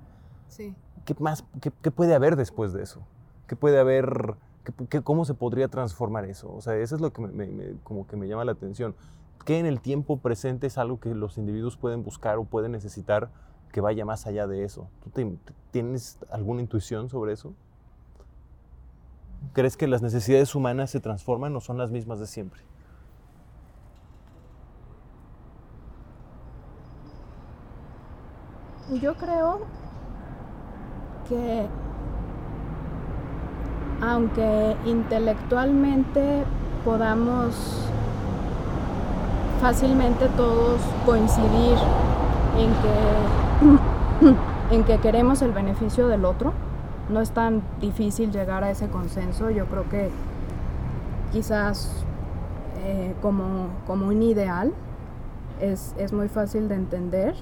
Sí. 0.49 0.75
¿Qué 1.05 1.15
más, 1.21 1.45
qué, 1.61 1.71
qué, 1.81 1.93
puede 1.93 2.17
haber 2.17 2.35
después 2.35 2.73
de 2.73 2.83
eso? 2.83 3.07
¿Qué 3.47 3.55
puede 3.55 3.79
haber, 3.79 4.35
qué, 4.89 5.03
cómo 5.03 5.25
se 5.25 5.35
podría 5.35 5.69
transformar 5.69 6.25
eso? 6.25 6.53
O 6.53 6.61
sea, 6.61 6.75
eso 6.75 6.97
es 6.97 7.01
lo 7.01 7.13
que 7.13 7.23
me, 7.23 7.47
me, 7.47 7.77
como 7.85 8.09
que 8.09 8.17
me 8.17 8.27
llama 8.27 8.45
la 8.45 8.53
atención. 8.53 8.97
¿Qué 9.45 9.59
en 9.59 9.67
el 9.67 9.81
tiempo 9.81 10.19
presente 10.19 10.67
es 10.67 10.79
algo 10.79 11.01
que 11.01 11.15
los 11.15 11.37
individuos 11.37 11.77
pueden 11.77 12.03
buscar 12.03 12.39
o 12.39 12.45
pueden 12.45 12.73
necesitar 12.73 13.31
que 13.73 13.81
vaya 13.81 14.05
más 14.05 14.27
allá 14.27 14.47
de 14.47 14.65
eso? 14.65 14.89
¿Tú 15.03 15.11
tienes 15.71 16.19
alguna 16.31 16.63
intuición 16.63 17.09
sobre 17.09 17.33
eso? 17.33 17.55
¿Crees 19.53 19.77
que 19.77 19.87
las 19.87 20.01
necesidades 20.01 20.55
humanas 20.55 20.91
se 20.91 21.01
transforman 21.01 21.55
o 21.57 21.61
son 21.61 21.77
las 21.77 21.91
mismas 21.91 22.21
de 22.21 22.27
siempre? 22.27 22.63
Yo 29.01 29.15
creo 29.15 29.61
que 31.29 31.67
aunque 34.01 34.77
intelectualmente 34.85 36.45
podamos 36.85 37.89
fácilmente 39.65 40.29
todos 40.37 40.79
coincidir 41.07 41.79
en 42.59 42.71
que 42.83 44.75
en 44.77 44.85
que 44.85 44.99
queremos 44.99 45.41
el 45.41 45.53
beneficio 45.53 46.07
del 46.07 46.27
otro. 46.27 46.53
No 47.09 47.23
es 47.23 47.31
tan 47.31 47.63
difícil 47.81 48.31
llegar 48.31 48.63
a 48.63 48.71
ese 48.71 48.89
consenso. 48.89 49.49
Yo 49.49 49.65
creo 49.65 49.89
que 49.89 50.11
quizás 51.33 52.05
eh, 52.85 53.15
como, 53.23 53.69
como 53.87 54.09
un 54.09 54.23
ideal 54.23 54.75
es, 55.63 55.95
es 55.97 56.13
muy 56.13 56.29
fácil 56.29 56.69
de 56.69 56.75
entender. 56.75 57.35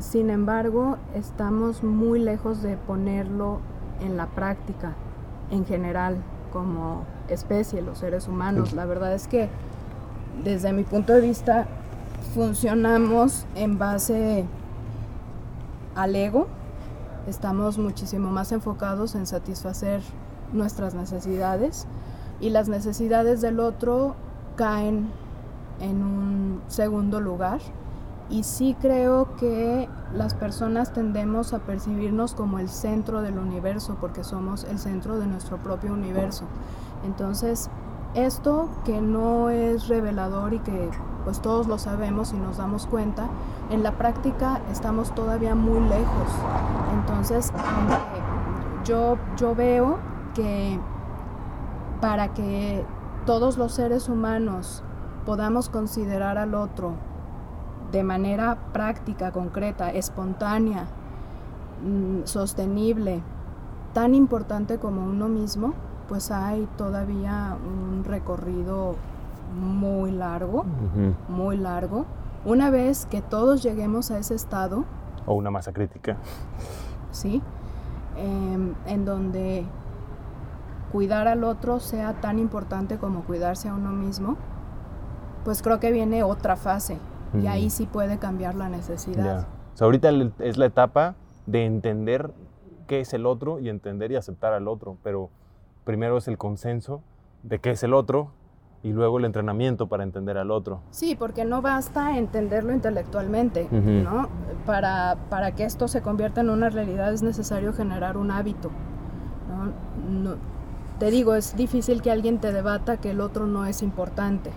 Sin 0.00 0.30
embargo, 0.30 0.96
estamos 1.14 1.84
muy 1.84 2.18
lejos 2.18 2.60
de 2.62 2.76
ponerlo 2.76 3.60
en 4.00 4.16
la 4.16 4.26
práctica 4.26 4.94
en 5.52 5.64
general 5.64 6.16
como 6.52 7.04
especie, 7.28 7.82
los 7.82 7.98
seres 7.98 8.26
humanos. 8.26 8.72
La 8.72 8.84
verdad 8.84 9.14
es 9.14 9.28
que 9.28 9.48
desde 10.44 10.72
mi 10.72 10.84
punto 10.84 11.12
de 11.12 11.20
vista 11.20 11.66
funcionamos 12.34 13.46
en 13.54 13.78
base 13.78 14.46
al 15.94 16.16
ego, 16.16 16.46
estamos 17.26 17.78
muchísimo 17.78 18.30
más 18.30 18.52
enfocados 18.52 19.14
en 19.14 19.26
satisfacer 19.26 20.00
nuestras 20.52 20.94
necesidades 20.94 21.86
y 22.40 22.50
las 22.50 22.68
necesidades 22.68 23.40
del 23.40 23.60
otro 23.60 24.16
caen 24.56 25.10
en 25.80 26.02
un 26.02 26.62
segundo 26.68 27.20
lugar. 27.20 27.60
Y 28.30 28.44
sí 28.44 28.74
creo 28.80 29.36
que 29.36 29.88
las 30.14 30.32
personas 30.32 30.92
tendemos 30.94 31.52
a 31.52 31.58
percibirnos 31.58 32.34
como 32.34 32.58
el 32.58 32.68
centro 32.68 33.20
del 33.20 33.38
universo 33.38 33.98
porque 34.00 34.24
somos 34.24 34.64
el 34.64 34.78
centro 34.78 35.18
de 35.18 35.26
nuestro 35.26 35.58
propio 35.58 35.92
universo. 35.92 36.44
Entonces, 37.04 37.68
esto 38.14 38.68
que 38.84 39.00
no 39.00 39.50
es 39.50 39.88
revelador 39.88 40.52
y 40.54 40.58
que 40.58 40.90
pues 41.24 41.40
todos 41.40 41.66
lo 41.66 41.78
sabemos 41.78 42.32
y 42.32 42.36
nos 42.36 42.56
damos 42.56 42.86
cuenta, 42.86 43.28
en 43.70 43.82
la 43.82 43.92
práctica 43.92 44.60
estamos 44.70 45.14
todavía 45.14 45.54
muy 45.54 45.80
lejos. 45.80 46.28
Entonces, 46.94 47.52
yo, 48.84 49.16
yo 49.36 49.54
veo 49.54 49.98
que 50.34 50.78
para 52.00 52.34
que 52.34 52.84
todos 53.24 53.56
los 53.56 53.72
seres 53.72 54.08
humanos 54.08 54.82
podamos 55.24 55.68
considerar 55.68 56.38
al 56.38 56.54
otro 56.54 56.94
de 57.92 58.02
manera 58.02 58.58
práctica, 58.72 59.30
concreta, 59.30 59.90
espontánea, 59.92 60.86
mm, 61.84 62.24
sostenible, 62.24 63.22
tan 63.92 64.14
importante 64.14 64.78
como 64.78 65.04
uno 65.04 65.28
mismo, 65.28 65.74
pues 66.12 66.30
hay 66.30 66.68
todavía 66.76 67.56
un 67.64 68.04
recorrido 68.04 68.96
muy 69.58 70.10
largo, 70.10 70.66
muy 71.26 71.56
largo. 71.56 72.04
Una 72.44 72.68
vez 72.68 73.06
que 73.06 73.22
todos 73.22 73.62
lleguemos 73.62 74.10
a 74.10 74.18
ese 74.18 74.34
estado. 74.34 74.84
O 75.24 75.32
una 75.32 75.50
masa 75.50 75.72
crítica. 75.72 76.18
Sí, 77.12 77.40
em, 78.18 78.74
en 78.86 79.06
donde 79.06 79.64
cuidar 80.92 81.28
al 81.28 81.44
otro 81.44 81.80
sea 81.80 82.20
tan 82.20 82.38
importante 82.38 82.98
como 82.98 83.22
cuidarse 83.22 83.70
a 83.70 83.74
uno 83.74 83.90
mismo, 83.90 84.36
pues 85.46 85.62
creo 85.62 85.80
que 85.80 85.92
viene 85.92 86.24
otra 86.24 86.56
fase 86.56 86.98
y 87.40 87.46
ahí 87.46 87.70
sí 87.70 87.86
puede 87.86 88.18
cambiar 88.18 88.54
la 88.54 88.68
necesidad. 88.68 89.46
ahorita 89.80 90.10
es 90.40 90.58
la 90.58 90.66
etapa 90.66 91.14
de 91.46 91.64
entender 91.64 92.34
qué 92.86 93.00
es 93.00 93.14
el 93.14 93.24
otro 93.24 93.60
y 93.60 93.70
entender 93.70 94.12
y 94.12 94.16
aceptar 94.16 94.52
al 94.52 94.68
otro, 94.68 94.98
pero 95.02 95.30
primero 95.84 96.18
es 96.18 96.28
el 96.28 96.38
consenso 96.38 97.02
de 97.42 97.58
qué 97.58 97.70
es 97.70 97.82
el 97.82 97.94
otro 97.94 98.30
y 98.82 98.92
luego 98.92 99.18
el 99.18 99.24
entrenamiento 99.24 99.86
para 99.86 100.02
entender 100.02 100.38
al 100.38 100.50
otro. 100.50 100.80
Sí, 100.90 101.14
porque 101.16 101.44
no 101.44 101.62
basta 101.62 102.18
entenderlo 102.18 102.72
intelectualmente, 102.72 103.68
¿no? 103.70 104.28
Para, 104.66 105.16
para 105.30 105.52
que 105.52 105.64
esto 105.64 105.86
se 105.88 106.02
convierta 106.02 106.40
en 106.40 106.50
una 106.50 106.68
realidad 106.68 107.12
es 107.12 107.22
necesario 107.22 107.72
generar 107.72 108.16
un 108.16 108.30
hábito. 108.30 108.70
¿no? 110.08 110.36
te 110.98 111.10
digo, 111.10 111.34
es 111.34 111.56
difícil 111.56 112.00
que 112.00 112.10
alguien 112.10 112.38
te 112.38 112.52
debata 112.52 112.96
que 112.96 113.10
el 113.10 113.20
otro 113.20 113.46
no 113.46 113.66
es 113.66 113.82
importante. 113.82 114.50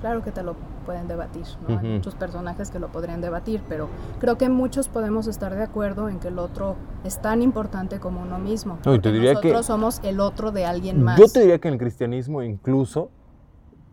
Claro 0.00 0.22
que 0.22 0.30
te 0.30 0.42
lo 0.42 0.54
pueden 0.82 1.08
debatir, 1.08 1.44
¿no? 1.66 1.78
Hay 1.78 1.88
muchos 1.88 2.14
personajes 2.14 2.70
que 2.70 2.78
lo 2.78 2.88
podrían 2.88 3.20
debatir, 3.20 3.62
pero 3.68 3.88
creo 4.20 4.36
que 4.36 4.48
muchos 4.48 4.88
podemos 4.88 5.26
estar 5.26 5.54
de 5.54 5.62
acuerdo 5.62 6.08
en 6.08 6.20
que 6.20 6.28
el 6.28 6.38
otro 6.38 6.76
es 7.04 7.20
tan 7.20 7.42
importante 7.42 7.98
como 7.98 8.22
uno 8.22 8.38
mismo. 8.38 8.78
No, 8.84 9.00
te 9.00 9.12
diría 9.12 9.34
nosotros 9.34 9.66
somos 9.66 10.00
el 10.04 10.20
otro 10.20 10.52
de 10.52 10.66
alguien 10.66 11.02
más. 11.02 11.18
Yo 11.18 11.26
te 11.28 11.40
diría 11.40 11.58
que 11.58 11.68
en 11.68 11.74
el 11.74 11.80
cristianismo 11.80 12.42
incluso 12.42 13.10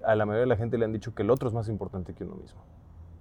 a 0.05 0.15
la 0.15 0.25
mayoría 0.25 0.41
de 0.41 0.47
la 0.47 0.57
gente 0.57 0.77
le 0.77 0.85
han 0.85 0.93
dicho 0.93 1.13
que 1.13 1.23
el 1.23 1.29
otro 1.29 1.47
es 1.47 1.53
más 1.53 1.69
importante 1.69 2.13
que 2.13 2.23
uno 2.23 2.35
mismo. 2.35 2.59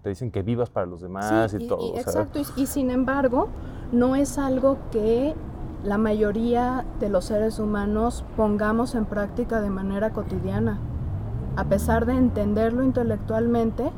Te 0.03 0.11
dicen 0.11 0.31
que 0.31 0.43
vivas 0.43 0.71
para 0.71 0.87
los 0.87 1.01
demás 1.01 1.53
y, 1.55 1.67
todo. 1.67 1.97
exacto, 1.97 2.41
y, 2.57 2.67
sin 2.67 2.91
embargo, 2.91 3.49
no 3.91 4.15
es 4.15 4.39
algo 4.39 4.79
que 4.93 5.35
la 5.83 5.99
mayoría 5.99 6.87
de 7.01 7.09
los 7.09 7.27
seres 7.27 7.59
humanos 7.59 8.25
pongamos 8.37 8.95
en 8.95 9.07
práctica 9.07 9.61
de 9.61 9.71
manera 9.71 10.11
cotidiana. 10.11 10.81
A 11.59 11.65
pesar 11.65 12.07
de 12.07 12.13
entenderlo 12.13 12.85
intelectualmente, 12.85 13.91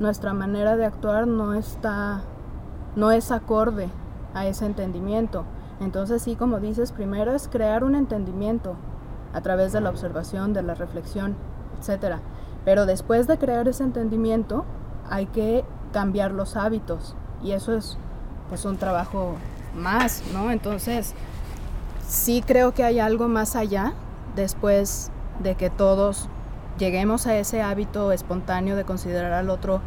nuestra 0.00 0.32
manera 0.32 0.78
de 0.78 0.86
actuar 0.86 1.26
no 1.26 1.52
está, 1.52 2.22
no 2.96 3.10
es 3.10 3.30
acorde 3.30 3.90
a 4.32 4.46
ese 4.46 4.64
entendimiento. 4.64 5.44
Entonces 5.82 6.22
sí, 6.22 6.36
como 6.36 6.58
dices, 6.58 6.90
primero 6.90 7.34
es 7.34 7.48
crear 7.48 7.84
un 7.84 7.96
entendimiento 7.96 8.76
a 9.34 9.42
través 9.42 9.74
de 9.74 9.82
la 9.82 9.90
observación, 9.90 10.54
de 10.54 10.62
la 10.62 10.74
reflexión, 10.74 11.36
etc. 11.78 12.16
Pero 12.64 12.86
después 12.86 13.26
de 13.26 13.36
crear 13.36 13.68
ese 13.68 13.84
entendimiento, 13.84 14.64
hay 15.10 15.26
que 15.26 15.66
cambiar 15.92 16.30
los 16.30 16.56
hábitos 16.56 17.14
y 17.42 17.52
eso 17.52 17.74
es 17.74 17.98
pues 18.48 18.64
un 18.64 18.78
trabajo 18.78 19.34
más, 19.76 20.22
¿no? 20.32 20.50
Entonces, 20.50 21.12
sí 22.08 22.42
creo 22.46 22.72
que 22.72 22.84
hay 22.84 23.00
algo 23.00 23.28
más 23.28 23.54
allá 23.54 23.92
después 24.34 25.10
de 25.42 25.56
que 25.56 25.68
todos 25.68 26.30
lleguemos 26.82 27.28
a 27.28 27.36
ese 27.36 27.62
hábito 27.62 28.10
espontáneo 28.10 28.74
de 28.74 28.82
considerar 28.82 29.32
al 29.34 29.50
otro 29.50 29.80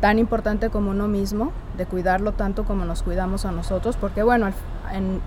tan 0.00 0.18
importante 0.18 0.68
como 0.68 0.90
uno 0.90 1.06
mismo, 1.06 1.52
de 1.76 1.86
cuidarlo 1.86 2.32
tanto 2.32 2.64
como 2.64 2.84
nos 2.84 3.04
cuidamos 3.04 3.44
a 3.44 3.52
nosotros, 3.52 3.96
porque 3.96 4.24
bueno, 4.24 4.48
en, 4.92 5.20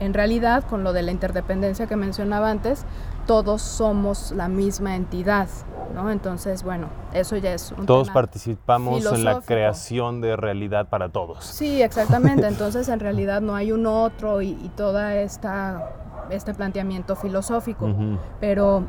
en 0.00 0.14
realidad 0.14 0.64
con 0.64 0.82
lo 0.82 0.94
de 0.94 1.02
la 1.02 1.10
interdependencia 1.10 1.86
que 1.86 1.96
mencionaba 1.96 2.50
antes, 2.50 2.86
todos 3.26 3.60
somos 3.60 4.32
la 4.32 4.48
misma 4.48 4.96
entidad, 4.96 5.48
¿no? 5.94 6.10
Entonces, 6.10 6.62
bueno, 6.62 6.88
eso 7.12 7.36
ya 7.36 7.52
es 7.52 7.74
un 7.76 7.84
Todos 7.84 8.08
participamos 8.08 9.04
en 9.04 9.24
la 9.24 9.42
creación 9.42 10.22
de 10.22 10.36
realidad 10.36 10.88
para 10.88 11.10
todos. 11.10 11.44
Sí, 11.44 11.82
exactamente. 11.82 12.46
Entonces, 12.46 12.88
en 12.88 13.00
realidad 13.00 13.42
no 13.42 13.54
hay 13.54 13.72
un 13.72 13.86
otro 13.86 14.40
y, 14.40 14.54
toda 14.74 15.16
esta 15.16 15.90
este 16.30 16.54
planteamiento 16.54 17.14
filosófico, 17.14 17.94
pero 18.40 18.84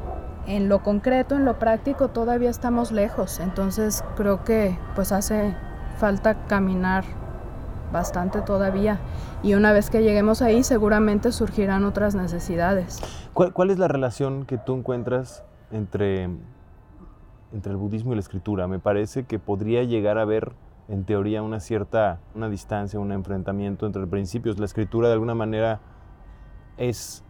en 0.47 0.69
lo 0.69 0.83
concreto, 0.83 1.35
en 1.35 1.45
lo 1.45 1.59
práctico, 1.59 2.09
todavía 2.09 2.49
estamos 2.49 2.91
lejos. 2.91 3.39
Entonces, 3.39 4.03
creo 4.15 4.43
que 4.43 4.77
pues 4.95 5.11
hace 5.11 5.55
falta 5.97 6.45
caminar 6.47 7.03
bastante 7.91 8.41
todavía. 8.41 8.99
Y 9.43 9.53
una 9.53 9.71
vez 9.73 9.89
que 9.89 10.03
lleguemos 10.03 10.41
ahí, 10.41 10.63
seguramente 10.63 11.31
surgirán 11.31 11.83
otras 11.85 12.15
necesidades. 12.15 12.99
¿Cuál, 13.33 13.69
es 13.69 13.79
la 13.79 13.87
relación 13.87 14.45
que 14.45 14.57
tú 14.57 14.75
encuentras 14.75 15.43
entre, 15.71 16.29
entre 17.51 17.71
el 17.71 17.77
budismo 17.77 18.11
y 18.13 18.15
la 18.15 18.21
escritura? 18.21 18.67
Me 18.67 18.79
parece 18.79 19.23
que 19.23 19.39
podría 19.39 19.83
llegar 19.83 20.17
a 20.17 20.23
haber, 20.23 20.53
en 20.87 21.03
teoría, 21.03 21.41
una 21.41 21.59
cierta 21.59 22.19
una 22.33 22.49
distancia, 22.49 22.99
un 22.99 23.11
enfrentamiento 23.11 23.85
entre 23.85 24.07
principios. 24.07 24.59
La 24.59 24.65
escritura, 24.65 25.07
de 25.07 25.13
alguna 25.13 25.35
manera, 25.35 25.79
es 26.77 27.23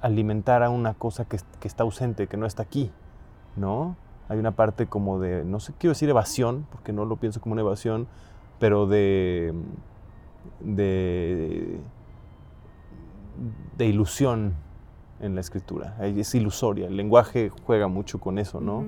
alimentar 0.00 0.62
a 0.62 0.70
una 0.70 0.94
cosa 0.94 1.24
que, 1.24 1.38
que 1.60 1.68
está 1.68 1.82
ausente, 1.82 2.26
que 2.26 2.36
no 2.36 2.46
está 2.46 2.62
aquí, 2.62 2.90
¿no? 3.56 3.96
Hay 4.28 4.38
una 4.38 4.52
parte 4.52 4.86
como 4.86 5.20
de, 5.20 5.44
no 5.44 5.60
sé, 5.60 5.72
quiero 5.78 5.92
decir 5.92 6.08
evasión, 6.08 6.66
porque 6.70 6.92
no 6.92 7.04
lo 7.04 7.16
pienso 7.16 7.40
como 7.40 7.52
una 7.52 7.62
evasión, 7.62 8.08
pero 8.58 8.86
de, 8.86 9.54
de, 10.60 11.78
de 13.76 13.86
ilusión 13.86 14.54
en 15.20 15.34
la 15.34 15.40
escritura. 15.40 15.96
Es 16.00 16.34
ilusoria, 16.34 16.88
el 16.88 16.96
lenguaje 16.96 17.50
juega 17.64 17.88
mucho 17.88 18.18
con 18.18 18.38
eso, 18.38 18.60
¿no? 18.60 18.84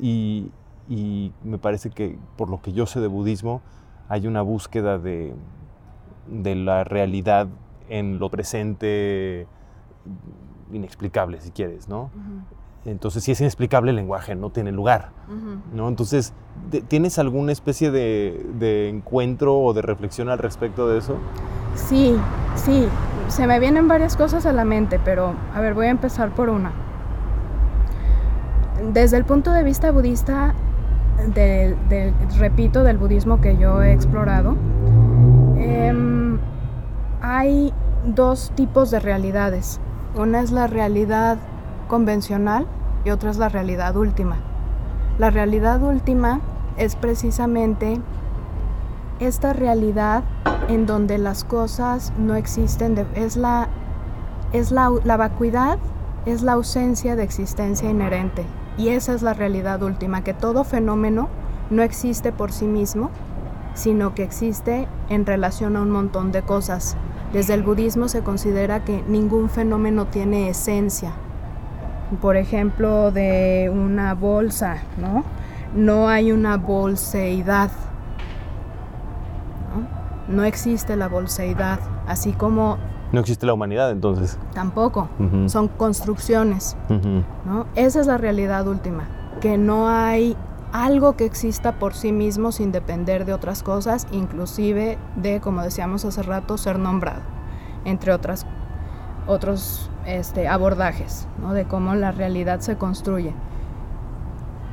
Y, 0.00 0.50
y, 0.88 1.32
me 1.44 1.58
parece 1.58 1.90
que, 1.90 2.18
por 2.36 2.50
lo 2.50 2.60
que 2.62 2.72
yo 2.72 2.86
sé 2.86 3.00
de 3.00 3.06
budismo, 3.06 3.62
hay 4.08 4.26
una 4.26 4.42
búsqueda 4.42 4.98
de, 4.98 5.34
de 6.28 6.54
la 6.54 6.84
realidad 6.84 7.48
en 7.88 8.18
lo 8.18 8.30
presente 8.30 9.46
inexplicable, 10.72 11.40
si 11.40 11.50
quieres, 11.50 11.88
¿no? 11.88 12.10
Entonces, 12.84 13.22
si 13.22 13.32
es 13.32 13.40
inexplicable, 13.40 13.90
el 13.90 13.96
lenguaje 13.96 14.34
no 14.34 14.50
tiene 14.50 14.72
lugar, 14.72 15.10
¿no? 15.74 15.88
Entonces, 15.88 16.32
¿tienes 16.88 17.18
alguna 17.18 17.52
especie 17.52 17.90
de, 17.90 18.44
de, 18.58 18.88
encuentro 18.88 19.58
o 19.58 19.72
de 19.72 19.82
reflexión 19.82 20.28
al 20.28 20.38
respecto 20.38 20.88
de 20.88 20.98
eso? 20.98 21.16
Sí, 21.74 22.16
sí. 22.54 22.88
Se 23.28 23.46
me 23.46 23.60
vienen 23.60 23.88
varias 23.88 24.16
cosas 24.16 24.46
a 24.46 24.52
la 24.52 24.64
mente, 24.64 25.00
pero 25.04 25.34
a 25.54 25.60
ver, 25.60 25.74
voy 25.74 25.86
a 25.86 25.90
empezar 25.90 26.30
por 26.34 26.50
una. 26.50 26.72
Desde 28.92 29.16
el 29.16 29.24
punto 29.24 29.52
de 29.52 29.62
vista 29.62 29.92
budista, 29.92 30.54
del, 31.34 31.76
repito, 32.38 32.82
del 32.82 32.98
budismo 32.98 33.40
que 33.40 33.56
yo 33.56 33.80
he 33.80 33.92
explorado, 33.92 34.56
eh, 35.56 35.82
Em, 35.92 36.38
hay 37.20 37.72
dos 38.04 38.52
tipos 38.54 38.90
de 38.90 39.00
realidades. 39.00 39.80
Una 40.14 40.40
es 40.40 40.52
la 40.52 40.66
realidad 40.66 41.38
convencional 41.88 42.66
y 43.04 43.10
otra 43.10 43.30
es 43.30 43.38
la 43.38 43.48
realidad 43.48 43.96
última. 43.96 44.36
La 45.18 45.30
realidad 45.30 45.82
última 45.82 46.40
es 46.76 46.96
precisamente 46.96 47.98
esta 49.20 49.54
realidad 49.54 50.22
en 50.68 50.84
donde 50.84 51.16
las 51.16 51.44
cosas 51.44 52.12
no 52.18 52.34
existen, 52.34 53.06
es, 53.14 53.36
la, 53.36 53.68
es 54.52 54.70
la, 54.70 54.90
la 55.02 55.16
vacuidad, 55.16 55.78
es 56.26 56.42
la 56.42 56.52
ausencia 56.52 57.16
de 57.16 57.22
existencia 57.22 57.88
inherente. 57.90 58.44
Y 58.76 58.88
esa 58.88 59.14
es 59.14 59.22
la 59.22 59.32
realidad 59.32 59.82
última, 59.82 60.22
que 60.22 60.34
todo 60.34 60.64
fenómeno 60.64 61.28
no 61.70 61.82
existe 61.82 62.32
por 62.32 62.52
sí 62.52 62.66
mismo, 62.66 63.10
sino 63.74 64.14
que 64.14 64.24
existe 64.24 64.88
en 65.08 65.24
relación 65.24 65.76
a 65.76 65.80
un 65.80 65.90
montón 65.90 66.32
de 66.32 66.42
cosas. 66.42 66.96
Desde 67.32 67.54
el 67.54 67.62
budismo 67.62 68.08
se 68.08 68.22
considera 68.22 68.84
que 68.84 69.02
ningún 69.08 69.48
fenómeno 69.48 70.06
tiene 70.06 70.48
esencia. 70.50 71.12
Por 72.20 72.36
ejemplo, 72.36 73.10
de 73.10 73.70
una 73.72 74.14
bolsa, 74.14 74.82
¿no? 74.98 75.24
No 75.74 76.08
hay 76.08 76.30
una 76.30 76.58
bolseidad. 76.58 77.70
No, 80.28 80.34
no 80.34 80.44
existe 80.44 80.96
la 80.96 81.08
bolseidad, 81.08 81.80
así 82.06 82.32
como 82.32 82.76
no 83.12 83.20
existe 83.20 83.44
la 83.44 83.52
humanidad 83.52 83.90
entonces. 83.90 84.38
Tampoco. 84.54 85.08
Son 85.46 85.68
construcciones. 85.68 86.76
¿no? 87.44 87.66
Esa 87.74 88.00
es 88.00 88.06
la 88.06 88.16
realidad 88.16 88.66
última. 88.66 89.04
Que 89.40 89.58
no 89.58 89.88
hay 89.88 90.34
algo 90.72 91.16
que 91.16 91.26
exista 91.26 91.78
por 91.78 91.94
sí 91.94 92.12
mismo 92.12 92.50
sin 92.50 92.72
depender 92.72 93.24
de 93.24 93.34
otras 93.34 93.62
cosas, 93.62 94.06
inclusive 94.10 94.98
de, 95.16 95.40
como 95.40 95.62
decíamos 95.62 96.04
hace 96.04 96.22
rato, 96.22 96.56
ser 96.56 96.78
nombrado, 96.78 97.20
entre 97.84 98.12
otras, 98.12 98.46
otros 99.26 99.90
este, 100.06 100.48
abordajes 100.48 101.28
¿no? 101.40 101.52
de 101.52 101.66
cómo 101.66 101.94
la 101.94 102.10
realidad 102.10 102.60
se 102.60 102.76
construye. 102.76 103.34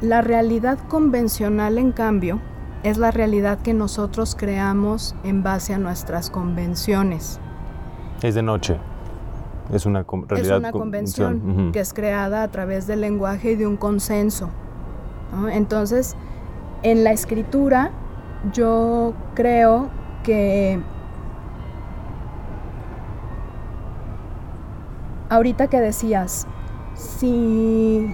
La 0.02 0.22
realidad 0.22 0.80
convencional, 0.88 1.78
en 1.78 1.92
cambio, 1.92 2.40
es 2.84 2.98
la 2.98 3.12
realidad 3.12 3.60
que 3.60 3.74
nosotros 3.74 4.36
creamos 4.40 5.14
en 5.26 5.44
base 5.44 5.74
a 5.74 5.78
nuestras 5.78 6.30
convenciones. 6.30 7.42
Es 8.22 8.36
de 8.36 8.42
noche. 8.42 8.78
Es 9.74 9.86
una 9.86 10.04
realidad. 10.04 10.58
Es 10.58 10.60
una 10.60 10.72
convención 10.72 11.72
que 11.74 11.82
es 11.82 11.94
creada 11.94 12.44
a 12.44 12.48
través 12.48 12.88
del 12.88 13.02
lenguaje 13.02 13.52
y 13.52 13.56
de 13.56 13.68
un 13.68 13.76
consenso. 13.76 14.50
Entonces, 15.52 16.16
en 16.84 17.04
la 17.04 17.12
escritura, 17.12 17.92
yo 18.54 19.14
creo 19.36 19.90
que 20.24 20.80
ahorita 25.30 25.68
que 25.68 25.80
decías, 25.80 26.48
si, 26.96 28.12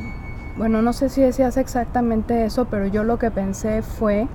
bueno, 0.57 0.81
no 0.81 0.93
sé 0.93 1.09
si 1.09 1.21
decías 1.21 1.57
exactamente 1.57 2.45
eso, 2.45 2.65
pero 2.65 2.87
yo 2.87 3.03
lo 3.03 3.17
que 3.17 3.31
pensé 3.31 3.81
fue, 3.81 4.27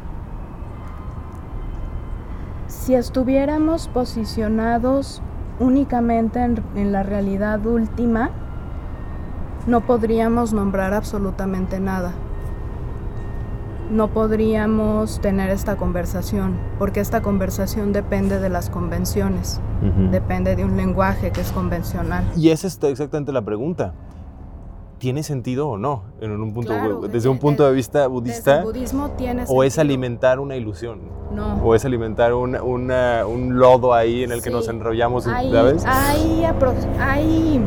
si 2.66 2.94
estuviéramos 2.94 3.88
posicionados 3.88 5.22
únicamente 5.58 6.42
en, 6.42 6.92
la 6.92 7.02
realidad 7.02 7.64
última, 7.66 8.30
no 9.66 9.82
podríamos 9.82 10.52
nombrar 10.52 10.94
absolutamente 10.94 11.78
nada. 11.78 12.12
No 13.90 14.08
podríamos 14.08 15.20
tener 15.20 15.50
esta 15.50 15.76
conversación, 15.76 16.56
porque 16.78 17.00
esta 17.00 17.22
conversación 17.22 17.92
depende 17.92 18.38
de 18.38 18.48
las 18.48 18.70
convenciones, 18.70 19.60
depende 20.10 20.54
de 20.54 20.64
un 20.64 20.76
lenguaje 20.76 21.32
que 21.32 21.40
es 21.40 21.50
convencional. 21.50 22.24
Y 22.36 22.50
esa 22.50 22.68
es 22.68 22.78
exactamente 22.82 23.32
la 23.32 23.42
pregunta. 23.42 23.92
¿Tiene 24.98 25.22
sentido 25.22 25.70
o 25.70 25.78
no? 25.78 26.02
En 26.20 26.30
un 26.30 26.52
punto, 26.52 26.74
desde 27.08 27.28
un 27.30 27.38
punto 27.38 27.66
de 27.66 27.72
vista 27.72 28.06
budista. 28.06 28.58
el 28.58 28.64
budismo 28.64 29.10
tiene 29.12 29.44
O 29.48 29.64
es 29.64 29.78
alimentar 29.78 30.38
una 30.38 30.56
ilusión. 30.56 31.00
No. 31.34 31.54
O 31.64 31.74
es 31.74 31.84
alimentar 31.86 32.34
un 32.34 33.58
lodo 33.58 33.94
ahí 33.94 34.22
en 34.22 34.30
el 34.30 34.42
que 34.42 34.50
nos 34.50 34.68
enrollamos, 34.68 35.26
hay, 35.26 35.50
¿sabes? 35.50 35.84
Hay, 35.86 36.44
hay 37.00 37.60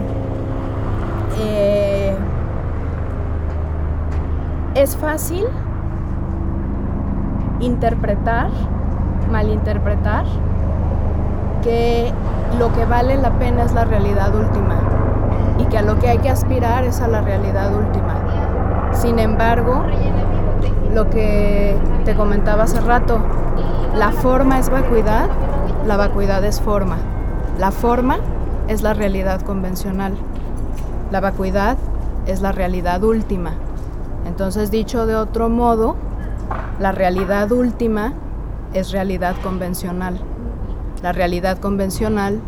eh, 1.39 2.15
es 4.76 4.95
fácil 4.95 5.45
interpretar, 7.64 8.49
malinterpretar, 9.32 10.26
que 11.61 12.11
lo 12.59 12.74
que 12.74 12.86
vale 12.86 13.18
la 13.18 13.32
pena 13.32 13.64
es 13.64 13.74
la 13.74 13.86
realidad 13.86 14.36
última 14.36 14.76
y 15.57 15.66
que 15.66 15.78
a 15.78 15.82
lo 15.82 15.99
que 15.99 16.09
hay 16.09 16.18
que 16.20 16.30
aspirar 16.30 16.84
es 16.84 17.01
a 17.01 17.07
la 17.07 17.22
realidad 17.22 17.74
última. 17.74 18.16
Sin 18.93 19.18
embargo, 19.20 19.84
lo 20.93 21.09
que 21.09 21.78
te 22.05 22.16
comentaba 22.16 22.64
hace 22.64 22.80
rato, 22.82 23.20
la 23.95 24.11
forma 24.11 24.59
es 24.59 24.70
vacuidad, 24.70 25.30
la 25.86 25.97
vacuidad 25.97 26.43
es 26.43 26.61
forma. 26.61 26.97
La 27.59 27.72
forma 27.72 28.18
es 28.68 28.82
la 28.82 28.93
realidad 28.93 29.41
convencional. 29.41 30.14
La 31.11 31.20
vacuidad 31.20 31.78
es 32.28 32.41
la 32.41 32.51
realidad 32.51 33.03
última. 33.03 33.51
Entonces, 34.26 34.72
dicho 34.72 35.05
de 35.05 35.16
otro 35.16 35.49
modo, 35.49 35.95
la 36.80 36.91
realidad 36.91 37.52
última 37.52 38.14
es 38.74 38.91
realidad 38.91 39.36
convencional. 39.44 40.20
La 41.02 41.12
realidad 41.12 41.58
convencional 41.60 42.39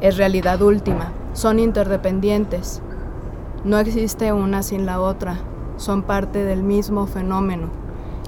es 0.00 0.16
realidad 0.16 0.60
última. 0.62 1.12
Son 1.32 1.58
interdependientes. 1.58 2.82
No 3.64 3.78
existe 3.78 4.32
una 4.32 4.62
sin 4.62 4.86
la 4.86 5.00
otra. 5.00 5.36
Son 5.76 6.02
parte 6.02 6.44
del 6.44 6.62
mismo 6.62 7.06
fenómeno. 7.06 7.68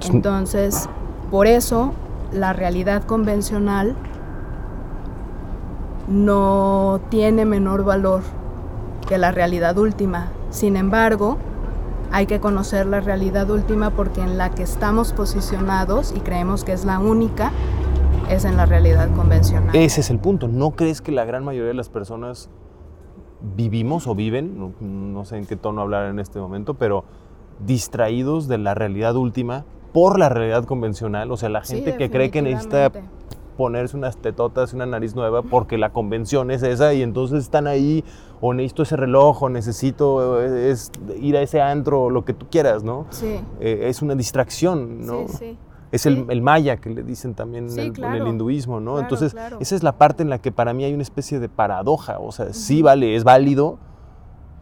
Entonces, 0.08 0.88
por 1.30 1.46
eso 1.46 1.92
la 2.32 2.52
realidad 2.52 3.04
convencional 3.04 3.94
no 6.08 7.00
tiene 7.08 7.44
menor 7.44 7.84
valor 7.84 8.22
que 9.08 9.18
la 9.18 9.32
realidad 9.32 9.76
última. 9.78 10.28
Sin 10.50 10.76
embargo, 10.76 11.38
hay 12.12 12.26
que 12.26 12.40
conocer 12.40 12.86
la 12.86 13.00
realidad 13.00 13.50
última 13.50 13.90
porque 13.90 14.20
en 14.20 14.36
la 14.36 14.50
que 14.50 14.62
estamos 14.62 15.14
posicionados 15.14 16.12
y 16.14 16.20
creemos 16.20 16.62
que 16.62 16.72
es 16.72 16.84
la 16.84 16.98
única 16.98 17.50
es 18.30 18.44
en 18.44 18.56
la 18.56 18.66
realidad 18.66 19.10
convencional. 19.16 19.74
Ese 19.74 20.02
es 20.02 20.10
el 20.10 20.18
punto. 20.18 20.46
¿No 20.46 20.72
crees 20.72 21.00
que 21.00 21.10
la 21.10 21.24
gran 21.24 21.42
mayoría 21.42 21.68
de 21.68 21.74
las 21.74 21.88
personas 21.88 22.50
vivimos 23.56 24.06
o 24.06 24.14
viven, 24.14 24.74
no, 24.80 25.24
sé 25.24 25.38
en 25.38 25.46
qué 25.46 25.56
tono 25.56 25.80
hablar 25.80 26.10
en 26.10 26.18
este 26.18 26.38
momento, 26.38 26.74
pero 26.74 27.04
distraídos 27.64 28.46
de 28.46 28.58
la 28.58 28.74
realidad 28.74 29.16
última 29.16 29.64
por 29.94 30.18
la 30.18 30.28
realidad 30.28 30.64
convencional? 30.64 31.30
O 31.30 31.38
sea, 31.38 31.48
la 31.48 31.62
gente 31.62 31.96
que 31.96 32.10
cree 32.10 32.30
que 32.30 32.42
necesita 32.42 32.92
ponerse 33.56 33.96
unas 33.96 34.18
tetotas 34.18 34.72
y 34.72 34.76
una 34.76 34.86
nariz 34.86 35.14
nueva 35.14 35.42
porque 35.42 35.78
la 35.78 35.90
convención 35.90 36.50
es 36.50 36.62
esa 36.62 36.92
y 36.94 37.02
entonces 37.02 37.42
están 37.44 37.66
ahí 37.66 38.04
o 38.44 38.52
necesito 38.52 38.82
ese 38.82 38.96
reloj 38.96 39.44
o 39.44 39.48
necesito 39.48 40.42
es, 40.42 40.90
ir 41.20 41.36
a 41.36 41.42
ese 41.42 41.62
antro 41.62 42.02
o 42.02 42.10
lo 42.10 42.24
que 42.24 42.34
tú 42.34 42.48
quieras, 42.50 42.82
¿no? 42.82 43.06
Sí. 43.10 43.40
Eh, 43.60 43.84
es 43.84 44.02
una 44.02 44.16
distracción, 44.16 45.06
¿no? 45.06 45.28
Sí, 45.28 45.36
sí. 45.38 45.58
Es 45.92 46.06
el, 46.06 46.42
maya 46.42 46.78
que 46.78 46.90
le 46.90 47.02
dicen 47.02 47.34
también 47.34 47.68
en, 47.70 47.78
el, 47.78 48.26
hinduismo, 48.26 48.80
¿no? 48.80 48.98
Entonces, 48.98 49.36
esa 49.60 49.74
es 49.76 49.82
la 49.82 49.92
parte 49.92 50.22
en 50.22 50.30
la 50.30 50.38
que 50.38 50.50
para 50.50 50.72
mí 50.72 50.84
hay 50.84 50.94
una 50.94 51.02
especie 51.02 51.38
de 51.38 51.50
paradoja. 51.50 52.18
O 52.18 52.32
sea, 52.32 52.54
sí, 52.54 52.80
vale, 52.80 53.14
es 53.14 53.24
válido, 53.24 53.78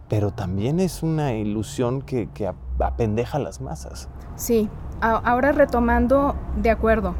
pero 0.08 0.32
también 0.32 0.80
es 0.80 1.04
una 1.04 1.34
ilusión 1.34 2.02
que, 2.02 2.28
que 2.34 2.50
apendeja 2.80 3.38
a 3.38 3.40
las 3.40 3.60
masas. 3.60 4.08
Sí, 4.34 4.68
ahora 5.00 5.52
retomando, 5.52 6.34
de 6.60 6.70
acuerdo, 6.70 7.14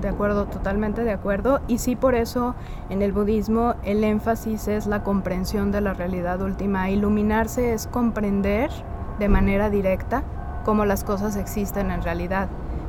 de 0.00 0.08
acuerdo, 0.08 0.46
totalmente 0.46 1.02
de 1.02 1.12
acuerdo. 1.12 1.60
Y 1.66 1.78
sí, 1.78 1.96
por 1.96 2.14
eso 2.14 2.54
en 2.90 3.02
el 3.02 3.12
budismo 3.12 3.74
el 3.84 4.04
énfasis 4.04 4.68
es 4.68 4.86
la 4.86 5.02
comprensión 5.02 5.72
de 5.72 5.80
la 5.80 5.94
realidad 5.94 6.40
última. 6.42 6.90
Iluminarse 6.90 7.72
es 7.72 7.86
comprender 7.86 8.70
de 9.18 9.28
manera 9.28 9.70
directa 9.70 10.22
cómo 10.64 10.84
las 10.84 11.04
cosas 11.04 11.36
existen 11.36 11.90
en 11.90 12.02
realidad, 12.02 12.48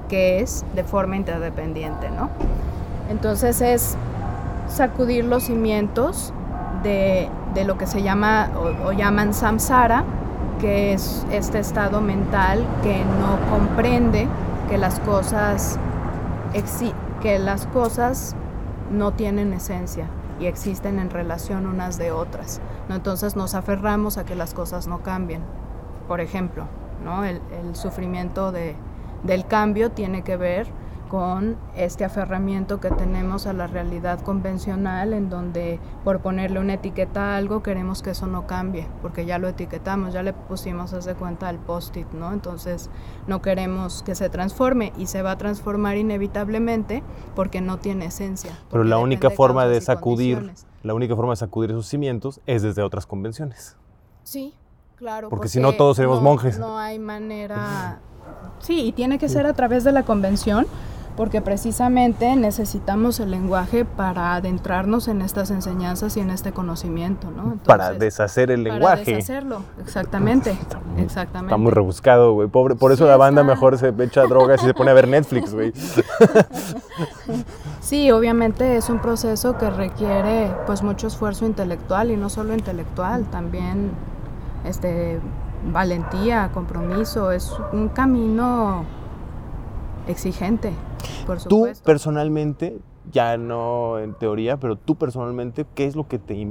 que 0.09 0.41
es 0.41 0.65
de 0.75 0.83
forma 0.83 1.15
interdependiente, 1.15 2.09
¿no? 2.09 2.29
Entonces 3.09 3.61
es 3.61 3.95
sacudir 4.67 5.25
los 5.25 5.43
cimientos 5.43 6.33
de, 6.83 7.29
lo 7.65 7.77
que 7.77 7.87
se 7.87 8.03
llama 8.03 8.49
o, 8.55 8.89
o 8.89 8.91
llaman 8.91 9.33
samsara, 9.33 10.03
que 10.59 10.93
es 10.93 11.25
este 11.31 11.59
estado 11.59 12.01
mental 12.01 12.65
que 12.81 13.03
no 13.03 13.37
comprende 13.49 14.27
que 14.69 14.77
las 14.77 14.99
cosas 15.01 15.79
que 17.21 17.39
las 17.39 17.67
cosas 17.67 18.35
no 18.91 19.13
tienen 19.13 19.53
esencia 19.53 20.07
y 20.39 20.45
existen 20.45 20.99
en 20.99 21.09
relación 21.09 21.65
unas 21.65 21.97
de 21.97 22.11
otras. 22.11 22.61
¿no? 22.87 22.95
Entonces 22.95 23.35
nos 23.35 23.55
aferramos 23.55 24.17
a 24.17 24.25
que 24.25 24.35
las 24.35 24.53
cosas 24.53 24.87
no 24.87 25.01
cambien. 25.01 25.41
Por 26.07 26.21
ejemplo, 26.21 26.65
¿no? 27.03 27.25
el, 27.25 27.41
sufrimiento 27.73 28.51
de, 28.51 28.75
del 29.23 29.45
cambio 29.47 29.91
tiene 29.91 30.21
que 30.23 30.37
ver 30.37 30.67
con 31.09 31.55
este 31.75 32.03
aferramiento 32.05 32.79
que 32.79 32.89
tenemos 32.89 33.47
a 33.47 33.53
la 33.53 33.67
realidad 33.67 34.19
convencional 34.21 35.13
en 35.13 35.29
donde 35.29 35.79
por 36.03 36.21
ponerle 36.21 36.59
una 36.59 36.73
etiqueta 36.73 37.33
a 37.33 37.37
algo 37.37 37.61
queremos 37.63 38.01
que 38.01 38.11
eso 38.11 38.27
no 38.27 38.47
cambie, 38.47 38.87
porque 39.01 39.25
ya 39.25 39.37
lo 39.37 39.47
etiquetamos, 39.47 40.13
ya 40.13 40.23
le 40.23 40.33
pusimos 40.33 40.93
hace 40.93 41.13
cuenta 41.15 41.47
al 41.47 41.57
post-it, 41.59 42.07
¿no? 42.11 42.33
Entonces 42.33 42.89
no 43.27 43.41
queremos 43.41 44.03
que 44.03 44.15
se 44.15 44.29
transforme 44.29 44.93
y 44.97 45.07
se 45.07 45.21
va 45.21 45.31
a 45.31 45.37
transformar 45.37 45.97
inevitablemente 45.97 47.03
porque 47.35 47.61
no 47.61 47.77
tiene 47.77 48.05
esencia. 48.05 48.57
Pero 48.71 48.83
la 48.83 48.97
única 48.97 49.29
forma 49.29 49.67
de 49.67 49.81
sacudir, 49.81 50.53
la 50.83 50.93
única 50.93 51.15
forma 51.15 51.33
de 51.33 51.37
sacudir 51.37 51.71
esos 51.71 51.87
cimientos 51.87 52.41
es 52.45 52.61
desde 52.61 52.81
otras 52.81 53.05
convenciones. 53.05 53.77
Sí, 54.23 54.53
claro. 54.95 55.29
Porque, 55.29 55.47
si 55.47 55.59
no 55.59 55.73
todos 55.73 55.97
seremos 55.97 56.21
monjes. 56.21 56.57
No 56.59 56.77
hay 56.77 56.99
manera... 56.99 57.99
Sí, 58.59 58.85
y 58.87 58.91
tiene 58.91 59.19
que 59.19 59.29
ser 59.29 59.45
a 59.45 59.53
través 59.53 59.83
de 59.83 59.91
la 59.91 60.03
convención 60.03 60.65
porque 61.15 61.41
precisamente 61.41 62.35
necesitamos 62.35 63.19
el 63.19 63.31
lenguaje 63.31 63.85
para 63.85 64.35
adentrarnos 64.35 65.07
en 65.07 65.21
estas 65.21 65.51
enseñanzas 65.51 66.17
y 66.17 66.19
en 66.19 66.29
este 66.29 66.51
conocimiento, 66.51 67.31
¿no? 67.31 67.57
para 67.65 67.93
deshacer 67.93 68.51
el 68.51 68.63
lenguaje. 68.63 69.05
Para 69.05 69.17
deshacerlo, 69.17 69.61
exactamente, 69.81 70.51
está 70.51 70.79
muy, 70.79 71.01
exactamente. 71.01 71.47
Está 71.53 71.57
muy 71.57 71.71
rebuscado, 71.71 72.33
güey. 72.33 72.47
Pobre, 72.47 72.75
por 72.75 72.91
eso 72.91 73.05
la 73.07 73.17
banda 73.17 73.43
mejor 73.43 73.77
se 73.77 73.93
echa 73.99 74.23
drogas 74.23 74.61
y 74.63 74.65
se 74.65 74.73
pone 74.73 74.91
a 74.91 74.93
ver 74.93 75.07
Netflix, 75.07 75.53
güey. 75.53 75.73
sí, 77.79 78.11
obviamente 78.11 78.75
es 78.75 78.89
un 78.89 78.99
proceso 78.99 79.57
que 79.57 79.69
requiere 79.69 80.51
pues 80.65 80.83
mucho 80.83 81.07
esfuerzo 81.07 81.45
intelectual 81.45 82.11
y 82.11 82.17
no 82.17 82.29
solo 82.29 82.53
intelectual, 82.53 83.25
también 83.25 83.91
este 84.65 85.19
valentía, 85.71 86.51
compromiso, 86.53 87.31
es 87.31 87.51
un 87.71 87.89
camino 87.89 88.85
exigente. 90.07 90.71
Tú 91.47 91.67
personalmente, 91.83 92.77
ya 93.11 93.37
no 93.37 93.99
en 93.99 94.13
teoría, 94.13 94.57
pero 94.57 94.75
tú 94.75 94.95
personalmente, 94.95 95.65
¿qué 95.75 95.85
es 95.85 95.95
lo 95.95 96.07
que 96.07 96.19
te, 96.19 96.47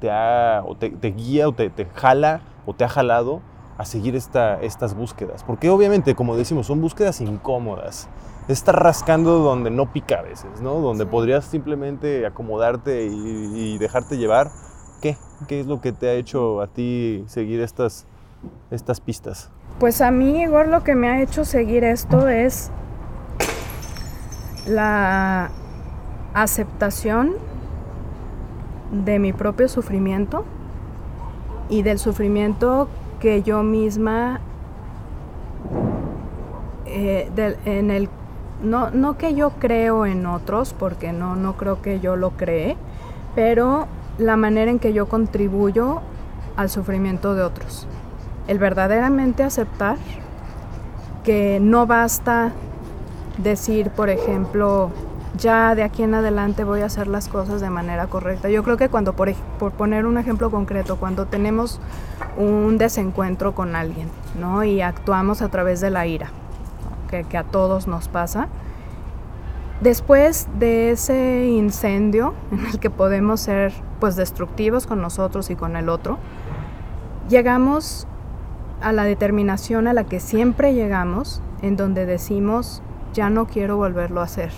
te, 0.00 0.10
ha, 0.10 0.62
o 0.66 0.76
te, 0.76 0.88
guía 1.10 1.48
o 1.48 1.52
te, 1.52 1.70
te, 1.70 1.86
jala 1.86 2.42
o 2.66 2.74
te 2.74 2.84
ha 2.84 2.88
jalado 2.88 3.40
a 3.76 3.84
seguir 3.84 4.16
esta, 4.16 4.60
estas 4.60 4.94
búsquedas? 4.94 5.44
Porque 5.44 5.70
obviamente, 5.70 6.14
como 6.14 6.36
decimos, 6.36 6.66
son 6.66 6.80
búsquedas 6.80 7.20
incómodas. 7.20 8.08
Estar 8.48 8.82
rascando 8.82 9.38
donde 9.38 9.70
no 9.70 9.90
pica 9.90 10.18
a 10.18 10.22
veces, 10.22 10.60
¿no? 10.60 10.74
Donde 10.80 11.06
podrías 11.06 11.46
simplemente 11.46 12.26
acomodarte 12.26 13.06
y, 13.06 13.78
dejarte 13.78 14.18
llevar. 14.18 14.50
¿Qué? 15.00 15.16
¿Qué 15.48 15.60
es 15.60 15.66
lo 15.66 15.80
que 15.80 15.92
te 15.92 16.08
ha 16.08 16.12
hecho 16.12 16.60
a 16.60 16.66
ti 16.66 17.24
seguir 17.26 17.60
estas, 17.60 18.06
estas 18.70 19.00
pistas? 19.00 19.50
Pues 19.78 20.02
a 20.02 20.10
mí, 20.10 20.42
Igor, 20.42 20.68
lo 20.68 20.84
que 20.84 20.94
me 20.94 21.08
ha 21.08 21.22
hecho 21.22 21.44
seguir 21.44 21.84
esto 21.84 22.28
es 22.28 22.70
la 24.66 25.50
aceptación 26.34 27.32
de 28.90 29.18
mi 29.18 29.32
propio 29.32 29.68
sufrimiento 29.68 30.44
y 31.68 31.82
del 31.82 31.98
sufrimiento 31.98 32.88
que 33.20 33.42
yo 33.42 33.62
misma 33.62 34.40
eh, 36.86 37.30
en 37.64 37.90
el 37.90 38.08
no, 38.62 38.90
no 38.90 39.18
que 39.18 39.34
yo 39.34 39.50
creo 39.58 40.06
en 40.06 40.26
otros 40.26 40.74
porque 40.74 41.12
no 41.12 41.34
no 41.34 41.56
creo 41.56 41.82
que 41.82 42.00
yo 42.00 42.16
lo 42.16 42.30
cree 42.30 42.76
pero 43.34 43.86
la 44.18 44.36
manera 44.36 44.70
en 44.70 44.78
que 44.78 44.92
yo 44.92 45.06
contribuyo 45.06 46.00
al 46.56 46.70
sufrimiento 46.70 47.34
de 47.34 47.42
otros. 47.42 47.86
El 48.46 48.58
verdaderamente 48.58 49.42
aceptar 49.42 49.96
que 51.24 51.58
no 51.60 51.86
basta 51.86 52.52
decir, 53.38 53.90
por 53.90 54.10
ejemplo, 54.10 54.90
ya 55.36 55.74
de 55.74 55.82
aquí 55.82 56.02
en 56.02 56.14
adelante 56.14 56.64
voy 56.64 56.80
a 56.80 56.86
hacer 56.86 57.08
las 57.08 57.28
cosas 57.28 57.60
de 57.60 57.70
manera 57.70 58.06
correcta. 58.06 58.48
Yo 58.48 58.62
creo 58.62 58.76
que 58.76 58.88
cuando, 58.88 59.14
por, 59.14 59.32
por, 59.58 59.72
poner 59.72 60.06
un 60.06 60.18
ejemplo 60.18 60.50
concreto, 60.50 60.96
cuando 60.96 61.26
tenemos 61.26 61.80
un 62.36 62.78
desencuentro 62.78 63.54
con 63.54 63.74
alguien, 63.74 64.08
¿no? 64.38 64.64
Y 64.64 64.80
actuamos 64.80 65.42
a 65.42 65.48
través 65.48 65.80
de 65.80 65.90
la 65.90 66.06
ira, 66.06 66.28
que, 67.10 67.24
que, 67.24 67.36
a 67.36 67.44
todos 67.44 67.88
nos 67.88 68.08
pasa, 68.08 68.48
después 69.80 70.46
de 70.58 70.92
ese 70.92 71.46
incendio 71.46 72.34
en 72.52 72.66
el 72.66 72.78
que 72.78 72.90
podemos 72.90 73.40
ser, 73.40 73.72
pues, 73.98 74.16
destructivos 74.16 74.86
con 74.86 75.00
nosotros 75.00 75.50
y 75.50 75.56
con 75.56 75.76
el 75.76 75.88
otro, 75.88 76.18
llegamos 77.28 78.06
a 78.80 78.92
la 78.92 79.04
determinación 79.04 79.88
a 79.88 79.94
la 79.94 80.04
que 80.04 80.20
siempre 80.20 80.74
llegamos, 80.74 81.42
en 81.62 81.76
donde 81.76 82.06
decimos, 82.06 82.82
ya 83.14 83.30
no 83.30 83.46
quiero 83.46 83.78
volverlo 83.78 84.20
a 84.20 84.24
hacer. 84.24 84.52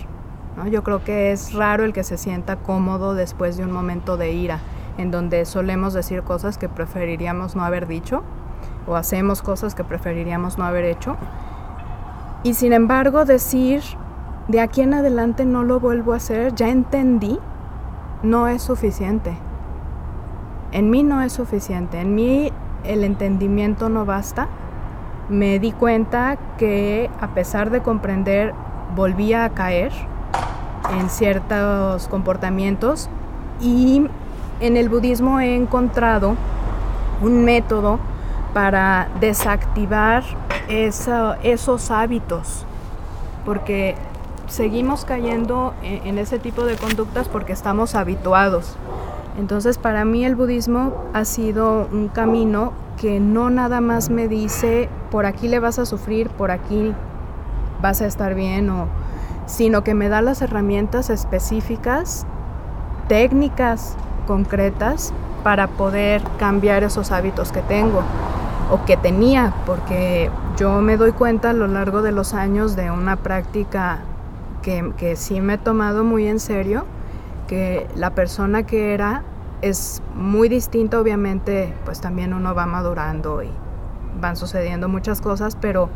Yo 0.71 0.83
creo 0.83 1.03
que 1.03 1.31
es 1.31 1.53
raro 1.53 1.85
el 1.85 1.93
que 1.93 2.03
se 2.03 2.17
sienta 2.17 2.55
cómodo 2.55 3.13
después 3.13 3.55
de 3.57 3.63
un 3.63 3.71
momento 3.71 4.17
de 4.17 4.31
ira, 4.31 4.59
en 4.97 5.11
donde 5.11 5.45
solemos 5.45 5.93
decir 5.93 6.23
cosas 6.23 6.57
que 6.57 6.67
preferiríamos 6.67 7.55
no 7.55 7.63
haber 7.63 7.87
dicho 7.87 8.23
o 8.87 8.95
hacemos 8.95 9.43
cosas 9.43 9.75
que 9.75 9.83
preferiríamos 9.83 10.57
no 10.57 10.65
haber 10.65 10.85
hecho. 10.85 11.15
Y 12.43 12.55
sin 12.55 12.73
embargo 12.73 13.23
decir, 13.25 13.83
de 14.47 14.59
aquí 14.59 14.81
en 14.81 14.95
adelante 14.95 15.45
no 15.45 15.63
lo 15.63 15.79
vuelvo 15.79 16.13
a 16.13 16.17
hacer, 16.17 16.55
ya 16.55 16.69
entendí, 16.69 17.37
no 18.23 18.47
es 18.47 18.63
suficiente. 18.63 19.37
En 20.71 20.89
mí 20.89 21.03
no 21.03 21.21
es 21.21 21.33
suficiente, 21.33 22.01
en 22.01 22.15
mí 22.15 22.51
el 22.83 23.03
entendimiento 23.03 23.89
no 23.89 24.05
basta 24.05 24.47
me 25.29 25.59
di 25.59 25.71
cuenta 25.71 26.37
que 26.57 27.09
a 27.19 27.27
pesar 27.29 27.69
de 27.69 27.81
comprender, 27.81 28.53
volvía 28.95 29.43
a 29.45 29.49
caer 29.49 29.91
en 30.97 31.09
ciertos 31.09 32.07
comportamientos 32.07 33.09
y 33.59 34.07
en 34.59 34.77
el 34.77 34.89
budismo 34.89 35.39
he 35.39 35.55
encontrado 35.55 36.35
un 37.21 37.43
método 37.43 37.99
para 38.53 39.09
desactivar 39.19 40.23
esos 40.69 41.91
hábitos, 41.91 42.65
porque 43.45 43.95
seguimos 44.47 45.03
cayendo 45.03 45.73
en 45.83 46.17
ese 46.17 46.39
tipo 46.39 46.63
de 46.63 46.75
conductas 46.75 47.27
porque 47.27 47.53
estamos 47.53 47.95
habituados. 47.95 48.75
Entonces 49.37 49.77
para 49.77 50.05
mí 50.05 50.25
el 50.25 50.35
budismo 50.35 50.93
ha 51.13 51.25
sido 51.25 51.87
un 51.91 52.07
camino 52.07 52.71
que 52.97 53.19
no 53.19 53.49
nada 53.49 53.79
más 53.79 54.09
me 54.09 54.27
dice 54.27 54.89
por 55.11 55.25
aquí 55.25 55.47
le 55.47 55.59
vas 55.59 55.79
a 55.79 55.85
sufrir, 55.85 56.29
por 56.29 56.51
aquí 56.51 56.93
vas 57.81 58.01
a 58.01 58.07
estar 58.07 58.33
bien, 58.35 58.69
o, 58.69 58.87
sino 59.45 59.83
que 59.83 59.93
me 59.93 60.09
da 60.09 60.21
las 60.21 60.41
herramientas 60.41 61.09
específicas, 61.09 62.25
técnicas 63.07 63.95
concretas 64.25 65.13
para 65.43 65.67
poder 65.67 66.21
cambiar 66.39 66.83
esos 66.83 67.11
hábitos 67.11 67.51
que 67.51 67.61
tengo 67.61 68.01
o 68.69 68.83
que 68.85 68.97
tenía, 68.97 69.53
porque 69.65 70.29
yo 70.57 70.81
me 70.81 70.97
doy 70.97 71.13
cuenta 71.13 71.51
a 71.51 71.53
lo 71.53 71.67
largo 71.67 72.01
de 72.01 72.11
los 72.11 72.33
años 72.33 72.75
de 72.75 72.91
una 72.91 73.15
práctica 73.15 73.99
que, 74.61 74.91
que 74.97 75.15
sí 75.15 75.39
me 75.39 75.53
he 75.53 75.57
tomado 75.57 76.03
muy 76.03 76.27
en 76.27 76.39
serio, 76.39 76.85
que 77.47 77.87
la 77.95 78.09
persona 78.09 78.63
que 78.63 78.93
era 78.93 79.23
es 79.61 80.01
muy 80.13 80.49
distinta, 80.49 80.99
obviamente, 80.99 81.73
pues 81.85 82.01
también 82.01 82.33
uno 82.33 82.53
va 82.53 82.65
madurando 82.65 83.41
y 83.43 83.49
van 84.19 84.35
sucediendo 84.35 84.87
muchas 84.87 85.21
cosas, 85.21 85.57
pero 85.59 85.89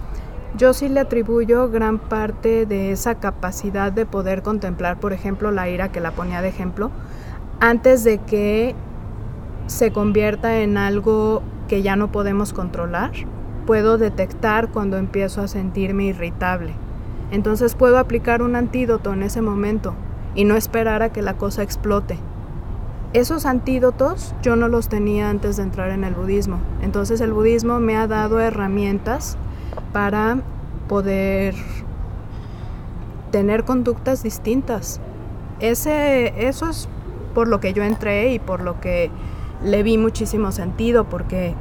yo 0.58 0.74
sí 0.74 0.90
le 0.90 1.00
atribuyo 1.00 1.70
gran 1.70 1.98
parte 1.98 2.66
de 2.66 2.92
esa 2.92 3.16
capacidad 3.16 3.92
de 3.92 4.06
poder 4.06 4.42
contemplar, 4.42 5.00
por 5.00 5.14
ejemplo, 5.14 5.52
la 5.52 5.70
ira 5.70 5.92
que 5.92 6.00
la 6.00 6.12
ponía 6.12 6.42
de 6.42 6.50
ejemplo, 6.50 6.92
antes 7.60 8.04
de 8.04 8.18
que 8.18 8.76
se 9.68 9.92
convierta 9.92 10.60
en 10.60 10.78
algo 10.78 11.42
que 11.68 11.82
ya 11.82 11.96
no 11.96 12.12
podemos 12.12 12.52
controlar. 12.52 13.12
Puedo 13.66 13.98
detectar 13.98 14.70
cuando 14.70 14.98
empiezo 14.98 15.42
a 15.42 15.48
sentirme 15.48 16.06
irritable. 16.06 16.74
Entonces 17.32 17.76
puedo 17.76 17.98
aplicar 17.98 18.42
un 18.42 18.56
antídoto 18.56 19.14
en 19.14 19.24
ese 19.24 19.42
momento 19.42 19.94
y 20.36 20.44
no 20.44 20.58
esperar 20.58 21.02
a 21.04 21.10
que 21.14 21.22
la 21.22 21.38
cosa 21.38 21.64
explote 21.64 22.18
esos 23.14 23.46
antídotos 23.46 24.34
yo 24.42 24.56
no 24.56 24.68
los 24.68 24.88
tenía 24.88 25.30
antes 25.30 25.58
de 25.58 25.64
entrar 25.64 25.92
en 25.92 26.04
el 26.04 26.14
budismo. 26.14 26.60
Entonces 26.82 27.22
el 27.22 27.34
budismo 27.34 27.80
me 27.80 27.98
ha 27.98 28.08
dado 28.08 28.40
herramientas 28.40 29.38
para 29.92 30.40
poder 30.88 31.56
tener 33.32 33.64
conductas 33.64 34.24
distintas. 34.24 35.00
Ese, 35.60 36.48
eso 36.48 36.70
es 36.70 36.88
por 37.34 37.48
lo 37.48 37.60
que 37.60 37.74
yo 37.74 37.84
entré 37.84 38.34
y 38.34 38.40
por 38.40 38.62
lo 38.62 38.80
que 38.80 39.10
le 39.64 39.84
vi 39.84 39.98
muchísimo 39.98 40.52
sentido, 40.52 41.06
porque 41.06 41.56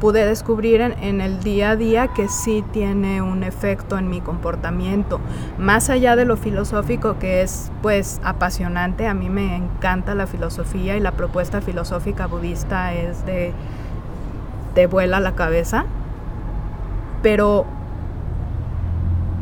pude 0.00 0.24
descubrir 0.24 0.80
en, 0.80 1.20
el 1.20 1.40
día 1.40 1.70
a 1.70 1.76
día 1.76 2.08
que 2.08 2.28
sí 2.28 2.64
tiene 2.72 3.20
un 3.22 3.42
efecto 3.42 3.98
en 3.98 4.08
mi 4.08 4.20
comportamiento. 4.20 5.20
Más 5.58 5.90
allá 5.90 6.16
de 6.16 6.24
lo 6.24 6.36
filosófico 6.36 7.18
que 7.18 7.42
es 7.42 7.70
pues 7.82 8.20
apasionante, 8.22 9.06
a 9.06 9.14
mí 9.14 9.28
me 9.28 9.56
encanta 9.56 10.14
la 10.14 10.26
filosofía 10.26 10.96
y 10.96 11.00
la 11.00 11.12
propuesta 11.12 11.60
filosófica 11.60 12.26
budista 12.26 12.94
es 12.94 13.26
de 13.26 13.52
te 14.74 14.86
vuela 14.86 15.18
la 15.18 15.32
cabeza, 15.32 15.86
pero 17.22 17.66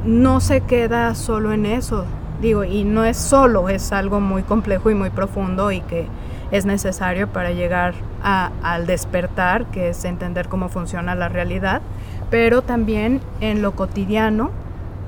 no 0.04 0.40
se 0.40 0.62
queda 0.62 1.14
solo 1.14 1.52
en 1.52 1.66
eso. 1.66 2.06
Digo, 2.40 2.64
y 2.64 2.84
no 2.84 3.04
es 3.04 3.16
solo, 3.16 3.68
es 3.68 3.92
algo 3.92 4.20
muy 4.20 4.42
complejo 4.42 4.90
y 4.90 4.94
muy 4.94 5.10
profundo 5.10 5.72
y 5.72 5.80
que 5.80 6.06
es 6.50 6.66
necesario 6.66 7.28
para 7.28 7.50
llegar 7.50 7.94
al 8.22 8.86
despertar, 8.86 9.66
que 9.66 9.90
es 9.90 10.04
entender 10.04 10.48
cómo 10.48 10.68
funciona 10.68 11.14
la 11.14 11.28
realidad, 11.28 11.82
pero 12.30 12.62
también 12.62 13.20
en 13.40 13.62
lo 13.62 13.72
cotidiano 13.72 14.50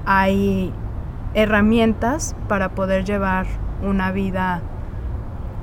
hay 0.06 0.72
herramientas 1.34 2.34
para 2.48 2.70
poder 2.70 3.04
llevar 3.04 3.46
una 3.82 4.12
vida 4.12 4.60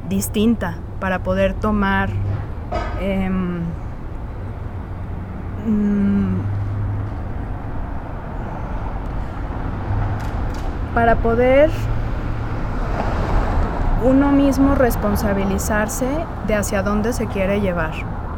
distinta, 0.09 0.77
para 0.99 1.19
poder 1.19 1.53
tomar 1.53 2.09
em, 3.01 3.61
mm, 5.65 6.39
para 10.93 11.17
poder 11.17 11.69
uno 14.05 14.31
mismo 14.31 14.75
responsabilizarse 14.75 16.05
de 16.45 16.53
hacia 16.53 16.83
dónde 16.83 17.11
se 17.11 17.25
quiere 17.25 17.59
llevar. 17.59 17.91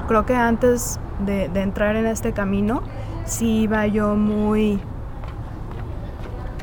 Creo 0.07 0.25
que 0.25 0.33
antes 0.33 0.97
de, 1.19 1.45
entrar 1.55 1.97
en 1.97 2.05
este 2.05 2.31
camino, 2.31 2.81
sí 3.25 3.63
iba 3.63 3.85
yo 3.85 4.15
muy 4.15 4.79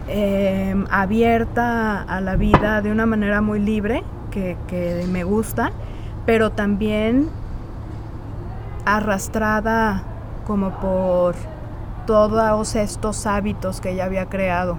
em, 0.09 0.87
abierta 0.91 2.01
a 2.01 2.23
la 2.23 2.37
vida 2.37 2.81
de 2.81 2.91
una 2.91 3.05
manera 3.05 3.43
muy 3.43 3.61
libre, 3.61 4.03
que, 4.31 4.57
que 4.69 5.05
me 5.11 5.23
gusta, 5.23 5.71
pero 6.25 6.51
también 6.51 7.29
arrastrada 8.87 10.03
como 10.47 10.71
por 10.81 11.35
todos 12.07 12.75
estos 12.75 13.27
hábitos 13.27 13.83
que 13.83 13.95
ya 13.95 14.07
había 14.07 14.27
creado 14.31 14.79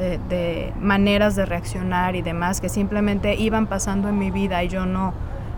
de, 0.00 0.72
maneras 0.80 1.36
de 1.36 1.44
reaccionar 1.46 2.16
y 2.16 2.22
demás 2.22 2.60
que 2.60 2.68
simplemente 2.68 3.34
iban 3.34 3.66
pasando 3.66 4.08
en 4.08 4.18
mi 4.18 4.30
vida 4.30 4.64
y 4.64 4.68
yo 4.68 4.86
no 4.86 5.12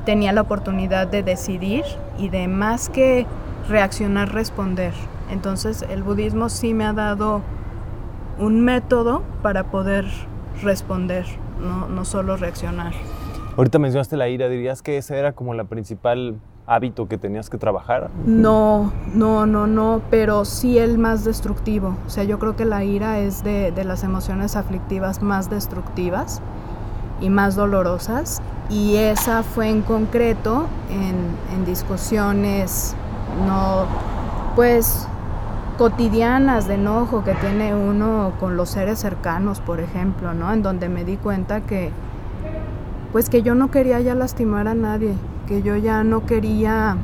tenía 0.04 0.32
la 0.32 0.40
oportunidad 0.40 1.06
de 1.06 1.22
decidir 1.22 1.84
y 2.18 2.28
de 2.28 2.48
más 2.48 2.88
que 2.88 3.26
reaccionar, 3.68 4.32
responder. 4.32 4.92
Entonces 5.30 5.82
el 5.82 6.02
budismo 6.02 6.48
sí 6.48 6.74
me 6.74 6.84
ha 6.84 6.92
dado 6.92 7.42
un 8.38 8.62
método 8.62 9.22
para 9.42 9.64
poder 9.64 10.06
responder, 10.62 11.24
no, 11.60 11.88
no 11.88 12.04
solo 12.04 12.36
reaccionar. 12.36 12.92
Ahorita 13.56 13.78
mencionaste 13.78 14.16
la 14.16 14.28
ira, 14.28 14.48
dirías 14.48 14.82
que 14.82 14.96
esa 14.96 15.16
era 15.16 15.32
como 15.32 15.54
la 15.54 15.64
principal 15.64 16.36
hábito 16.66 17.08
que 17.08 17.18
tenías 17.18 17.50
que 17.50 17.58
trabajar? 17.58 18.10
No, 18.24 18.92
no, 19.14 19.46
no, 19.46 19.66
no, 19.66 20.02
pero 20.10 20.44
sí 20.44 20.78
el 20.78 20.98
más 20.98 21.24
destructivo. 21.24 21.96
O 22.06 22.10
sea, 22.10 22.24
yo 22.24 22.38
creo 22.38 22.56
que 22.56 22.64
la 22.64 22.84
ira 22.84 23.18
es 23.18 23.42
de, 23.44 23.72
las 23.84 24.04
emociones 24.04 24.56
aflictivas 24.56 25.22
más 25.22 25.50
destructivas 25.50 26.40
y 27.20 27.30
más 27.30 27.56
dolorosas. 27.56 28.40
Y 28.70 28.96
esa 28.96 29.42
fue 29.42 29.68
en 29.68 29.82
concreto 29.82 30.66
en, 30.90 31.56
en 31.56 31.64
discusiones, 31.64 32.94
no, 33.46 33.86
pues 34.54 35.08
cotidianas 35.78 36.68
de 36.68 36.74
enojo 36.74 37.24
que 37.24 37.34
tiene 37.34 37.74
uno 37.74 38.32
con 38.38 38.56
los 38.56 38.70
seres 38.70 38.98
cercanos, 38.98 39.60
por 39.60 39.80
ejemplo, 39.80 40.32
¿no? 40.32 40.52
En 40.52 40.62
donde 40.62 40.88
me 40.88 41.04
di 41.04 41.16
cuenta 41.16 41.62
que, 41.62 41.90
pues 43.10 43.28
que 43.28 43.42
yo 43.42 43.54
no 43.54 43.70
quería 43.70 44.00
ya 44.00 44.14
lastimar 44.14 44.68
a 44.68 44.74
nadie, 44.74 45.14
que 45.46 45.62
yo 45.62 45.76
ya 45.76 46.04
no 46.04 46.26
quería 46.26 46.96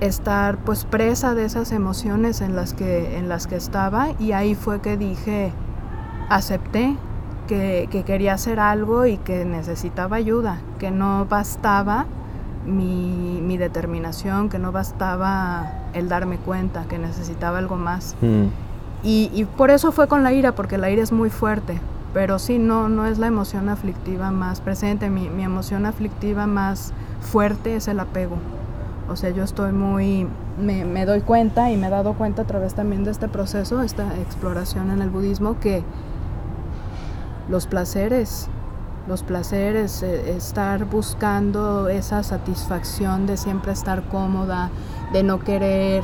estar 0.00 0.58
pues 0.58 0.84
presa 0.84 1.34
de 1.34 1.44
esas 1.44 1.72
emociones 1.72 2.40
en 2.40 2.54
las 2.54 2.74
que, 2.74 3.16
en 3.18 3.28
las 3.28 3.46
que 3.46 3.56
estaba 3.56 4.08
y 4.18 4.32
ahí 4.32 4.54
fue 4.54 4.80
que 4.80 4.96
dije, 4.96 5.52
acepté 6.28 6.96
que, 7.46 7.88
quería 8.04 8.34
hacer 8.34 8.60
algo 8.60 9.06
y 9.06 9.16
que 9.18 9.44
necesitaba 9.44 10.16
ayuda, 10.16 10.58
que 10.78 10.90
no 10.90 11.26
bastaba 11.26 12.06
mi, 12.66 13.56
determinación, 13.56 14.50
que 14.50 14.58
no 14.58 14.70
bastaba 14.72 15.72
el 15.94 16.08
darme 16.08 16.36
cuenta, 16.36 16.84
que 16.84 16.98
necesitaba 16.98 17.58
algo 17.58 17.76
más. 17.76 18.16
Mm. 18.20 18.46
Y, 19.02 19.46
por 19.56 19.70
eso 19.70 19.92
fue 19.92 20.08
con 20.08 20.22
la 20.24 20.32
ira, 20.32 20.52
porque 20.52 20.78
la 20.78 20.90
ira 20.90 21.02
es 21.02 21.12
muy 21.12 21.30
fuerte, 21.30 21.78
pero 22.12 22.38
sí, 22.38 22.58
no, 22.58 22.88
no 22.88 23.06
es 23.06 23.18
la 23.18 23.28
emoción 23.28 23.68
aflictiva 23.68 24.30
más 24.30 24.60
presente, 24.60 25.08
mi, 25.08 25.30
mi 25.30 25.44
emoción 25.44 25.86
aflictiva 25.86 26.46
más 26.46 26.92
fuerte 27.26 27.76
es 27.76 27.88
el 27.88 28.00
apego. 28.00 28.36
O 29.08 29.16
sea, 29.16 29.30
yo 29.30 29.44
estoy 29.44 29.72
muy, 29.72 30.26
me, 30.58 31.06
doy 31.06 31.20
cuenta 31.20 31.70
y 31.70 31.76
me 31.76 31.86
he 31.86 31.90
dado 31.90 32.14
cuenta 32.14 32.42
a 32.42 32.44
través 32.46 32.74
también 32.74 33.04
de 33.04 33.10
este 33.10 33.28
proceso, 33.28 33.82
esta 33.82 34.16
exploración 34.18 34.90
en 34.90 35.00
el 35.00 35.10
budismo, 35.10 35.60
que 35.60 35.84
los 37.48 37.66
placeres, 37.66 38.48
los 39.06 39.22
placeres, 39.22 40.02
eh, 40.02 40.36
estar 40.36 40.86
buscando 40.86 41.88
esa 41.88 42.24
satisfacción 42.24 43.26
de 43.26 43.36
siempre 43.36 43.72
estar 43.72 44.02
cómoda, 44.08 44.70
de 45.12 45.22
no 45.22 45.38
querer 45.38 46.02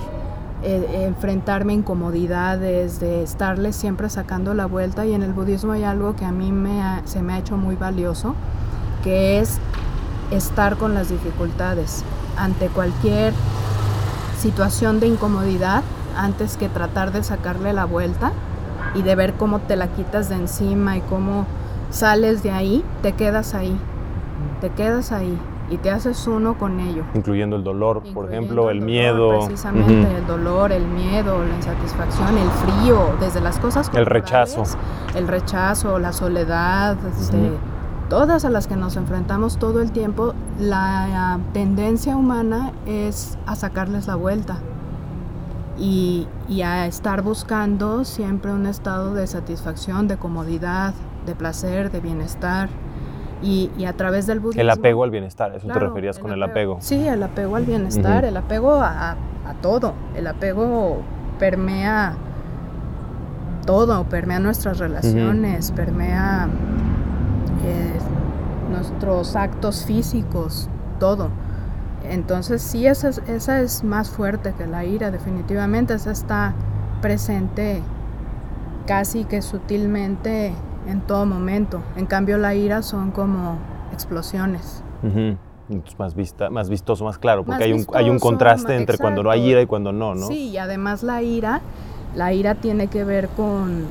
eh, 0.63 1.07
enfrentarme 1.07 1.73
a 1.73 1.77
incomodidades, 1.77 3.01
de 3.01 3.25
estarle 3.25 3.73
siempre 3.73 4.09
sacando 4.11 4.55
la 4.55 4.67
vuelta. 4.67 5.05
Y 5.07 5.13
en 5.13 5.25
el 5.25 5.33
budismo 5.33 5.73
hay 5.73 5.83
algo 5.83 6.15
que 6.15 6.25
a 6.25 6.31
mí 6.31 6.53
me 6.53 7.03
se 7.05 7.21
me 7.21 7.33
ha 7.33 7.39
hecho 7.39 7.57
muy 7.57 7.75
valioso, 7.75 8.37
que 9.03 9.41
es 9.41 9.59
estar 10.33 10.77
con 10.77 10.95
las 10.95 11.09
dificultades 11.09 12.05
ante 12.37 12.69
cualquier 12.69 13.33
situación 14.39 15.01
de 15.01 15.07
incomodidad 15.07 15.83
antes 16.17 16.57
que 16.57 16.69
tratar 16.69 17.13
de 17.13 17.23
sacarle 17.23 17.73
la 17.73 17.85
vuelta 17.85 18.33
y 18.95 19.03
de 19.03 19.15
ver 19.15 19.35
cómo 19.35 19.61
te 19.61 19.77
la 19.77 19.89
quitas 19.89 20.29
de 20.29 20.37
encima 20.37 20.97
y 20.97 21.01
cómo 21.03 21.47
sales 21.91 22.43
de 22.43 22.51
ahí, 22.51 22.85
te 23.03 23.13
quedas 23.13 23.55
ahí, 23.55 23.77
te 24.61 24.71
quedas 24.71 25.13
ahí 25.13 25.39
y 25.71 25.79
te 25.79 25.91
haces 25.91 26.27
uno 26.27 26.59
con 26.59 26.81
ello. 26.81 27.05
Incluyendo 27.15 27.57
el 27.57 27.65
dolor, 27.65 28.03
por 28.13 28.31
ejemplo, 28.31 28.69
el, 28.69 28.83
miedo. 28.83 29.47
Precisamente, 29.47 30.17
el 30.17 30.27
dolor, 30.27 30.71
el 30.73 30.87
miedo, 30.87 31.43
la 31.45 31.55
insatisfacción, 31.55 32.37
el 32.37 32.51
frío, 32.51 33.15
desde 33.21 33.41
las 33.41 33.59
cosas. 33.59 33.91
El 33.95 34.05
rechazo. 34.05 34.65
El 35.15 35.29
rechazo, 35.29 35.99
la 35.99 36.13
soledad, 36.13 36.97
este, 37.19 37.53
todas 38.13 38.45
a 38.45 38.51
las 38.51 38.67
que 38.67 38.77
nos 38.77 38.97
enfrentamos 38.97 39.57
todo 39.57 39.81
el 39.81 39.91
tiempo, 39.91 40.35
la 40.61 41.41
tendencia 41.55 42.15
humana 42.15 42.73
es 42.85 43.39
a 43.47 43.57
sacarles 43.57 44.07
la 44.07 44.17
vuelta 44.17 44.59
y, 45.79 46.29
a 46.63 46.87
estar 46.87 47.23
buscando 47.23 48.05
siempre 48.05 48.53
un 48.53 48.67
estado 48.67 49.15
de 49.15 49.27
satisfacción, 49.27 50.09
de 50.09 50.19
comodidad, 50.19 50.93
de 51.25 51.35
placer, 51.35 51.91
de 51.91 52.01
bienestar. 52.01 52.69
Y, 53.43 53.71
a 53.87 53.95
través 53.95 54.27
del 54.27 54.41
budismo... 54.41 54.61
El 54.61 54.69
apego 54.69 55.05
al 55.05 55.11
bienestar, 55.11 55.57
eso 55.57 55.67
te 55.67 55.79
referías 55.79 56.19
con 56.19 56.33
el 56.33 56.43
apego. 56.43 56.77
Sí, 56.83 57.09
el 57.09 57.23
apego 57.23 57.57
al 57.57 57.65
bienestar, 57.65 58.27
el 58.27 58.37
apego 58.37 58.75
a, 58.75 59.17
todo, 59.63 59.95
el 60.15 60.27
apego 60.27 60.99
permea 61.39 62.15
todo, 63.65 64.05
permea 64.05 64.39
nuestras 64.39 64.79
relaciones, 64.79 65.73
permea 65.73 66.51
eh, 67.65 67.99
nuestros 68.71 69.37
actos 69.37 69.85
físicos, 69.85 70.69
todo. 70.99 71.31
Entonces 72.09 72.63
sí, 72.63 72.87
esa 72.87 73.09
es, 73.11 73.19
esa 73.29 73.61
es 73.61 73.85
más 73.85 74.11
fuerte 74.11 74.55
que 74.57 74.67
la 74.67 74.85
ira, 74.85 75.11
definitivamente. 75.11 75.95
Esa 75.95 76.11
está 76.11 76.55
presente 77.01 77.81
casi 78.87 79.25
que 79.25 79.43
sutilmente 79.43 80.53
en 80.87 81.01
todo 81.03 81.27
momento. 81.27 81.81
En 81.97 82.07
cambio 82.07 82.39
la 82.39 82.55
ira 82.55 82.83
son 82.83 83.11
como 83.11 83.59
explosiones. 83.93 84.83
más, 85.99 86.15
vista, 86.15 86.51
más 86.51 86.69
vistoso, 86.69 87.05
más 87.05 87.19
claro, 87.19 87.45
porque 87.45 87.65
hay, 87.65 87.73
un, 87.73 87.87
hay 87.95 88.11
un 88.11 88.19
contraste 88.19 88.77
entre 88.77 88.99
cuando 88.99 89.23
no 89.23 89.31
hay 89.31 89.49
ira 89.49 89.63
y 89.63 89.67
cuando 89.67 89.93
no, 89.93 90.15
¿no? 90.15 90.27
Sí, 90.27 90.51
y 90.51 90.59
además 90.59 91.03
la 91.03 91.23
ira, 91.23 91.61
la 92.15 92.33
ira 92.33 92.57
tiene 92.57 92.89
que 92.89 93.05
ver 93.05 93.29
con, 93.29 93.85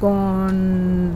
con 0.00 1.12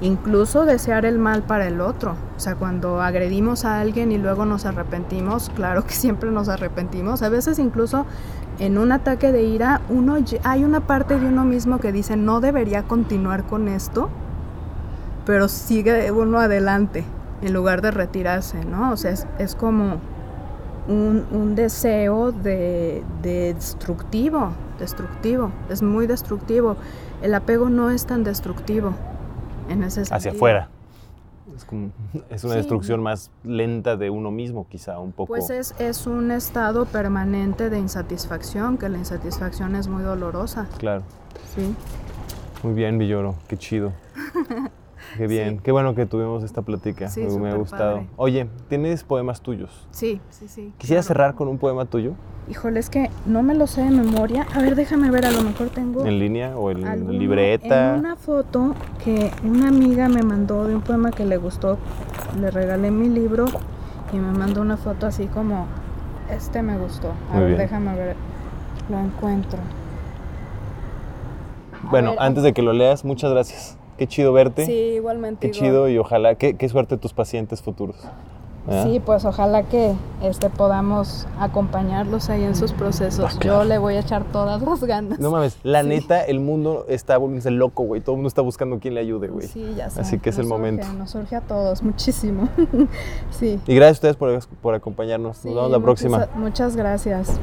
incluso 0.00 0.64
desear 0.64 1.04
el 1.04 1.18
mal 1.18 1.42
para 1.42 1.66
el 1.66 1.80
otro. 1.80 2.16
O 2.36 2.40
sea, 2.40 2.56
cuando 2.56 3.00
agredimos 3.00 3.64
a 3.64 3.80
alguien 3.80 4.12
y 4.12 4.18
luego 4.18 4.44
nos 4.44 4.66
arrepentimos, 4.66 5.50
claro 5.54 5.84
que 5.84 5.94
siempre 5.94 6.30
nos 6.30 6.48
arrepentimos. 6.48 7.22
A 7.22 7.28
veces 7.28 7.58
incluso 7.58 8.06
en 8.58 8.78
un 8.78 8.92
ataque 8.92 9.32
de 9.32 9.42
ira, 9.42 9.80
uno 9.88 10.16
hay 10.42 10.64
una 10.64 10.80
parte 10.80 11.18
de 11.18 11.26
uno 11.26 11.44
mismo 11.44 11.78
que 11.78 11.92
dice 11.92 12.16
no 12.16 12.40
debería 12.40 12.84
continuar 12.84 13.44
con 13.44 13.68
esto, 13.68 14.08
pero 15.26 15.48
sigue 15.48 16.10
uno 16.12 16.38
adelante 16.38 17.04
en 17.42 17.52
lugar 17.52 17.82
de 17.82 17.90
retirarse, 17.90 18.64
¿no? 18.64 18.92
O 18.92 18.96
sea, 18.96 19.14
es, 19.38 19.54
como 19.54 19.98
un, 20.88 21.54
deseo 21.54 22.32
de, 22.32 23.02
de 23.22 23.54
destructivo, 23.54 24.52
destructivo, 24.78 25.50
es 25.68 25.82
muy 25.82 26.06
destructivo. 26.06 26.76
El 27.22 27.34
apego 27.34 27.70
no 27.70 27.90
es 27.90 28.06
tan 28.06 28.22
destructivo 28.22 28.94
hacia 30.10 30.30
afuera. 30.32 30.68
Es, 31.54 31.64
como, 31.64 31.90
es 32.30 32.42
una 32.44 32.54
Sí. 32.54 32.58
destrucción 32.58 33.02
más 33.02 33.30
lenta 33.44 33.96
de 33.96 34.10
uno 34.10 34.30
mismo, 34.30 34.66
quizá, 34.68 34.98
un 34.98 35.12
poco. 35.12 35.28
Pues 35.28 35.50
es, 35.50 35.74
es 35.78 36.06
un 36.06 36.30
estado 36.30 36.86
permanente 36.86 37.70
de 37.70 37.78
insatisfacción, 37.78 38.78
que 38.78 38.88
la 38.88 38.98
insatisfacción 38.98 39.76
es 39.76 39.88
muy 39.88 40.02
dolorosa, 40.02 40.66
Claro. 40.78 41.02
¿sí? 41.54 41.74
Muy 42.62 42.72
bien, 42.74 42.96
Villoro, 42.98 43.34
qué 43.46 43.56
chido. 43.58 43.92
Qué 45.16 45.26
bien, 45.26 45.58
qué 45.60 45.72
bueno 45.72 45.94
que 45.94 46.06
tuvimos 46.06 46.42
esta 46.42 46.62
plática, 46.62 47.08
Sí, 47.08 47.20
me, 47.22 47.38
me 47.38 47.50
ha 47.50 47.54
gustado. 47.54 47.96
padre. 47.96 48.08
Oye, 48.16 48.48
¿tienes 48.68 49.04
poemas 49.04 49.40
tuyos? 49.40 49.86
Sí, 49.90 50.20
sí, 50.30 50.48
sí. 50.48 50.72
Quisiera 50.78 51.02
claro. 51.02 51.08
cerrar 51.08 51.34
con 51.34 51.48
un 51.48 51.58
poema 51.58 51.84
tuyo, 51.84 52.14
Híjole, 52.46 52.78
es 52.78 52.90
que 52.90 53.10
no 53.24 53.42
me 53.42 53.54
lo 53.54 53.66
sé 53.66 53.80
de 53.82 53.90
memoria. 53.90 54.46
A 54.54 54.60
ver, 54.60 54.74
déjame 54.74 55.10
ver, 55.10 55.24
a 55.24 55.30
lo 55.30 55.40
mejor 55.40 55.70
tengo 55.70 56.04
en 56.04 56.18
línea 56.18 56.58
o 56.58 56.70
en 56.70 57.18
libreta. 57.18 57.94
En 57.94 58.00
una 58.00 58.16
foto 58.16 58.74
que 59.02 59.30
una 59.44 59.68
amiga 59.68 60.08
me 60.10 60.22
mandó 60.22 60.66
de 60.66 60.74
un 60.74 60.82
poema 60.82 61.10
que 61.10 61.24
le 61.24 61.38
gustó, 61.38 61.78
le 62.38 62.50
regalé 62.50 62.90
mi 62.90 63.08
libro 63.08 63.46
y 64.12 64.16
me 64.16 64.30
mandó 64.30 64.60
una 64.60 64.76
foto 64.76 65.06
así 65.06 65.24
como, 65.26 65.66
este 66.30 66.60
me 66.60 66.76
gustó. 66.76 67.14
A 67.30 67.32
Muy 67.32 67.40
ver, 67.40 67.48
bien. 67.48 67.58
déjame 67.60 67.96
ver, 67.96 68.16
lo 68.90 68.98
encuentro. 68.98 69.58
Bueno, 71.90 72.10
ver, 72.10 72.18
antes 72.20 72.42
de 72.42 72.52
que 72.52 72.60
lo 72.60 72.74
leas, 72.74 73.06
muchas 73.06 73.30
gracias. 73.30 73.78
Qué 73.98 74.06
chido 74.06 74.32
verte. 74.32 74.66
Sí, 74.66 74.72
igualmente. 74.72 75.46
Qué 75.46 75.52
chido 75.52 75.88
y 75.88 75.98
ojalá, 75.98 76.34
qué, 76.34 76.54
qué 76.56 76.68
suerte 76.68 76.96
tus 76.96 77.12
pacientes 77.12 77.62
futuros. 77.62 77.96
¿verdad? 78.66 78.84
Sí, 78.86 78.98
pues 78.98 79.26
ojalá 79.26 79.64
que 79.64 79.92
este 80.22 80.48
podamos 80.48 81.26
acompañarlos 81.38 82.30
ahí 82.30 82.44
en 82.44 82.56
sus 82.56 82.72
procesos. 82.72 83.34
Ah, 83.34 83.38
claro. 83.38 83.58
Yo 83.58 83.64
le 83.68 83.76
voy 83.76 83.96
a 83.96 84.00
echar 84.00 84.24
todas 84.24 84.62
las 84.62 84.82
ganas. 84.84 85.20
No 85.20 85.30
mames, 85.30 85.58
la 85.62 85.82
Sí. 85.82 85.88
neta, 85.88 86.24
el 86.24 86.40
mundo 86.40 86.86
está 86.88 87.18
volviéndose 87.18 87.50
loco, 87.50 87.82
güey. 87.82 88.00
Todo 88.00 88.12
el 88.12 88.16
mundo 88.18 88.28
está 88.28 88.40
buscando 88.40 88.78
quién 88.78 88.94
le 88.94 89.00
ayude, 89.00 89.28
güey. 89.28 89.48
Sí, 89.48 89.74
ya 89.76 89.90
sé. 89.90 90.00
Así 90.00 90.18
que 90.18 90.30
es 90.30 90.38
el 90.38 90.44
surge, 90.46 90.56
momento. 90.56 90.86
Nos 90.94 91.10
surge 91.10 91.36
a 91.36 91.42
todos 91.42 91.82
muchísimo. 91.82 92.48
sí. 93.30 93.60
Y 93.66 93.74
gracias 93.74 93.90
a 94.04 94.08
ustedes 94.12 94.16
por, 94.16 94.56
por 94.62 94.74
acompañarnos. 94.74 95.36
Sí, 95.36 95.48
Nos 95.48 95.56
vemos 95.56 95.70
la 95.70 95.78
muchas- 95.78 95.84
próxima. 95.84 96.28
Muchas 96.34 96.74
gracias. 96.76 97.38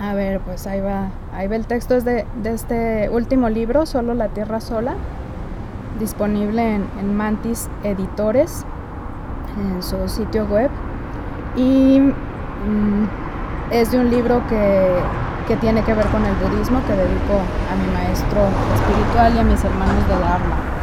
A 0.00 0.14
ver, 0.14 0.40
pues 0.40 0.66
ahí 0.66 0.80
va. 0.80 1.10
Ahí 1.34 1.48
va 1.48 1.56
el 1.56 1.66
texto 1.66 1.94
es 1.94 2.06
de, 2.06 2.24
de 2.42 2.50
este 2.54 3.10
último 3.10 3.50
libro, 3.50 3.84
Solo 3.84 4.14
la 4.14 4.28
Tierra 4.28 4.60
Sola, 4.62 4.94
disponible 5.98 6.76
en, 6.76 7.16
Mantis 7.16 7.68
Editores, 7.82 8.64
en 9.56 9.82
su 9.82 10.08
sitio 10.08 10.46
web. 10.46 10.70
Y 11.56 12.00
mm, 12.00 13.08
es 13.70 13.90
de 13.90 13.98
un 13.98 14.10
libro 14.10 14.42
que, 14.48 15.00
que 15.46 15.56
tiene 15.56 15.82
que 15.82 15.94
ver 15.94 16.06
con 16.06 16.24
el 16.24 16.34
budismo, 16.36 16.80
que 16.86 16.92
dedico 16.92 17.34
a 17.34 17.76
mi 17.76 17.92
maestro 17.92 18.40
espiritual 18.74 19.34
y 19.34 19.38
a 19.38 19.44
mis 19.44 19.64
hermanos 19.64 20.08
del 20.08 20.20
Dharma 20.20 20.78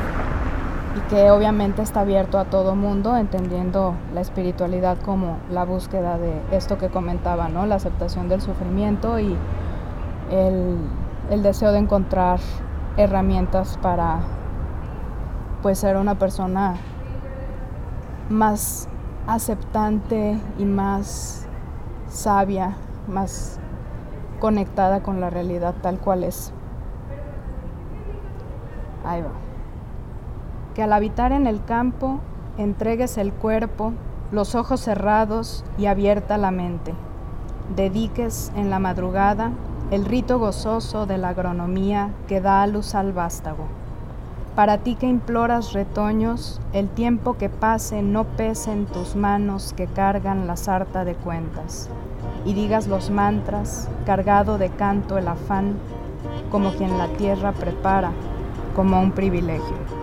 y 0.96 1.00
que 1.10 1.30
obviamente 1.30 1.82
está 1.82 2.02
abierto 2.02 2.40
a 2.40 2.46
todo 2.46 2.76
mundo, 2.76 3.18
entendiendo 3.18 3.96
la 4.14 4.22
espiritualidad 4.22 4.98
como 5.00 5.38
la 5.52 5.66
búsqueda 5.66 6.18
de 6.18 6.42
esto 6.52 6.78
que 6.78 6.88
comentaba, 6.88 7.50
¿no? 7.50 7.66
La 7.66 7.76
aceptación 7.76 8.30
del 8.30 8.42
sufrimiento 8.42 9.20
y 9.20 9.36
el, 10.32 10.78
el 11.30 11.44
deseo 11.44 11.74
de 11.74 11.80
encontrar 11.80 12.40
herramientas 12.98 13.78
para 13.82 14.20
pues 15.66 15.80
ser 15.80 15.98
una 15.98 16.14
persona 16.14 16.76
más 18.30 18.88
aceptante 19.26 20.40
y 20.60 20.64
más 20.64 21.48
sabia, 22.08 22.76
más 23.08 23.60
conectada 24.40 25.02
con 25.02 25.20
la 25.20 25.32
realidad 25.32 25.74
tal 25.82 25.98
cual 25.98 26.24
es. 26.24 26.54
Ahí 29.04 29.24
va 29.24 29.32
que 30.76 30.84
al 30.84 30.94
habitar 30.94 31.32
en 31.32 31.48
el 31.48 31.66
campo 31.66 32.20
entregues 32.60 33.18
el 33.18 33.34
cuerpo, 33.34 33.92
los 34.32 34.54
ojos 34.54 34.82
cerrados 34.82 35.66
y 35.80 35.88
abierta 35.88 36.38
la 36.38 36.52
mente. 36.52 36.94
Dediques 37.76 38.52
en 38.56 38.70
la 38.70 38.78
madrugada 38.78 39.50
el 39.90 40.06
rito 40.06 40.38
gozoso 40.38 41.08
de 41.08 41.18
la 41.18 41.30
agronomía 41.30 42.12
que 42.28 42.40
da 42.40 42.62
a 42.62 42.68
luz 42.68 42.94
al 42.94 43.14
vástago. 43.14 43.66
Para 44.56 44.78
ti 44.78 44.96
que 44.96 45.06
imploras 45.06 45.74
retoños, 45.74 46.62
el 46.72 46.88
tiempo 46.88 47.38
que 47.38 47.50
pase 47.50 48.02
no 48.02 48.24
pese 48.24 48.72
en 48.72 48.86
tus 48.86 49.18
manos 49.18 49.74
que 49.76 49.86
cargan 49.86 50.48
la 50.48 50.56
sarta 50.56 51.04
de 51.04 51.14
cuentas, 51.14 51.90
y 52.46 52.54
digas 52.54 52.88
los 52.88 53.10
mantras, 53.10 53.90
cargado 54.06 54.58
de 54.58 54.70
canto 54.70 55.18
el 55.18 55.28
afán, 55.28 55.76
como 56.52 56.72
quien 56.72 56.98
la 56.98 57.08
tierra 57.18 57.52
prepara 57.52 58.12
como 58.78 59.02
un 59.02 59.12
privilegio. 59.12 59.95